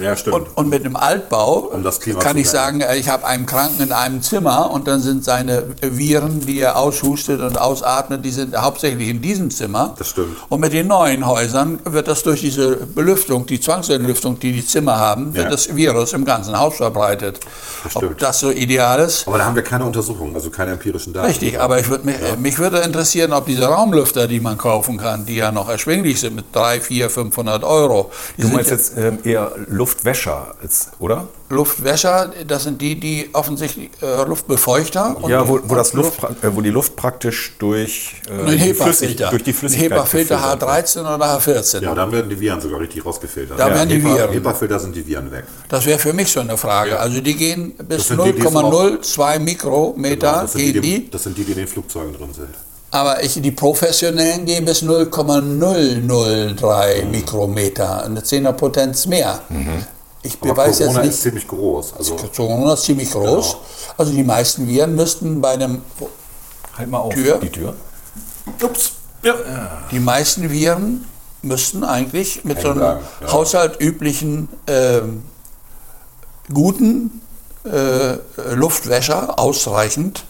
[0.00, 0.34] Ja, stimmt.
[0.36, 3.82] Und, und mit einem Altbau Um das Klima kann ich sagen, ich habe einen Kranken
[3.82, 8.56] in einem Zimmer und dann sind seine Viren, die er aushustet und ausatmet, die sind
[8.56, 9.94] hauptsächlich in diesem Zimmer.
[9.98, 10.36] Das stimmt.
[10.48, 14.96] Und mit den neuen Häusern wird das durch diese Belüftung, die Zwangsentlüftung, die die Zimmer
[14.98, 15.50] haben, wird Ja.
[15.50, 17.40] das Virus im ganzen Haus verbreitet.
[17.84, 18.22] Das Ob stimmt.
[18.22, 19.26] das so ideal ist?
[19.26, 21.26] aber da haben wir keine Untersuchungen, also keine empirischen Daten.
[21.26, 25.26] Richtig, aber ich würd mich, mich würde interessieren, ob diese Raumlüfter, die man kaufen kann,
[25.26, 28.76] die ja noch erschwinglich sind mit 3, 4, 500 Euro, die Du sind meinst ja-
[28.76, 29.52] jetzt ähm, eher
[29.90, 31.26] Luftwäscher, als, oder?
[31.48, 36.44] Luftwäscher, das sind die, die offensichtlich äh, Luftbefeuchter und Ja, wo, wo, das Luft- Luft,
[36.44, 40.86] äh, wo die Luft praktisch durch, äh, die Flüssig, durch die Flüssigkeit HEPA-Filter gefiltert wird.
[40.86, 41.82] H13 oder H14.
[41.82, 43.58] Ja, dann werden die Viren sogar richtig rausgefiltert.
[43.58, 44.30] Da werden die Viren.
[44.30, 45.44] HEPA-Filter sind die Viren weg.
[45.68, 46.98] Das wäre für mich so eine Frage.
[47.00, 50.82] Also die gehen bis sind die, die es auch- 0,02 Mikrometer das, sind die, gehen
[50.82, 51.10] die, die.
[51.10, 52.48] das sind die, die in den Flugzeugen drin sind.
[52.92, 59.40] Aber ich, die professionellen gehen bis 0,003 Mikrometer, eine Zehnerpotenz mehr.
[60.22, 61.94] Ich Aber weiß jetzt Corona ist nicht, ziemlich groß.
[61.96, 63.52] Also Corona ist ziemlich groß.
[63.52, 63.64] Genau.
[63.96, 65.82] Also die meisten Viren müssten bei einem,
[66.76, 67.38] Halt mal auf, Tür.
[67.38, 67.74] die Tür.
[68.62, 69.34] ups, ja.
[69.90, 71.04] die meisten Viren
[71.42, 73.00] müssten eigentlich mit so einem ja.
[73.28, 75.22] haushaltüblichen ähm,
[76.52, 77.22] guten
[77.64, 78.16] äh,
[78.54, 80.24] Luftwäscher ausreichend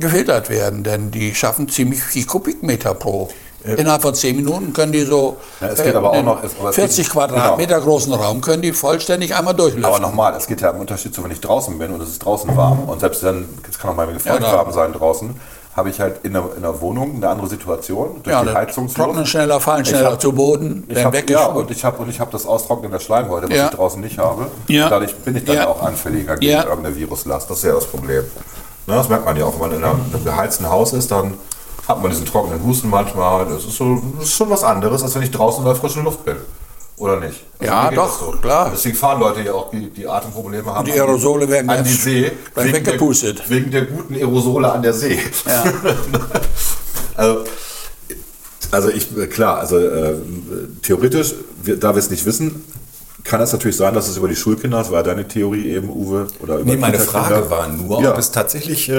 [0.00, 3.28] gefiltert werden, denn die schaffen ziemlich viel Kubikmeter pro.
[3.62, 6.70] Innerhalb von 10 Minuten können die so Ja, es geht aber auch noch- es- aber
[6.70, 9.84] es 40 geht- Quadratmeter großen Raum können die vollständig einmal durchlüften.
[9.84, 12.24] Aber nochmal, es geht ja im Unterschied zu, wenn ich draußen bin und es ist
[12.24, 15.38] draußen warm und selbst dann, es kann auch mal feucht da- warm sein draußen,
[15.76, 18.96] habe ich halt in der, in der Wohnung eine andere Situation durch ja, die Heizungsluft.
[18.96, 22.32] trocknen schneller, fallen schneller hab- zu Boden, Ich werden hab, ja, und ich habe habe
[22.32, 23.66] das Austrocknen der Schleimhäute, was Ja.
[23.66, 24.46] ich draußen nicht habe.
[24.68, 24.88] Ja.
[24.88, 25.68] Dadurch bin ich dann Ja.
[25.68, 26.64] auch anfälliger gegen Ja.
[26.64, 27.50] irgendeine Viruslast.
[27.50, 28.24] Das ist ja das Problem.
[28.86, 31.34] Ne, das merkt man ja auch, wenn man in einem, einem geheizten Haus ist, dann
[31.86, 33.46] hat man diesen trockenen Husten manchmal.
[33.46, 36.04] Das ist, so, das ist schon was anderes, als wenn ich draußen in der frischen
[36.04, 36.36] Luft bin.
[36.96, 37.44] Oder nicht?
[37.58, 38.66] Also Ja, doch, das klar.
[38.66, 40.84] Und deswegen fahren Leute ja auch, die, die Atemprobleme haben.
[40.84, 42.30] die an Aerosole werden an die See.
[42.54, 43.38] wegen weggepustet.
[43.38, 45.18] Der, wegen der guten Aerosole an der See.
[45.46, 45.64] Ja.
[47.16, 47.44] Also,
[48.70, 50.14] also ich, klar, also äh,
[50.80, 52.64] theoretisch, wir, da wir es nicht wissen,
[53.30, 56.26] kann es natürlich sein, dass es über die Schulkinder, das war deine Theorie eben, Uwe,
[56.40, 56.98] oder über Nee, meine.
[56.98, 58.10] Frage war nur, Ja.
[58.10, 58.92] ob es tatsächlich äh,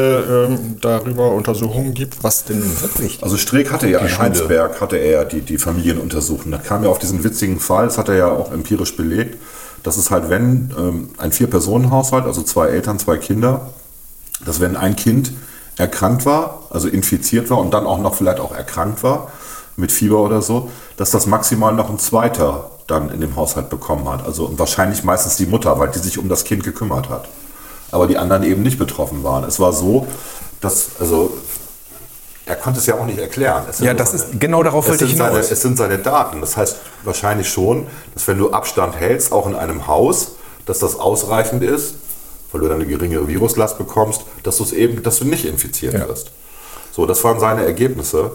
[0.46, 3.22] ähm, darüber Untersuchungen gibt, was denn wirklich.
[3.22, 4.18] Also Streeck hatte ja in.
[4.18, 6.46] Heinsberg, hatte er die, die Familien untersucht.
[6.50, 9.38] Da kam ja auf diesen witzigen Fall, das hat er ja auch empirisch belegt,
[9.84, 13.72] dass es halt, wenn ähm, ein Vier-Personen-Haushalt, also zwei Eltern, zwei Kinder,
[14.46, 15.34] dass wenn ein Kind
[15.76, 19.30] erkrankt war, also infiziert war und dann auch noch vielleicht auch erkrankt war,
[19.76, 24.08] mit Fieber oder so, dass das maximal noch ein zweiter dann in dem Haushalt bekommen
[24.10, 24.26] hat.
[24.26, 27.28] Also wahrscheinlich meistens die Mutter, weil die sich um das Kind gekümmert hat.
[27.92, 29.44] Aber die anderen eben nicht betroffen waren.
[29.44, 30.06] Es war so,
[30.62, 31.34] dass, also
[32.46, 33.64] er konnte es ja auch nicht erklären.
[33.80, 35.52] Ja, das seine- ist- genau darauf es wollte ich sind seine, hinaus.
[35.52, 36.42] Es sind seine Daten.
[36.42, 40.34] Das heißt wahrscheinlich schon, dass wenn du Abstand hältst, auch in einem Haus,
[40.66, 41.96] dass das ausreichend ist,
[42.52, 45.94] weil du dann eine geringere Viruslast bekommst, dass du es eben, dass du nicht infiziert
[45.94, 46.08] Ja.
[46.08, 46.32] wirst.
[46.92, 48.32] So, das waren seine Ergebnisse.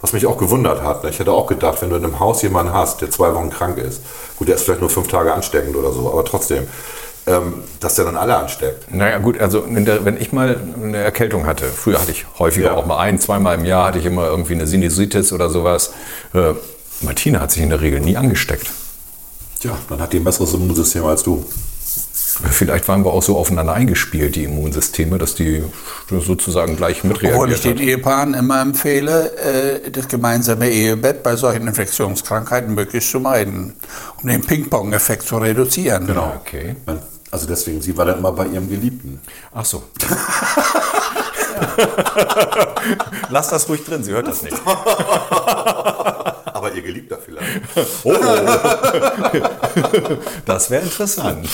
[0.00, 1.04] Was mich auch gewundert hat.
[1.04, 1.10] ne?
[1.10, 3.78] Ich hätte auch gedacht, wenn du in einem Haus jemanden hast, der zwei Wochen krank
[3.78, 4.02] ist,
[4.38, 6.66] gut, der ist vielleicht nur fünf Tage ansteckend oder so, aber trotzdem,
[7.26, 8.92] ähm, dass der dann alle ansteckt.
[8.94, 12.74] Naja gut, also der, wenn ich mal eine Erkältung hatte, früher hatte ich häufiger Ja.
[12.74, 15.92] auch mal ein, zweimal im Jahr hatte ich immer irgendwie eine Sinusitis oder sowas.
[16.34, 16.52] Äh,
[17.00, 18.70] Martina hat sich in der Regel nie angesteckt.
[19.60, 21.44] Tja, dann hat die ein besseres Immunsystem als du.
[22.50, 25.64] Vielleicht waren wir auch so aufeinander eingespielt, die Immunsysteme, dass die
[26.10, 27.78] sozusagen gleich Obwohl ich den.
[27.78, 33.74] Ehepaaren immer empfehle, äh, das gemeinsame Ehebett bei solchen Infektionskrankheiten möglichst zu meiden,
[34.22, 36.06] um den Ping-Pong-Effekt zu reduzieren.
[36.06, 36.34] Genau.
[36.40, 36.76] Okay.
[37.30, 39.20] Also deswegen, sie war dann immer bei ihrem Geliebten.
[39.52, 39.84] Ach so.
[43.30, 44.56] Lass das ruhig drin, sie hört das nicht.
[46.76, 47.46] Ihr Geliebter vielleicht.
[50.46, 51.48] Das wäre interessant.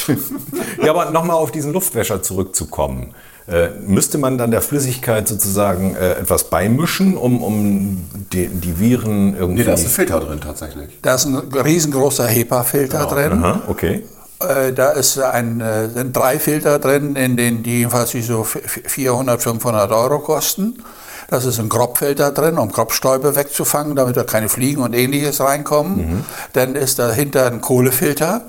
[0.82, 3.14] ja, aber nochmal auf diesen Luftwäscher zurückzukommen.
[3.48, 9.36] Äh, müsste man dann der Flüssigkeit sozusagen äh, etwas beimischen, um, um die, die Viren
[9.36, 9.60] irgendwie...
[9.60, 10.98] Nee, da ist ein Filter drin tatsächlich.
[11.02, 13.32] Da ist ein riesengroßer HEPA-Filter drin.
[13.32, 14.04] Aha, okay.
[14.40, 19.42] Äh, Da ist ein, äh, sind drei Filter drin, in denen die jedenfalls so 400,
[19.42, 20.82] 500 Euro kosten.
[21.28, 26.24] Das ist ein Kropffilter drin, um Kropfstäube wegzufangen, damit da keine Fliegen und ähnliches reinkommen.
[26.52, 28.42] Dann ist dahinter ein Kohlefilter,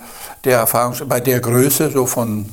[0.44, 2.46] der Erfahrungs bei der Größe so von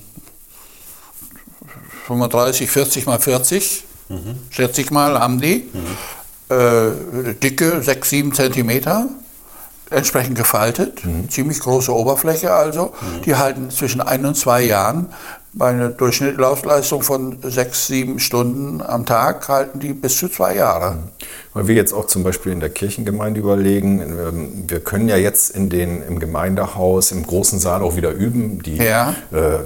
[2.06, 3.84] 35, 40 mal 40,
[4.50, 5.68] schätze ich mal, haben die.
[6.48, 9.06] Äh, Dicke 6, 7 Zentimeter,
[9.90, 12.92] entsprechend gefaltet, ziemlich große Oberfläche also.
[13.24, 15.12] Die halten zwischen ein und zwei Jahren.
[15.52, 20.98] Bei einer Durchschnittslaufleistung von sechs, sieben Stunden am Tag halten die bis zu zwei Jahre.
[21.54, 25.50] Weil wir jetzt auch zum Beispiel in der Kirchengemeinde überlegen, ähm, wir können ja jetzt
[25.50, 28.62] in den, im Gemeindehaus, im großen Saal auch wieder üben.
[28.62, 29.16] Die, Ja.
[29.32, 29.58] äh,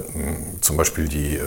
[0.61, 1.41] zum Beispiel die äh,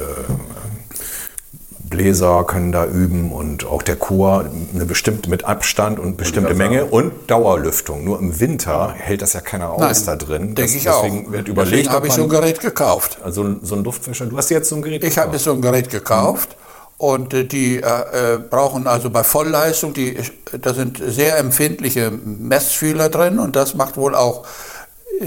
[1.89, 4.45] Bläser können da üben und auch der Chor
[4.75, 8.05] eine bestimmte mit Abstand und bestimmte grad Menge und Dauerlüftung.
[8.05, 10.55] Nur im Winter hält das ja keiner aus Nein, da drin.
[10.55, 11.03] Denke ich auch.
[11.03, 13.19] deswegen wird Deswegen überlegt, habe ob ich so ein Gerät gekauft.
[13.23, 14.27] also so ein Luftwäscher.
[14.27, 15.45] Du hast jetzt so ein Gerät Ich habe gekauft.
[15.45, 16.57] so ein Gerät gekauft
[16.99, 20.17] und äh, die äh, äh, brauchen also bei Vollleistung, die,
[20.61, 24.47] da sind sehr empfindliche Messfühler drin und das macht wohl auch äh,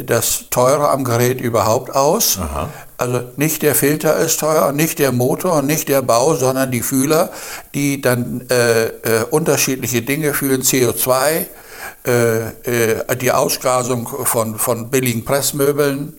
[0.05, 2.37] das Teure am Gerät überhaupt aus.
[2.97, 7.31] Also nicht der Filter ist teuer, nicht der Motor, nicht der Bau, sondern die Fühler,
[7.73, 11.45] die dann äh, äh, unterschiedliche Dinge fühlen, CO2,
[12.05, 16.13] äh, äh, die Ausgasung von, von billigen Pressmöbeln,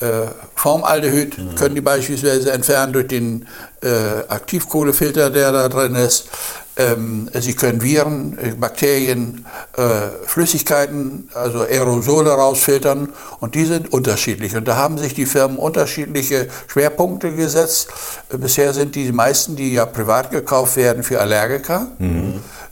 [0.00, 0.26] äh,
[0.56, 3.46] Formaldehyd können die beispielsweise entfernen durch den
[3.82, 3.88] äh,
[4.28, 6.28] Aktivkohlefilter, der da drin ist.
[6.76, 9.46] Ähm, sie können Viren, äh, Bakterien,
[9.76, 14.56] äh, Flüssigkeiten, also Aerosole rausfiltern und die sind unterschiedlich.
[14.56, 17.88] Und da haben sich die Firmen unterschiedliche Schwerpunkte gesetzt.
[18.28, 21.86] Äh, bisher sind die meisten, die ja privat gekauft werden, für Allergiker.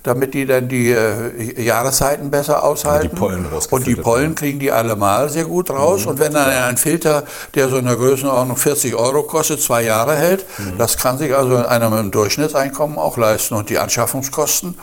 [0.02, 3.10] Damit die dann die äh, Jahreszeiten besser aushalten.
[3.10, 6.06] die Pollen Und die Pollen kriegen die allemal sehr gut raus.
[6.06, 7.24] Und wenn dann ein Filter,
[7.54, 10.44] der so in der Größenordnung 40 Euro kostet, zwei Jahre hält,
[10.76, 13.54] das kann sich also einer mit einem Durchschnittseinkommen auch leisten.
[13.54, 14.76] Und die Anschaffungskosten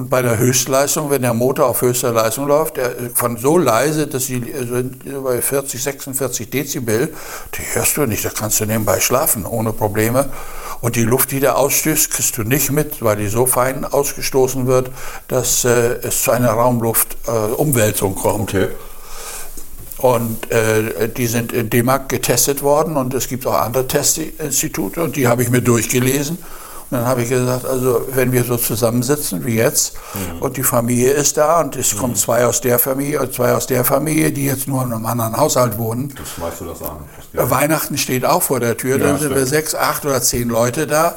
[0.00, 4.06] und bei der Höchstleistung, wenn der Motor auf höchster Leistung läuft, der von so leise,
[4.06, 7.12] dass sie sind bei 40, 46 Dezibel,
[7.54, 10.30] die hörst du nicht, da kannst du nebenbei schlafen, ohne Probleme.
[10.80, 14.66] Und die Luft, die der ausstößt, kriegst du nicht mit, weil die so fein ausgestoßen
[14.66, 14.90] wird,
[15.28, 18.54] dass äh, es zu einer Raumluftumwälzung kommt.
[18.54, 18.68] Okay.
[19.98, 25.16] Und äh, die sind in D-Mark getestet worden und es gibt auch andere Testinstitute und
[25.16, 26.38] die habe ich mir durchgelesen.
[26.90, 29.94] Dann habe ich gesagt, also wenn wir so zusammensitzen wie jetzt
[30.40, 33.66] und die Familie ist da und es kommen zwei aus der Familie und zwei aus
[33.68, 36.12] der Familie, die jetzt nur in einem anderen Haushalt wohnen.
[36.16, 36.96] Das schmeißt du das an.
[37.32, 39.36] Äh, Weihnachten steht auch vor der Tür, dann sind stimmt.
[39.36, 41.16] wir sechs, acht oder zehn Leute da.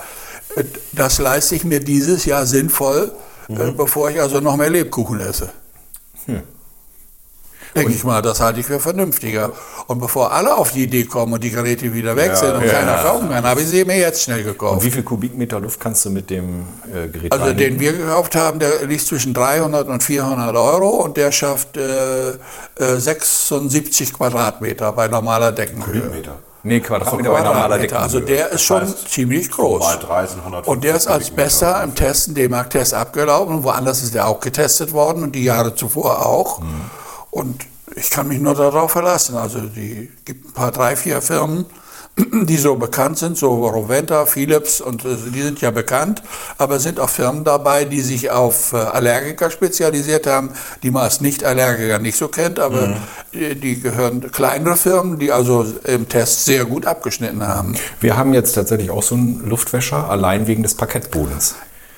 [0.55, 3.11] Äh, Das leiste ich mir dieses Jahr sinnvoll,
[3.49, 5.49] äh, bevor ich also noch mehr Lebkuchen esse.
[7.75, 9.51] Denke ich mal, das halte ich für vernünftiger.
[9.87, 12.71] Und bevor alle auf die Idee kommen und die Geräte wieder weg sind und ja.
[12.71, 14.83] keiner kaufen kann, habe ich sie mir jetzt schnell Und gekauft.
[14.85, 17.71] wie viel Kubikmeter Luft kannst du mit dem äh, Gerät Also reinigen?
[17.71, 22.29] den wir gekauft haben, der liegt zwischen 300 und 400 Euro und der schafft äh,
[22.29, 22.35] äh,
[22.97, 26.09] 76 Quadratmeter bei normaler Deckenhöhe.
[26.09, 26.35] Meter.
[26.65, 27.99] Nee, Quadratmeter bei normaler Quadratmeter.
[27.99, 28.45] Also Deckenhöhe.
[28.45, 29.79] der ist schon heißt, ziemlich groß.
[29.83, 31.43] Mal 3 sind 150 Und der ist als Kubikmeter.
[31.43, 33.55] bester im Testen, D-Mark-Test abgelaufen.
[33.57, 36.59] Und woanders ist der auch getestet worden und die Jahre zuvor auch.
[36.61, 36.65] Mhm.
[37.33, 37.65] Und
[37.95, 39.35] ich kann mich nur darauf verlassen.
[39.35, 41.65] Also die gibt ein paar, drei, vier Firmen,
[42.43, 46.21] die so bekannt sind, so Roventa, Philips und äh, die sind ja bekannt,
[46.59, 50.51] aber es sind auch Firmen dabei, die sich auf äh, Allergiker spezialisiert haben,
[50.83, 52.95] die man als Nicht-Allergiker nicht so kennt, aber Mhm.
[53.33, 57.75] die, die gehören kleinere Firmen, die also im Test sehr gut abgeschnitten haben.
[57.99, 61.55] Wir haben jetzt tatsächlich auch so einen Luftwäscher, allein wegen des Parkettbodens.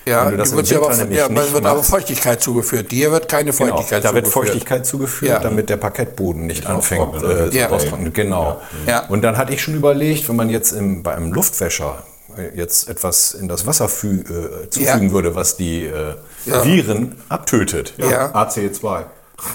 [0.07, 1.83] Ja, Wenn du das wird ja aber, nämlich ja, nicht wird aber.
[1.83, 2.91] Feuchtigkeit zugeführt.
[2.91, 4.47] Dir wird keine Genau, Feuchtigkeit da wird zugeführt.
[4.49, 5.39] Feuchtigkeit zugeführt, Ja.
[5.39, 7.69] damit der Parkettboden nicht anfängt austrocknet, äh, Ja.
[7.69, 8.13] austrocknen.
[8.13, 8.61] Genau.
[8.85, 9.05] Ja.
[9.07, 12.03] Und dann hatte ich schon überlegt, wenn man jetzt im, bei einem Luftwäscher
[12.37, 15.11] äh, jetzt etwas in das Wasser fü äh, zufügen Ja.
[15.11, 16.13] würde, was die äh,
[16.45, 16.63] Ja.
[16.63, 17.93] Viren abtötet.
[17.97, 18.31] Ja.
[18.35, 19.05] AC2.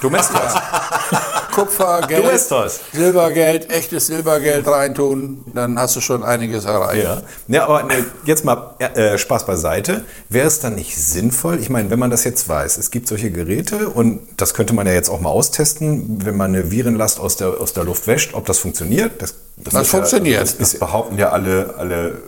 [0.00, 0.38] Domestos.
[1.54, 2.80] Kupfer, Geld, das.
[2.92, 7.02] Silbergeld, echtes Silbergeld reintun, dann hast du schon einiges erreicht.
[7.04, 10.04] Ja, ja aber ne, jetzt mal äh, Spaß beiseite.
[10.28, 13.30] Wäre es dann nicht sinnvoll, ich meine, wenn man das jetzt weiß, es gibt solche
[13.30, 17.36] Geräte und das könnte man ja jetzt auch mal austesten, wenn man eine Virenlast aus
[17.36, 19.20] der, aus der Luft wäscht, ob das funktioniert.
[19.20, 20.42] Das, Das ja- funktioniert.
[20.42, 22.18] das Das ist, behaupten ja alle, alle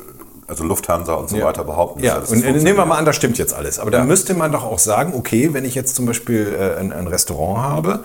[0.48, 1.44] also Lufthansa und so Ja.
[1.46, 2.02] weiter behaupten.
[2.02, 3.78] Ja, und das äh, nehmen wir mal an, das stimmt jetzt alles.
[3.78, 4.06] Aber dann Ja.
[4.06, 7.58] müsste man doch auch sagen, okay, wenn ich jetzt zum Beispiel äh, ein, ein Restaurant
[7.62, 8.00] habe,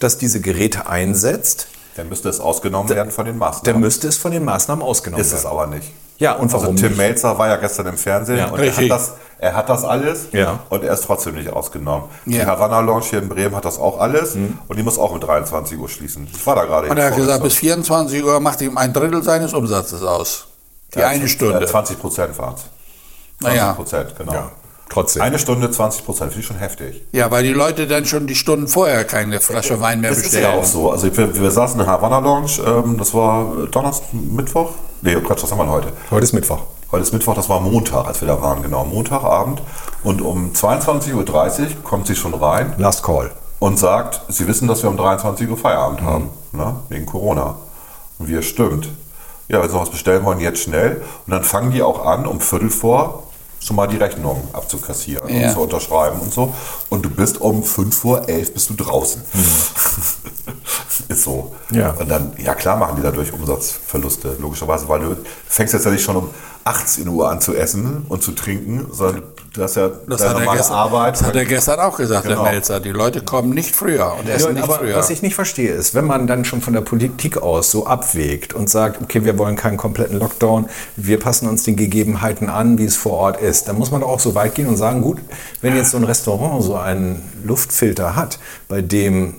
[0.00, 3.80] das diese Geräte einsetzt, Dann müsste es ausgenommen werden von den dann Maßnahmen.
[3.80, 5.56] müsste es von den Maßnahmen ausgenommen Ist es werden.
[5.58, 5.90] aber nicht.
[6.18, 6.98] Ja, und Also warum Tim nicht?
[6.98, 10.28] Melzer war ja gestern im Fernsehen Ja, und er hat, das, er hat das alles
[10.32, 10.60] Ja.
[10.70, 12.04] und er ist trotzdem nicht ausgenommen.
[12.26, 12.46] Die Ja.
[12.46, 14.58] Havanna Lounge hier in Bremen hat das auch alles Mhm.
[14.68, 16.26] und die muss auch um 23 Uhr schließen.
[16.34, 16.88] Ich war da gerade.
[16.90, 17.84] Und er hat gesagt, bis vorgestern.
[17.84, 20.45] 24 Uhr macht ihm ein Drittel seines Umsatzes aus.
[20.94, 21.66] Die Ja, eine äh, Stunde.
[21.66, 22.62] 20 Prozent waren es.
[23.40, 23.72] 20 Naja.
[23.74, 24.32] Prozent, genau.
[24.32, 24.50] Ja,
[24.88, 25.22] trotzdem.
[25.22, 27.02] Eine Stunde 20 Prozent, finde ich schon heftig.
[27.12, 30.24] Ja, weil die Leute dann schon die Stunden vorher keine Flasche Wein mehr Das ist
[30.32, 30.44] bestellen.
[30.54, 30.90] ja auch so.
[30.90, 34.70] Also wir, wir saßen in der Havanna Lounge, ähm, das war Donnerstag, Mittwoch?
[35.02, 35.88] Nee, Quatsch, was haben wir denn heute?
[36.10, 36.60] Heute ist Mittwoch.
[36.90, 38.84] Heute ist Mittwoch, das war Montag, als wir da waren, genau.
[38.84, 39.60] Montagabend.
[40.04, 43.32] Und um 22.30 Uhr kommt sie schon rein Last Call.
[43.58, 46.76] und sagt, Sie wissen, dass wir um 23 Uhr Feierabend haben, ne?
[46.88, 47.56] wegen Corona.
[48.18, 48.88] Und wir, stimmt.
[49.48, 51.02] Ja, wenn Sie noch was bestellen wollen, jetzt schnell.
[51.26, 53.22] Und dann fangen die auch an, um Viertel vor
[53.60, 55.48] schon mal die Rechnung abzukassieren Ja.
[55.48, 56.54] und zu unterschreiben und so.
[56.88, 59.22] Und du bist um 5 Uhr 11 bist du draußen.
[61.08, 61.54] Ist so.
[61.70, 61.90] Ja.
[61.92, 65.16] Und dann, ja klar machen die dadurch Umsatzverluste, logischerweise, weil du
[65.48, 66.30] fängst jetzt ja nicht schon um
[66.64, 69.22] 18 Uhr an zu essen und zu trinken, sondern
[69.56, 71.14] du hast ja Das hat, er gestern, Arbeit.
[71.14, 72.42] das hat er gestern auch gesagt, Genau.
[72.44, 72.80] der Melzer.
[72.80, 74.96] Die Leute kommen nicht früher und essen nicht aber früher.
[74.96, 78.52] was ich nicht verstehe, ist, wenn man dann schon von der Politik aus so abwägt
[78.54, 82.84] und sagt, okay, wir wollen keinen kompletten Lockdown, wir passen uns den Gegebenheiten an, wie
[82.84, 85.18] es vor Ort ist, dann muss man doch auch so weit gehen und sagen, gut,
[85.62, 88.38] wenn jetzt so ein Restaurant so einen Luftfilter hat,
[88.68, 89.34] bei dem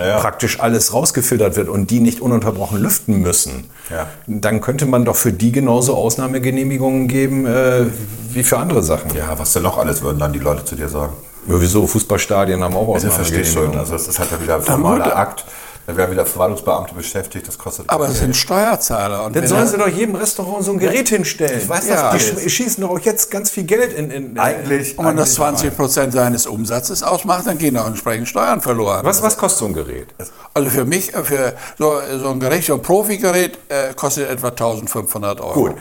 [0.00, 4.06] Ja, praktisch alles rausgefiltert wird und die nicht ununterbrochen lüften müssen, Ja.
[4.26, 7.86] dann könnte man doch für die genauso Ausnahmegenehmigungen geben äh,
[8.32, 9.14] wie für andere Sachen.
[9.14, 11.12] Ja, was denn noch alles würden dann die Leute zu dir sagen?
[11.48, 11.86] Ja, wieso?
[11.86, 12.88] Fußballstadien haben auch.
[12.88, 13.78] Ausnahmegenehmigungen.
[13.78, 15.16] Also das ist halt wieder ein formaler.
[15.16, 15.44] Akt.
[15.90, 18.14] Da werden wieder Verwaltungsbeamte beschäftigt, das kostet aber Geld.
[18.14, 19.24] es sind Steuerzahler.
[19.24, 21.58] Und Dann wenn sollen sie doch jedem Restaurant so ein Gerät hinstellen.
[21.58, 22.12] Ich weiß, ja.
[22.12, 24.12] das Die schießen doch auch jetzt ganz viel Geld in.
[24.12, 24.96] in äh, eigentlich.
[24.96, 29.04] wenn man das eigentlich 20 Prozent seines Umsatzes ausmacht, dann gehen auch entsprechend Steuern verloren.
[29.04, 30.06] Was, was kostet so ein Gerät?
[30.54, 34.50] Also für mich, äh, für so, so ein Gerät, so ein Profigerät, äh, kostet etwa
[34.50, 35.54] 1500 Euro.
[35.54, 35.74] Gut.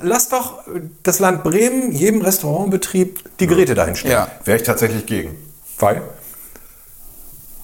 [0.00, 0.60] Lass doch
[1.02, 4.12] das Land Bremen jedem Restaurantbetrieb die Geräte dahin stellen.
[4.12, 4.28] Ja.
[4.46, 5.36] Wäre ich tatsächlich gegen.
[5.78, 6.00] Weil?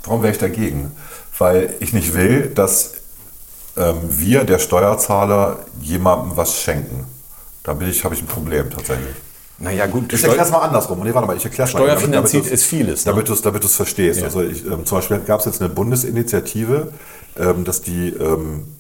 [0.05, 0.93] Warum wäre ich dagegen?
[1.39, 2.95] Weil ich nicht will, dass
[3.77, 7.05] ähm, wir, der Steuerzahler, jemandem was schenken.
[7.63, 9.15] Da bin ich, habe ich ein Problem tatsächlich.
[9.59, 10.13] Naja, gut.
[10.13, 11.01] Ich erkläre es mal andersrum.
[11.03, 11.79] Nee, warte mal, ich erkläre mal.
[11.79, 13.13] Steuerfinanziert ist vieles, ne?
[13.13, 14.21] Damit du es damit du's verstehst.
[14.21, 14.27] Ja.
[14.27, 16.93] Also ich, ähm, zum Beispiel gab es jetzt eine Bundesinitiative,
[17.37, 18.77] ähm, dass die ähm,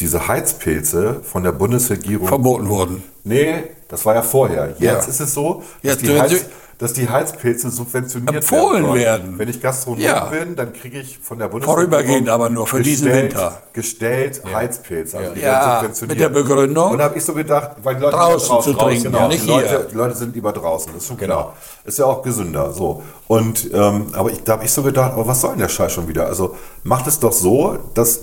[0.00, 3.02] diese Heizpilze von der Bundesregierung Verboten wurden.
[3.24, 4.74] Nee, das war ja vorher.
[4.78, 4.98] Jetzt Ja.
[4.98, 6.44] ist es so, dass, Jetzt die, Heiz,
[6.84, 8.94] dass die Heizpilze subventioniert Empfohlen sollen.
[9.00, 9.38] werden.
[9.38, 10.26] Wenn ich Gastronom Ja.
[10.26, 13.62] bin, dann kriege ich von der Bundesregierung Vorübergehend aber nur für diesen gestellt- Winter.
[13.72, 15.16] Gestellt Heizpilze.
[15.16, 16.10] Also die Ja, werden subventioniert.
[16.10, 18.62] mit der Begründung, Und da habe ich so gedacht, weil die Leute draußen sind ja
[18.62, 19.78] zu trinken, genau, ja, nicht die, Leute, hier.
[19.90, 21.34] die Leute sind lieber draußen, das ist schon Genau.
[21.36, 21.56] klar.
[21.86, 22.72] Ist ja auch gesünder.
[22.74, 23.02] So.
[23.28, 25.90] Und ähm, aber ich, da habe ich so gedacht, aber was soll denn der Scheiß
[25.90, 26.26] schon wieder?
[26.26, 28.20] Also macht es doch so, dass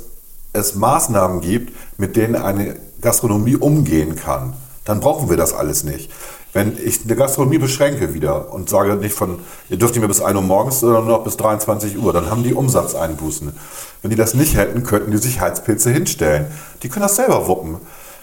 [0.54, 4.54] es Maßnahmen gibt, mit denen eine Gastronomie umgehen kann.
[4.86, 6.12] Dann brauchen wir das alles nicht.
[6.54, 10.22] Wenn ich eine Gastronomie beschränke wieder und sage nicht von, ihr dürft nicht mehr bis
[10.22, 13.54] 1 Uhr morgens, sondern nur noch bis 23 Uhr, dann haben die Umsatzeinbußen.
[14.02, 16.48] Wenn die das nicht hätten, könnten die sich Heizpilze hinstellen.
[16.84, 17.78] Die können das selber wuppen.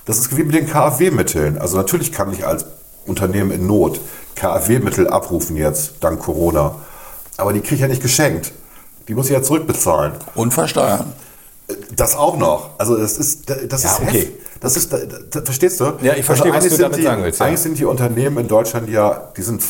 [0.04, 1.58] Das ist wie mit den KfW-Mitteln.
[1.58, 2.66] Also natürlich kann ich als
[3.06, 4.00] Unternehmen in Not
[4.34, 6.74] KfW-Mittel abrufen jetzt, dank Corona.
[7.38, 8.52] Aber die kriege ich ja nicht geschenkt.
[9.08, 10.12] Die muss ich ja zurückbezahlen.
[10.34, 11.12] Und versteuern.
[11.94, 12.70] Das auch noch.
[12.78, 14.18] Also das ist, das Ja, ist okay.
[14.20, 15.00] heft- Das ist, das,
[15.30, 15.92] das, verstehst du?
[16.02, 17.46] Ja, ich verstehe, was eigentlich du damit die, sagen willst, ja.
[17.46, 19.62] Eigentlich sind die Unternehmen in Deutschland ja, die sind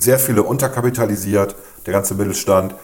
[0.00, 1.54] sehr viele unterkapitalisiert,
[1.86, 2.74] der ganze Mittelstand.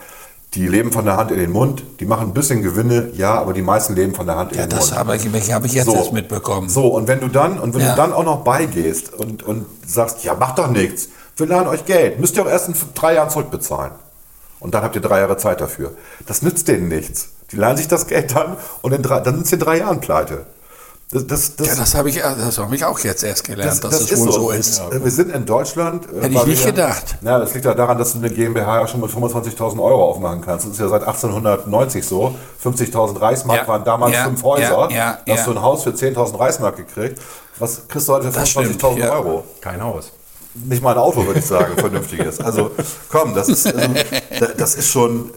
[0.55, 3.53] Die leben von der Hand in den Mund, die machen ein bisschen Gewinne, ja, aber
[3.53, 4.99] die meisten leben von der Hand Ja, in den das Mund.
[4.99, 6.69] habe ich, habe ich jetzt erst mitbekommen.
[6.71, 7.91] So, und wenn du dann, und wenn Ja.
[7.91, 11.85] du dann auch noch beigehst und, und sagst, ja, macht doch nichts, wir leihen euch
[11.85, 13.93] Geld, müsst ihr auch erst in drei Jahren zurückbezahlen.
[14.61, 15.93] Und dann habt ihr drei Jahre Zeit dafür.
[16.27, 17.29] Das nützt denen nichts.
[17.53, 20.01] Die leihen sich das Geld dann und in drei, dann sind sie in drei Jahren
[20.01, 20.47] pleite.
[21.11, 23.99] Das, das, das, Ja, das habe ich, das habe ich auch jetzt erst gelernt, dass
[24.03, 24.79] es wohl so ist.
[24.93, 26.05] Äh, Wir sind in Deutschland.
[26.05, 27.17] äh, Hätte ich nicht wir- gedacht.
[27.23, 30.43] Ja, das liegt ja daran, dass du eine GmbH ja schon mit 25.000 Euro aufmachen
[30.43, 30.67] kannst.
[30.67, 32.35] Das ist ja seit 1890 so.
[32.63, 34.89] 50.000 Reichsmark Ja, waren damals ja, fünf Häuser.
[34.91, 35.45] ja, ja, da hast ja.
[35.47, 37.19] du ein Haus für 10.000 Reichsmark gekriegt.
[37.59, 39.13] Was kriegst du heute für Das stimmt, 25.000 ja.
[39.13, 39.45] Euro?
[39.63, 40.13] Kein Haus.
[40.55, 42.39] Nicht mal ein Auto, würde ich sagen, ein vernünftiges.
[42.41, 42.73] Also
[43.09, 43.95] komm, das ist, also,
[44.41, 45.31] da- das ist schon,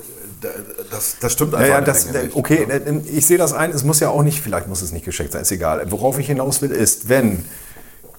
[0.90, 2.36] das, das stimmt einfach Ja, ja, das, nicht.
[2.36, 5.06] okay, äh, ich sehe das ein, es muss ja auch nicht, vielleicht muss es nicht
[5.06, 5.86] geschenkt sein, ist egal.
[5.92, 7.46] Worauf ich hinaus will, ist, wenn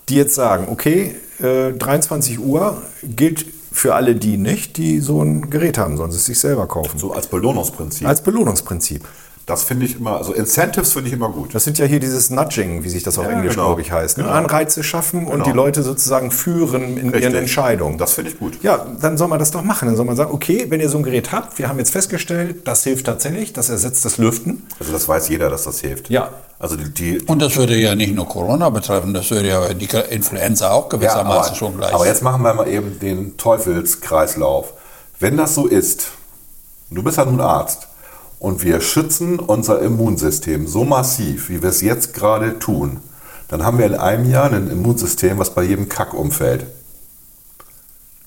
[0.09, 5.51] die jetzt sagen, okay, äh, 23 Uhr gilt für alle die nicht, die so ein
[5.51, 6.99] Gerät haben, sollen sie es sich selber kaufen.
[6.99, 8.07] So als Belohnungsprinzip.
[8.07, 9.07] Als Belohnungsprinzip.
[9.52, 11.54] Das finde ich immer, also Incentives finde ich immer gut.
[11.54, 13.66] Das sind ja hier dieses Nudging, wie sich das auf Ja, Englisch, genau.
[13.66, 14.16] glaube ich, heißt.
[14.16, 14.24] Ne?
[14.24, 14.34] Genau.
[14.34, 15.44] Anreize schaffen und Genau.
[15.44, 17.34] die Leute sozusagen führen in ihren Richtig.
[17.34, 17.98] Entscheidungen.
[17.98, 18.62] Das finde ich gut.
[18.62, 19.88] Ja, dann soll man das doch machen.
[19.88, 22.66] Dann soll man sagen, okay, wenn ihr so ein Gerät habt, wir haben jetzt festgestellt,
[22.66, 24.62] das hilft tatsächlich, das ersetzt das Lüften.
[24.80, 26.08] Also das weiß jeder, dass das hilft.
[26.08, 26.30] Ja.
[26.58, 29.88] Also die, die Und das würde ja nicht nur Corona betreffen, das würde ja die
[30.08, 31.92] Influenza auch ja, gewissermaßen aber, schon gleich.
[31.92, 34.72] aber jetzt machen wir mal eben den Teufelskreislauf.
[35.20, 36.12] Wenn das so ist,
[36.90, 37.88] du bist ja nun Arzt
[38.43, 42.98] und wir schützen unser Immunsystem so massiv, wie wir es jetzt gerade tun,
[43.47, 46.66] dann haben wir in einem Jahr ein Immunsystem, was bei jedem Kack umfällt.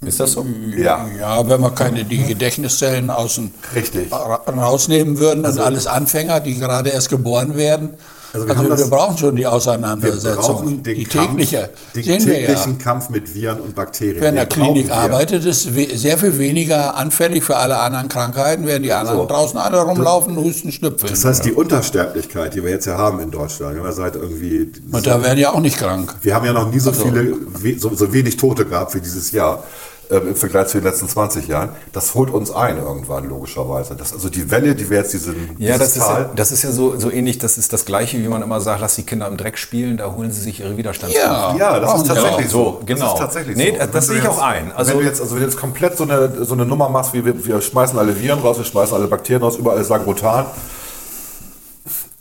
[0.05, 0.45] Ist das so?
[0.77, 1.05] Ja.
[1.19, 4.09] Ja, wenn wir keine die Gedächtniszellen außen Richtig.
[4.11, 7.89] ra- rausnehmen würden und alles Anfänger, die gerade erst geboren werden.
[8.35, 10.83] Also Also wir wir, haben das- brauchen schon die Wir Auseinandersetzung.
[10.83, 11.69] die Kampf, tägliche.
[11.95, 12.47] den sehen wir ja.
[12.47, 14.17] täglichen Kampf mit Viren und Bakterien.
[14.21, 14.95] Wer in der Klinik wir.
[14.95, 19.25] arbeitet, ist sehr viel weniger anfällig für alle anderen Krankheiten, während die anderen So.
[19.25, 21.11] draußen alle rumlaufen, husten, schnüpfeln.
[21.11, 24.71] Das heißt, die Untersterblichkeit, die wir jetzt ja haben in Deutschland, wir ja seit irgendwie
[24.91, 26.13] und da werden ja auch nicht krank.
[26.21, 29.31] Wir haben ja noch nie so viele, we- so, so wenig Tote gehabt wie dieses
[29.31, 29.63] Jahr
[30.11, 31.69] ähm, im Vergleich zu den letzten 20 Jahren.
[31.93, 33.95] Das holt uns ein irgendwann, logischerweise.
[33.95, 36.71] Das, also die Welle, die wir jetzt diesen, Ja, das ist ja, das ist ja
[36.71, 39.37] so, so ähnlich, das ist das Gleiche, wie man immer sagt, lass die Kinder im
[39.37, 41.57] Dreck spielen, da holen sie sich ihre Widerstandskraft.
[41.59, 42.81] Ja, ja, das ist tatsächlich so.
[42.85, 43.01] Genau.
[43.05, 43.77] Das ist tatsächlich Nee, so.
[43.77, 44.71] das Wenn sehe ich auch ein.
[44.73, 47.13] Also- wenn du jetzt, also wenn du jetzt komplett so eine, so eine Nummer machst,
[47.13, 50.45] wie wir, wir schmeißen alle Viren raus, wir schmeißen alle Bakterien raus, überall ist Sagrotan,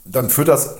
[0.05, 0.75] dann führt das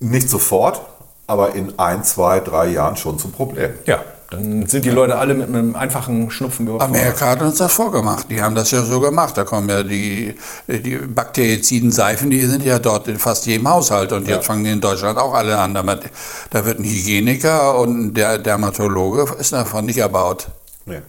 [0.00, 0.80] nicht sofort,
[1.26, 3.70] aber in ein, zwei, drei Jahren schon zum Problem.
[3.86, 6.94] Ja, dann sind die Leute alle mit einem einfachen Schnupfen überfordert.
[6.94, 8.30] Amerika hat uns das vorgemacht.
[8.30, 9.38] Die haben das ja so gemacht.
[9.38, 10.34] Da kommen ja die,
[10.66, 14.12] die bakteriziden Seifen, die sind ja dort in fast jedem Haushalt.
[14.12, 15.72] Und jetzt fangen die in Deutschland auch alle an.
[15.72, 16.02] damit.
[16.50, 20.48] Da wird ein Hygieniker und der Dermatologe ist davon nicht erbaut.
[20.84, 21.00] Nee.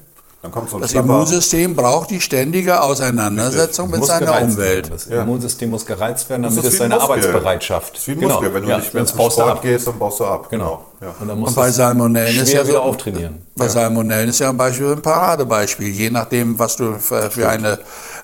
[0.41, 4.89] Dann kommt so ein Das Schlapper- Immunsystem braucht die ständige Auseinandersetzung mit seiner Umwelt.
[4.89, 5.23] Das Ja.
[5.23, 7.11] Immunsystem muss gereizt werden, Das damit ist es seine Muskel.
[7.11, 7.93] Arbeitsbereitschaft.
[7.95, 8.33] Das ist wie ein Genau.
[8.35, 8.53] Muskel.
[8.53, 9.61] Wenn du ja, nicht mehr zum Sport ab.
[9.61, 10.49] gehst, dann baust du ab.
[10.49, 10.85] Genau.
[11.01, 11.13] Ja.
[11.19, 13.41] Und dann musst Und bei du Salmonellen ist ja wieder so, auftrainieren.
[13.57, 15.89] Bei Salmonellen ist ja ein Beispiel ein Paradebeispiel.
[15.89, 17.77] Je nachdem, was du für, für eine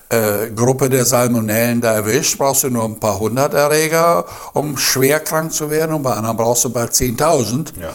[0.08, 4.24] äh, Gruppe der Salmonellen da erwischt, brauchst du nur ein paar hundert Erreger,
[4.54, 5.94] um schwer krank zu werden.
[5.94, 7.72] Und bei anderen brauchst du bald 10.000.
[7.78, 7.88] Ja.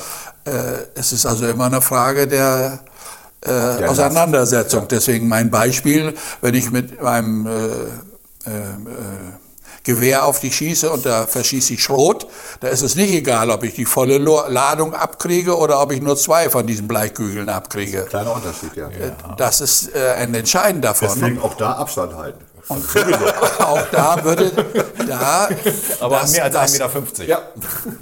[0.43, 0.51] Äh,
[0.93, 2.79] es ist also immer eine Frage der
[3.45, 4.87] äh, Auseinandersetzung.
[4.89, 8.51] Deswegen mein Beispiel, wenn ich mit meinem äh, äh, äh,
[9.83, 12.27] Gewehr auf dich schieße und da verschieße ich Schrot,
[12.59, 16.15] da ist es nicht egal, ob ich die volle Ladung abkriege oder ob ich nur
[16.17, 18.05] zwei von diesen Bleikügeln abkriege.
[18.07, 18.89] Kleiner Unterschied, ja.
[19.37, 21.09] Das ist äh, ein Entscheidend davon.
[21.11, 22.45] Deswegen auch da Abstand halten.
[23.59, 24.51] Auch da würde,
[25.07, 25.49] da,
[25.99, 27.23] aber das, mehr als das, 1,50 Meter.
[27.25, 27.41] Ja.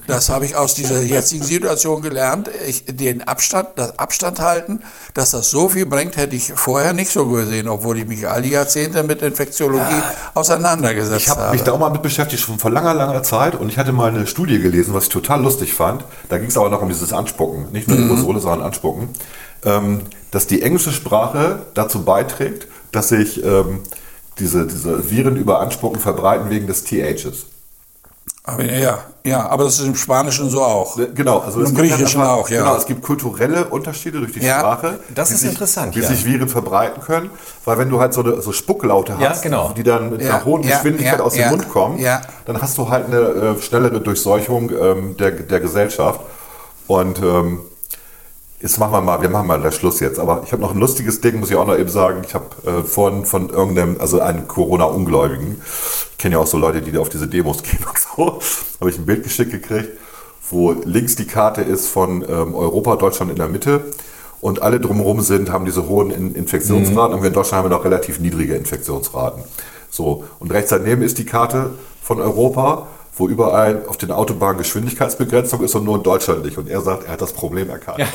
[0.08, 2.50] Das habe ich aus dieser jetzigen Situation gelernt.
[2.68, 4.82] Ich, den Abstand, das Abstand halten,
[5.14, 8.42] dass das so viel bringt, hätte ich vorher nicht so gesehen, obwohl ich mich all
[8.42, 10.02] die Jahrzehnte mit Infektiologie
[10.34, 11.54] auseinandergesetzt Ich habe habe.
[11.54, 13.56] mich da auch mal mit beschäftigt, schon vor langer, langer Zeit.
[13.56, 16.04] Und ich hatte mal eine Studie gelesen, was ich total lustig fand.
[16.30, 17.72] Da ging es aber noch um dieses Anspucken.
[17.72, 19.10] Nicht nur Aerosole, sondern Anspucken.
[19.66, 23.82] Ähm, dass die englische Sprache dazu beiträgt, dass sich ähm,
[24.40, 27.46] diese, diese Viren über Anspucken verbreiten wegen des THs.
[28.44, 30.98] Aber ja, ja, aber das ist im Spanischen so auch.
[31.14, 32.62] Genau, also im Griechischen einfach- auch, ja.
[32.62, 35.00] Genau, es gibt kulturelle Unterschiede durch die Ja, Sprache.
[35.14, 36.08] das ist sich, interessant, Wie ja.
[36.08, 37.30] sich Viren verbreiten können,
[37.66, 39.72] weil wenn du halt so, eine, so Spucklaute Ja, hast, genau.
[39.76, 42.22] die dann mit Ja, einer hohen ja, Geschwindigkeit ja, aus dem ja, Mund kommen, ja.
[42.46, 43.18] dann hast du halt eine
[43.58, 46.22] äh, schnellere Durchseuchung ähm, der, der Gesellschaft.
[46.88, 47.60] Und ähm,
[48.62, 50.20] jetzt machen wir mal, wir machen mal das Schluss jetzt.
[50.20, 52.22] Aber ich habe noch ein lustiges Ding, muss ich auch noch eben sagen.
[52.26, 55.62] Ich habe äh, vorhin von irgendeinem, also einem Corona-Ungläubigen,
[56.12, 58.40] ich kenne ja auch so Leute, die auf diese Demos gehen und so,
[58.80, 59.90] habe ich ein Bild geschickt gekriegt,
[60.50, 63.82] wo links die Karte ist von ähm, Europa, Deutschland in der Mitte.
[64.42, 67.14] Und alle drumherum sind, haben diese hohen In Infektionsraten.
[67.14, 69.44] Und wir in Deutschland haben wir noch relativ niedrige Infektionsraten.
[69.90, 70.24] So.
[70.40, 71.72] Und rechts daneben ist die Karte
[72.02, 72.88] von Europa,
[73.20, 76.58] wo überall auf den Autobahnen Geschwindigkeitsbegrenzung ist und nur in Deutschland nicht.
[76.58, 78.00] Und er sagt, er hat das Problem erkannt.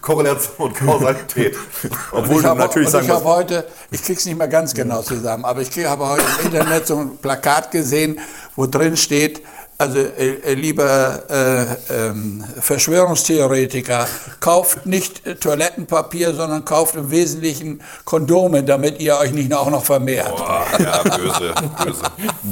[0.00, 1.54] Korrelation, Kausalität.
[2.12, 5.02] Obwohl ich habe, natürlich und sagen ich habe heute, ich krieg's nicht mehr ganz genau
[5.02, 8.18] zusammen, aber ich habe heute im Internet so ein Plakat gesehen,
[8.56, 9.42] wo drin steht,
[9.78, 14.06] also äh, äh, lieber äh, ähm, Verschwörungstheoretiker,
[14.40, 19.84] kauft nicht äh, Toilettenpapier, sondern kauft im Wesentlichen Kondome, damit ihr euch nicht auch noch
[19.84, 20.36] vermehrt.
[20.78, 22.02] ja, böse, böse,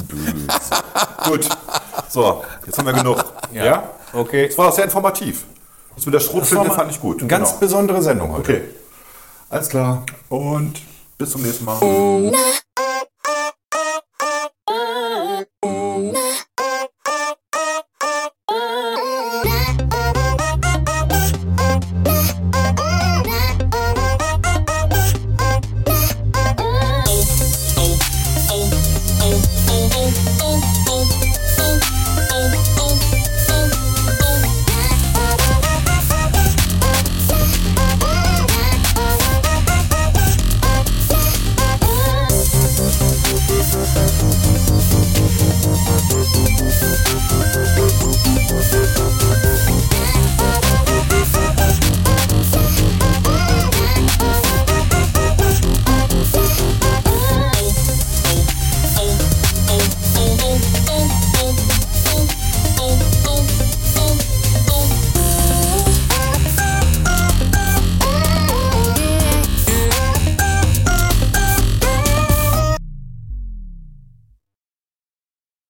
[0.08, 0.40] böse.
[1.24, 1.48] Gut,
[2.08, 3.24] so, jetzt haben wir genug.
[3.52, 3.90] Ja?
[4.12, 4.46] Okay.
[4.48, 5.44] Das war auch sehr informativ.
[5.96, 7.20] Das mit der Schrotflinte fand ich gut.
[7.20, 7.60] Eine ganz Genau.
[7.60, 8.52] besondere Sendung heute.
[8.52, 8.60] Okay,
[9.50, 10.04] alles klar.
[10.28, 10.80] Und
[11.18, 11.78] bis zum nächsten Mal.
[11.80, 12.38] Na,